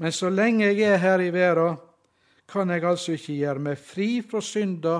Men 0.00 0.12
så 0.12 0.30
lenge 0.32 0.64
jeg 0.64 0.80
er 0.80 0.96
her 0.96 1.20
i 1.20 1.28
verden, 1.28 1.76
kan 2.48 2.70
jeg 2.70 2.84
altså 2.88 3.12
ikke 3.12 3.34
gjøre 3.36 3.60
meg 3.66 3.76
fri 3.76 4.22
fra 4.24 4.40
synda 4.40 4.94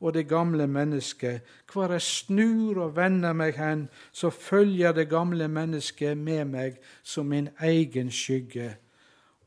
og 0.00 0.14
det 0.14 0.24
gamle 0.28 0.64
mennesket. 0.66 1.42
Hvor 1.68 1.92
jeg 1.92 2.00
snur 2.00 2.80
og 2.86 2.96
vender 2.96 3.36
meg 3.36 3.58
hen, 3.60 3.88
så 4.12 4.30
følger 4.30 4.96
det 4.96 5.10
gamle 5.10 5.48
mennesket 5.48 6.16
med 6.16 6.44
meg 6.48 6.80
som 7.02 7.28
min 7.28 7.50
egen 7.60 8.10
skygge. 8.10 8.76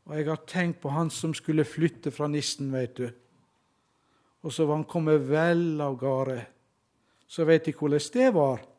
Og 0.06 0.18
jeg 0.20 0.30
har 0.30 0.46
tenkt 0.46 0.82
på 0.82 0.94
han 0.94 1.10
som 1.10 1.34
skulle 1.34 1.66
flytte 1.66 2.14
fra 2.14 2.28
nissen, 2.30 2.70
veit 2.74 2.98
du. 2.98 3.10
Og 4.46 4.54
så 4.54 4.70
var 4.70 4.84
han 4.84 4.86
kommet 4.86 5.26
vel 5.32 5.82
av 5.82 5.98
gårde. 5.98 6.44
Så 7.28 7.46
veit 7.46 7.66
De 7.66 7.74
hvordan 7.74 8.12
det 8.14 8.34
var. 8.34 8.77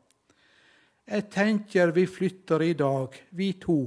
Jeg 1.09 1.25
tenker 1.33 1.91
vi 1.91 2.05
flytter 2.05 2.61
i 2.61 2.73
dag, 2.77 3.15
vi 3.31 3.53
to, 3.57 3.79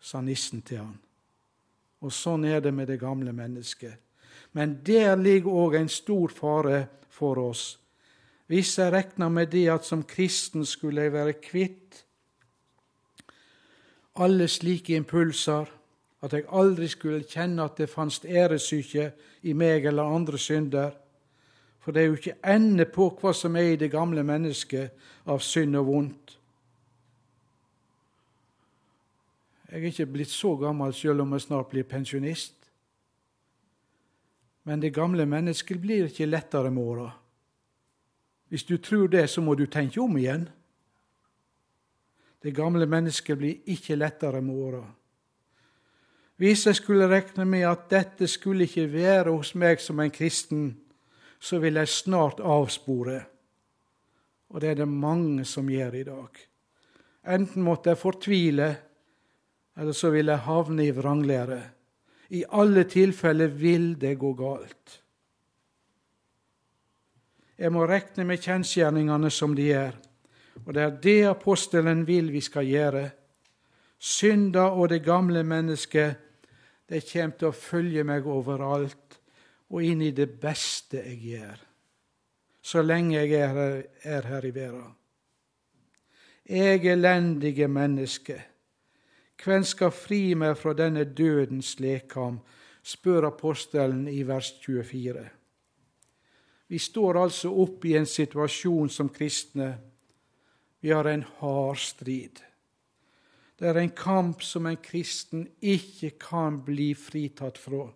sa 0.00 0.22
nissen 0.24 0.62
til 0.64 0.80
han. 0.80 0.94
Og 2.00 2.14
sånn 2.14 2.46
er 2.48 2.62
det 2.64 2.72
med 2.72 2.88
det 2.88 3.00
gamle 3.02 3.34
mennesket. 3.36 3.98
Men 4.56 4.78
der 4.86 5.16
ligger 5.20 5.52
òg 5.66 5.76
en 5.76 5.90
stor 5.92 6.32
fare 6.32 6.86
for 7.12 7.40
oss. 7.42 7.76
Hvis 8.48 8.78
jeg 8.78 8.94
regner 8.94 9.28
med 9.28 9.50
det 9.52 9.66
at 9.68 9.84
som 9.84 10.06
kristen 10.08 10.64
skulle 10.64 11.04
jeg 11.04 11.12
være 11.12 11.36
kvitt 11.42 12.04
alle 14.18 14.48
slike 14.48 14.96
impulser, 14.96 15.68
at 16.22 16.32
jeg 16.32 16.48
aldri 16.50 16.88
skulle 16.88 17.26
kjenne 17.28 17.62
at 17.62 17.76
det 17.78 17.90
fantes 17.90 18.24
æresyke 18.24 19.12
i 19.42 19.52
meg 19.52 19.86
eller 19.86 20.16
andre 20.16 20.38
synder. 20.38 20.90
For 21.78 21.92
det 21.92 22.02
er 22.02 22.06
jo 22.06 22.18
ikke 22.18 22.40
ende 22.44 22.88
på 22.90 23.10
hva 23.20 23.32
som 23.36 23.56
er 23.56 23.74
i 23.74 23.78
det 23.78 23.92
gamle 23.92 24.24
mennesket 24.26 24.90
av 25.30 25.38
synd 25.44 25.76
og 25.78 25.86
vondt. 25.86 26.37
Jeg 29.68 29.82
er 29.82 29.90
ikke 29.90 30.06
blitt 30.06 30.32
så 30.32 30.54
gammel 30.56 30.94
selv 30.96 31.20
om 31.20 31.32
jeg 31.36 31.44
snart 31.44 31.68
blir 31.68 31.84
pensjonist. 31.84 32.54
Men 34.64 34.80
det 34.80 34.94
gamle 34.96 35.26
mennesket 35.28 35.80
blir 35.80 36.08
ikke 36.08 36.28
lettere 36.28 36.70
med 36.70 36.82
åra. 36.82 37.08
Hvis 38.48 38.64
du 38.64 38.76
tror 38.76 39.08
det, 39.12 39.28
så 39.30 39.40
må 39.44 39.54
du 39.54 39.66
tenke 39.66 40.00
om 40.00 40.16
igjen. 40.16 40.48
Det 42.42 42.54
gamle 42.56 42.86
mennesket 42.86 43.38
blir 43.38 43.60
ikke 43.66 43.96
lettere 43.96 44.40
med 44.40 44.54
åra. 44.54 44.82
Hvis 46.38 46.66
jeg 46.66 46.76
skulle 46.78 47.08
regne 47.10 47.44
med 47.44 47.66
at 47.66 47.88
dette 47.90 48.28
skulle 48.30 48.64
ikke 48.64 48.86
være 48.92 49.32
hos 49.34 49.54
meg 49.58 49.80
som 49.82 50.00
en 50.00 50.10
kristen, 50.10 50.76
så 51.40 51.58
vil 51.58 51.74
jeg 51.74 51.88
snart 51.88 52.40
avspore. 52.40 53.20
Og 54.48 54.60
det 54.60 54.70
er 54.70 54.74
det 54.80 54.88
mange 54.88 55.44
som 55.44 55.68
gjør 55.68 55.96
i 55.98 56.04
dag. 56.06 56.38
Enten 57.28 57.62
måtte 57.62 57.90
jeg 57.90 57.98
fortvile, 57.98 58.68
eller 59.78 59.94
så 59.94 60.10
vil 60.10 60.26
jeg 60.26 60.46
havne 60.48 60.86
i 60.86 60.94
vranglære. 60.94 61.60
I 62.34 62.44
alle 62.50 62.84
tilfeller 62.84 63.52
vil 63.54 63.94
det 64.00 64.18
gå 64.18 64.32
galt. 64.36 64.98
Jeg 67.58 67.72
må 67.72 67.86
regne 67.86 68.26
med 68.26 68.42
kjensgjerningene 68.42 69.30
som 69.34 69.54
de 69.56 69.70
er, 69.74 69.94
og 70.66 70.74
det 70.74 70.82
er 70.82 70.98
det 71.02 71.20
apostelen 71.30 72.04
vil 72.06 72.32
vi 72.34 72.42
skal 72.42 72.66
gjøre. 72.66 73.04
Synda 73.98 74.68
og 74.70 74.90
det 74.92 75.02
gamle 75.06 75.42
mennesket, 75.42 76.18
det 76.88 77.02
kommer 77.10 77.38
til 77.38 77.48
å 77.50 77.56
følge 77.56 78.04
meg 78.06 78.26
overalt 78.26 79.18
og 79.68 79.82
inn 79.84 80.02
i 80.02 80.12
det 80.14 80.30
beste 80.40 81.02
jeg 81.02 81.18
gjør, 81.34 81.64
så 82.62 82.82
lenge 82.82 83.18
jeg 83.18 83.34
er 83.36 83.50
her, 83.52 83.82
er 84.02 84.30
her 84.30 84.46
i 84.46 84.54
verden. 84.54 84.94
Jeg 86.48 86.86
elendige 86.88 87.68
menneske, 87.68 88.38
hvem 89.44 89.64
skal 89.64 89.94
fri 89.94 90.34
meg 90.34 90.56
fra 90.58 90.74
denne 90.74 91.04
dødens 91.04 91.78
lekam? 91.80 92.40
spør 92.88 93.26
apostelen 93.28 94.06
i 94.08 94.22
vers 94.24 94.48
24. 94.64 95.28
Vi 96.68 96.78
står 96.78 97.18
altså 97.20 97.50
oppe 97.52 97.90
i 97.90 97.96
en 97.98 98.06
situasjon 98.08 98.88
som 98.92 99.10
kristne. 99.12 99.74
Vi 100.80 100.92
har 100.92 101.08
en 101.10 101.24
hard 101.40 101.80
strid. 101.82 102.40
Det 103.58 103.68
er 103.68 103.80
en 103.80 103.90
kamp 103.90 104.42
som 104.46 104.68
en 104.70 104.78
kristen 104.80 105.48
ikke 105.60 106.12
kan 106.22 106.60
bli 106.64 106.92
fritatt 106.94 107.58
fra, 107.58 107.88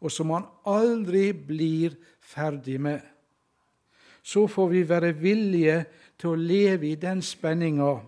og 0.00 0.12
som 0.12 0.30
han 0.32 0.46
aldri 0.64 1.30
blir 1.34 1.98
ferdig 2.20 2.78
med. 2.80 3.02
Så 4.22 4.46
får 4.48 4.68
vi 4.72 4.86
være 4.88 5.12
villige 5.20 5.82
til 6.18 6.32
å 6.32 6.40
leve 6.40 6.88
i 6.88 6.96
den 7.00 7.20
spenninga 7.22 7.98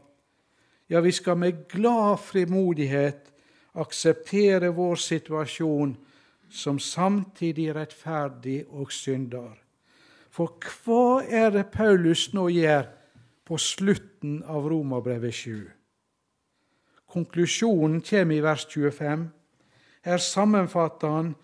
ja, 0.93 1.01
vi 1.01 1.13
skal 1.13 1.39
med 1.41 1.69
glad 1.69 2.19
frimodighet 2.21 3.33
akseptere 3.81 4.69
vår 4.77 4.99
situasjon 5.01 5.95
som 6.53 6.79
samtidig 6.79 7.71
rettferdig 7.73 8.59
og 8.69 8.93
synder. 8.93 9.55
For 10.29 10.53
hva 10.61 11.23
er 11.25 11.49
det 11.55 11.71
Paulus 11.73 12.27
nå 12.37 12.45
gjør 12.53 12.91
på 13.49 13.57
slutten 13.57 14.43
av 14.45 14.69
Romerbrevet 14.69 15.35
7? 15.35 15.71
Konklusjonen 17.13 18.03
kommer 18.05 18.37
i 18.37 18.45
vers 18.45 18.67
25. 18.69 19.25
Her 20.05 20.21
sammenfatter 20.21 21.09
han 21.09 21.35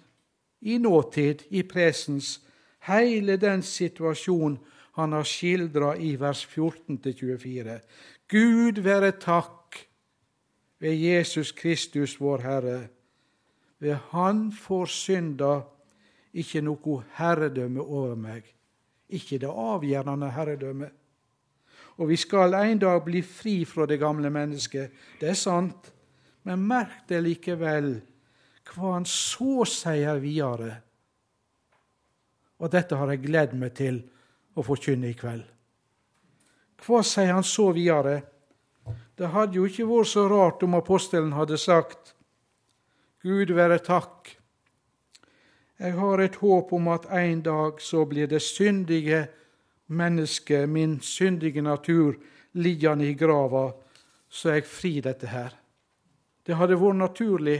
i 0.61 0.76
nåtid, 0.78 1.46
i 1.49 1.62
presens, 1.62 2.40
hele 2.84 3.36
den 3.40 3.62
situasjonen 3.62 4.59
han 4.99 5.12
har 5.12 5.24
skildra 5.24 5.92
i 5.96 6.16
vers 6.18 6.44
14-24. 6.51 7.80
Gud 8.29 8.83
være 8.85 9.14
takk 9.20 9.79
ved 10.79 10.95
Jesus 10.95 11.53
Kristus, 11.53 12.20
vår 12.20 12.45
Herre. 12.45 12.89
Ved 13.79 13.95
Han 14.12 14.53
får 14.53 14.87
synda 14.87 15.53
ikke 16.35 16.61
noe 16.61 17.03
herredømme 17.16 17.81
over 17.81 18.14
meg, 18.18 18.45
ikke 19.09 19.39
det 19.41 19.49
avgjørende 19.49 20.31
herredømme. 20.31 20.91
Og 21.99 22.09
vi 22.09 22.16
skal 22.16 22.55
en 22.55 22.79
dag 22.79 23.01
bli 23.05 23.22
fri 23.22 23.64
fra 23.64 23.87
det 23.87 23.99
gamle 23.99 24.31
mennesket, 24.31 24.93
det 25.20 25.33
er 25.33 25.39
sant, 25.39 25.93
men 26.45 26.68
merk 26.68 27.09
det 27.09 27.22
likevel 27.24 27.95
hva 28.68 28.99
han 28.99 29.07
så 29.09 29.64
sier 29.64 30.20
videre. 30.20 30.74
Og 32.61 32.70
dette 32.72 32.97
har 32.99 33.11
jeg 33.14 33.24
gledd 33.24 33.55
meg 33.57 33.72
til 33.79 34.03
å 34.59 34.64
forkynne 34.66 35.09
i 35.09 35.16
kveld. 35.16 35.47
Hva 36.85 37.03
sier 37.03 37.33
han 37.33 37.45
så 37.45 37.70
videre? 37.76 38.20
Det 39.18 39.33
hadde 39.35 39.59
jo 39.59 39.66
ikke 39.66 39.87
vært 39.89 40.12
så 40.12 40.29
rart 40.31 40.62
om 40.62 40.76
apostelen 40.79 41.35
hadde 41.35 41.59
sagt 41.59 42.14
Gud 43.26 43.51
være 43.51 43.81
takk. 43.83 44.31
Jeg 45.79 45.95
har 45.99 46.20
et 46.22 46.39
håp 46.39 46.70
om 46.74 46.89
at 46.91 47.09
en 47.14 47.43
dag 47.43 47.81
så 47.83 48.05
blir 48.07 48.31
det 48.31 48.41
syndige 48.43 49.24
mennesket, 49.91 50.68
min 50.68 51.01
syndige 51.03 51.62
natur, 51.62 52.14
liggende 52.55 53.09
i 53.09 53.16
grava, 53.18 53.72
så 54.29 54.55
jeg 54.55 54.66
fri 54.70 54.93
dette 55.03 55.31
her. 55.31 55.55
Det 56.47 56.57
hadde 56.57 56.79
vært 56.79 57.01
naturlig, 57.03 57.59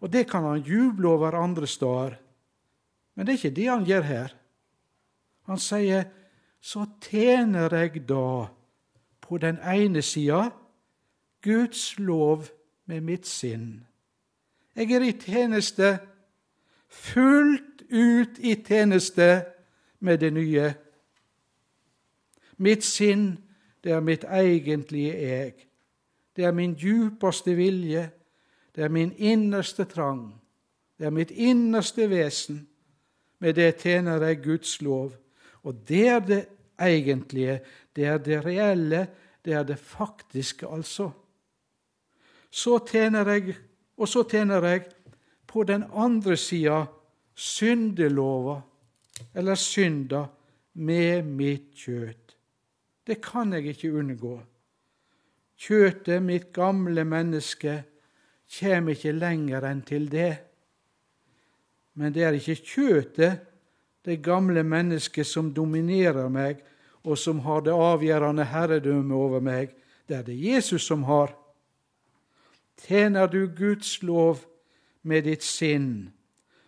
og 0.00 0.12
det 0.12 0.26
kan 0.30 0.44
han 0.44 0.64
juble 0.64 1.08
over 1.08 1.36
andre 1.40 1.66
steder. 1.66 2.18
Men 3.16 3.26
det 3.26 3.32
er 3.32 3.40
ikke 3.40 3.56
det 3.56 3.68
han 3.68 3.88
gjør 3.88 4.06
her. 4.06 4.34
Han 5.48 5.60
sier 5.62 6.04
så 6.66 6.86
tjener 7.00 7.70
jeg 7.76 8.08
da 8.08 8.46
på 9.22 9.38
den 9.38 9.58
ene 9.62 10.02
sida 10.02 10.48
Guds 11.42 11.98
lov 11.98 12.48
med 12.86 13.00
mitt 13.00 13.26
sinn. 13.26 13.86
Jeg 14.74 14.90
er 14.90 15.04
i 15.06 15.12
tjeneste, 15.12 15.98
fullt 16.88 17.84
ut 17.90 18.38
i 18.38 18.54
tjeneste 18.66 19.44
med 20.00 20.18
det 20.18 20.32
nye. 20.32 20.72
Mitt 22.56 22.84
sinn, 22.84 23.38
det 23.84 23.92
er 23.92 24.00
mitt 24.00 24.24
egentlige 24.24 25.14
jeg. 25.22 25.52
Det 26.36 26.44
er 26.44 26.52
min 26.52 26.74
djupeste 26.74 27.54
vilje. 27.54 28.10
Det 28.74 28.84
er 28.84 28.88
min 28.88 29.12
innerste 29.16 29.84
trang. 29.84 30.34
Det 30.98 31.06
er 31.06 31.14
mitt 31.14 31.30
innerste 31.30 32.10
vesen. 32.10 32.66
Med 33.38 33.54
det 33.54 33.76
tjener 33.76 34.26
jeg 34.26 34.42
Guds 34.42 34.82
lov. 34.82 35.14
Og 35.62 35.88
det 35.88 36.08
er 36.08 36.20
det 36.20 36.44
egentlige, 36.78 37.60
det 37.96 38.04
er 38.04 38.18
det 38.18 38.44
reelle, 38.44 39.06
det 39.44 39.54
er 39.54 39.62
det 39.62 39.78
faktiske, 39.78 40.66
altså. 40.66 41.10
Så 42.50 42.78
tjener 42.88 43.28
jeg, 43.32 43.56
og 43.96 44.08
så 44.08 44.22
tjener 44.28 44.64
jeg 44.64 44.86
på 45.46 45.62
den 45.62 45.84
andre 45.94 46.36
sida 46.36 46.84
syndelova, 47.34 48.60
eller 49.34 49.54
synda, 49.54 50.26
med 50.76 51.24
mitt 51.24 51.70
kjøtt. 51.72 52.34
Det 53.06 53.20
kan 53.24 53.54
jeg 53.54 53.70
ikke 53.72 53.94
unngå. 53.96 54.34
Kjøtet, 55.56 56.20
mitt 56.22 56.50
gamle 56.52 57.04
menneske, 57.08 57.78
kommer 58.58 58.92
ikke 58.92 59.14
lenger 59.16 59.64
enn 59.70 59.80
til 59.86 60.10
det. 60.12 60.34
Men 61.96 62.12
det 62.12 62.26
er 62.26 62.36
ikke 62.36 62.58
kjøtet, 62.60 63.45
det 64.06 64.22
gamle 64.22 64.62
mennesket, 64.62 65.26
som 65.26 65.50
dominerer 65.54 66.28
meg, 66.30 66.62
og 67.06 67.18
som 67.18 67.42
har 67.42 67.64
det 67.66 67.74
avgjørende 67.74 68.46
herredømme 68.46 69.14
over 69.14 69.42
meg. 69.42 69.74
Det 70.06 70.16
er 70.16 70.26
det 70.26 70.36
Jesus 70.38 70.86
som 70.86 71.02
har. 71.06 71.34
Tjener 72.86 73.26
du 73.26 73.46
Guds 73.46 74.02
lov 74.02 74.44
med 75.02 75.26
ditt 75.26 75.42
sinn, 75.42 76.12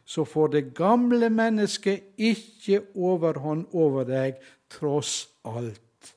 så 0.04 0.24
får 0.24 0.48
det 0.54 0.62
gamle 0.74 1.28
mennesket 1.30 2.14
ikke 2.16 2.80
overhånd 2.96 3.66
over 3.76 4.06
deg, 4.08 4.38
tross 4.72 5.28
alt. 5.44 6.14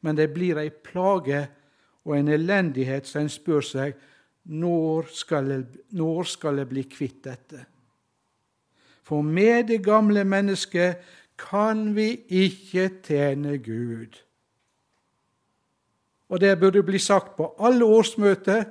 Men 0.00 0.16
det 0.16 0.32
blir 0.34 0.58
ei 0.58 0.70
plage 0.70 1.44
og 2.02 2.16
en 2.16 2.30
elendighet 2.32 3.06
så 3.06 3.22
en 3.22 3.30
spør 3.30 3.62
seg 3.62 3.98
når 4.50 5.10
skal 5.14 5.50
jeg, 5.52 5.66
når 5.94 6.26
skal 6.26 6.58
jeg 6.58 6.70
bli 6.72 6.82
kvitt 6.90 7.20
dette? 7.28 7.66
For 9.02 9.22
med 9.22 9.64
det 9.68 9.84
gamle 9.84 10.24
mennesket 10.24 10.96
kan 11.38 11.96
vi 11.96 12.20
ikke 12.28 12.90
tjene 13.02 13.58
Gud. 13.58 14.20
Og 16.28 16.40
det 16.40 16.58
burde 16.60 16.82
bli 16.82 16.98
sagt 16.98 17.36
på 17.36 17.54
alle 17.60 17.84
årsmøter, 17.84 18.64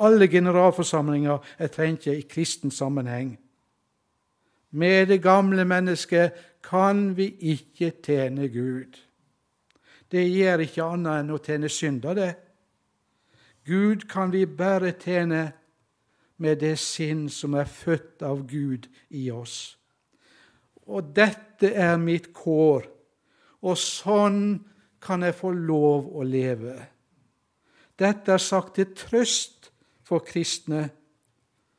alle 0.00 0.28
generalforsamlinger, 0.28 1.38
jeg 1.58 1.70
tenker 1.70 2.12
i 2.12 2.20
kristen 2.20 2.70
sammenheng. 2.70 3.38
Med 4.70 5.06
det 5.06 5.22
gamle 5.22 5.64
mennesket 5.64 6.32
kan 6.64 7.16
vi 7.16 7.34
ikke 7.40 7.92
tjene 8.04 8.48
Gud. 8.48 8.96
Det 10.12 10.24
gjør 10.30 10.64
ikke 10.64 10.84
annet 10.84 11.20
enn 11.20 11.34
å 11.34 11.40
tjene 11.40 11.68
synder, 11.68 12.14
det. 12.14 12.32
Gud 13.68 14.08
kan 14.08 14.32
vi 14.32 14.46
bare 14.46 14.94
tjene 14.96 15.52
med 16.42 16.58
det 16.62 16.74
sinn 16.80 17.28
som 17.30 17.54
er 17.54 17.70
født 17.70 18.24
av 18.26 18.42
Gud 18.50 18.88
i 19.14 19.28
oss. 19.30 19.76
Og 20.90 21.12
dette 21.14 21.70
er 21.70 21.94
mitt 22.02 22.32
kår, 22.34 22.88
og 23.62 23.78
sånn 23.78 24.42
kan 25.02 25.22
jeg 25.22 25.38
få 25.38 25.52
lov 25.54 26.10
å 26.18 26.24
leve. 26.26 26.74
Dette 27.98 28.34
er 28.34 28.42
sagt 28.42 28.74
til 28.78 28.90
trøst 28.98 29.70
for 30.06 30.24
kristne. 30.26 30.88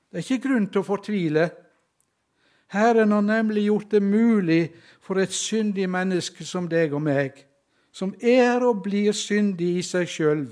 Det 0.07 0.21
er 0.21 0.25
ikke 0.25 0.45
grunn 0.47 0.69
til 0.71 0.83
å 0.83 0.87
fortvile. 0.87 1.49
Herren 2.73 3.11
har 3.11 3.25
nemlig 3.25 3.67
gjort 3.67 3.91
det 3.91 4.01
mulig 4.03 4.61
for 5.03 5.19
et 5.19 5.33
syndig 5.35 5.89
menneske 5.91 6.45
som 6.47 6.69
deg 6.71 6.95
og 6.95 7.03
meg, 7.03 7.35
som 7.91 8.15
er 8.21 8.63
og 8.63 8.81
blir 8.85 9.11
syndig 9.13 9.75
i 9.81 9.83
seg 9.85 10.07
sjøl, 10.09 10.47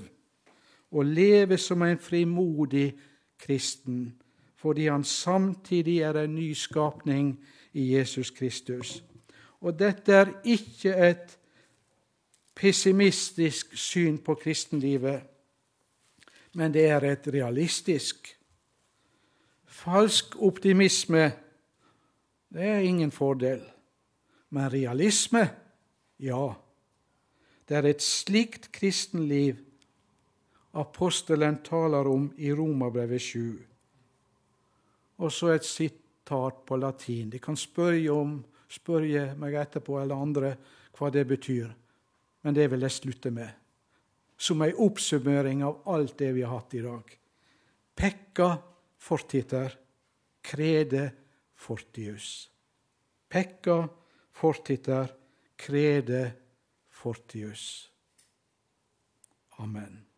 å 0.92 1.02
leve 1.02 1.56
som 1.58 1.82
en 1.82 1.98
frimodig 1.98 2.90
kristen, 2.92 3.08
fordi 4.56 4.86
han 4.86 5.04
samtidig 5.04 5.98
er 5.98 6.14
en 6.14 6.34
ny 6.34 6.52
skapning 6.52 7.44
i 7.72 7.96
Jesus 7.96 8.30
Kristus. 8.30 9.04
Og 9.60 9.78
dette 9.78 10.12
er 10.12 10.32
ikke 10.44 10.94
et 11.10 11.38
pessimistisk 12.54 13.76
syn 13.76 14.18
på 14.18 14.34
kristenlivet, 14.34 15.22
men 16.54 16.74
det 16.74 16.86
er 16.86 17.04
et 17.12 17.28
realistisk. 17.34 18.36
Falsk 19.66 20.36
optimisme 20.36 21.32
det 22.52 22.62
er 22.62 22.78
ingen 22.78 23.10
fordel. 23.10 23.62
Men 24.50 24.72
realisme, 24.72 25.50
ja. 26.20 26.52
Det 27.68 27.76
er 27.76 27.88
et 27.88 28.02
slikt 28.02 28.72
kristenliv 28.72 29.56
apostelen 30.72 31.62
taler 31.62 32.06
om 32.08 32.32
i 32.36 32.52
Romerbrevet 32.52 33.22
7. 33.22 33.62
Og 35.22 35.32
så 35.32 35.52
et 35.52 35.66
sitat 35.68 36.62
på 36.66 36.76
latin. 36.76 37.30
De 37.30 37.38
kan 37.38 37.56
spørre, 37.56 38.10
om, 38.10 38.38
spørre 38.68 39.32
meg 39.38 39.58
etterpå 39.60 40.00
eller 40.00 40.22
andre 40.22 40.54
hva 40.96 41.10
det 41.12 41.26
betyr, 41.28 41.68
men 42.42 42.56
det 42.56 42.68
vil 42.72 42.84
jeg 42.84 42.96
slutte 42.96 43.32
med. 43.34 43.50
Som 44.36 44.64
ei 44.64 44.72
oppsummering 44.72 45.62
av 45.62 45.84
alt 45.92 46.16
det 46.18 46.32
vi 46.34 46.42
har 46.42 46.56
hatt 46.56 46.74
i 46.74 46.82
dag. 46.82 47.12
Pekka 47.94 48.48
fortiter, 48.98 49.76
krede 50.42 51.04
fortius. 51.54 52.48
Pekka 53.28 53.84
fortiter, 54.34 55.12
krede 55.56 56.24
fortius. 56.90 57.90
Amen. 59.62 60.11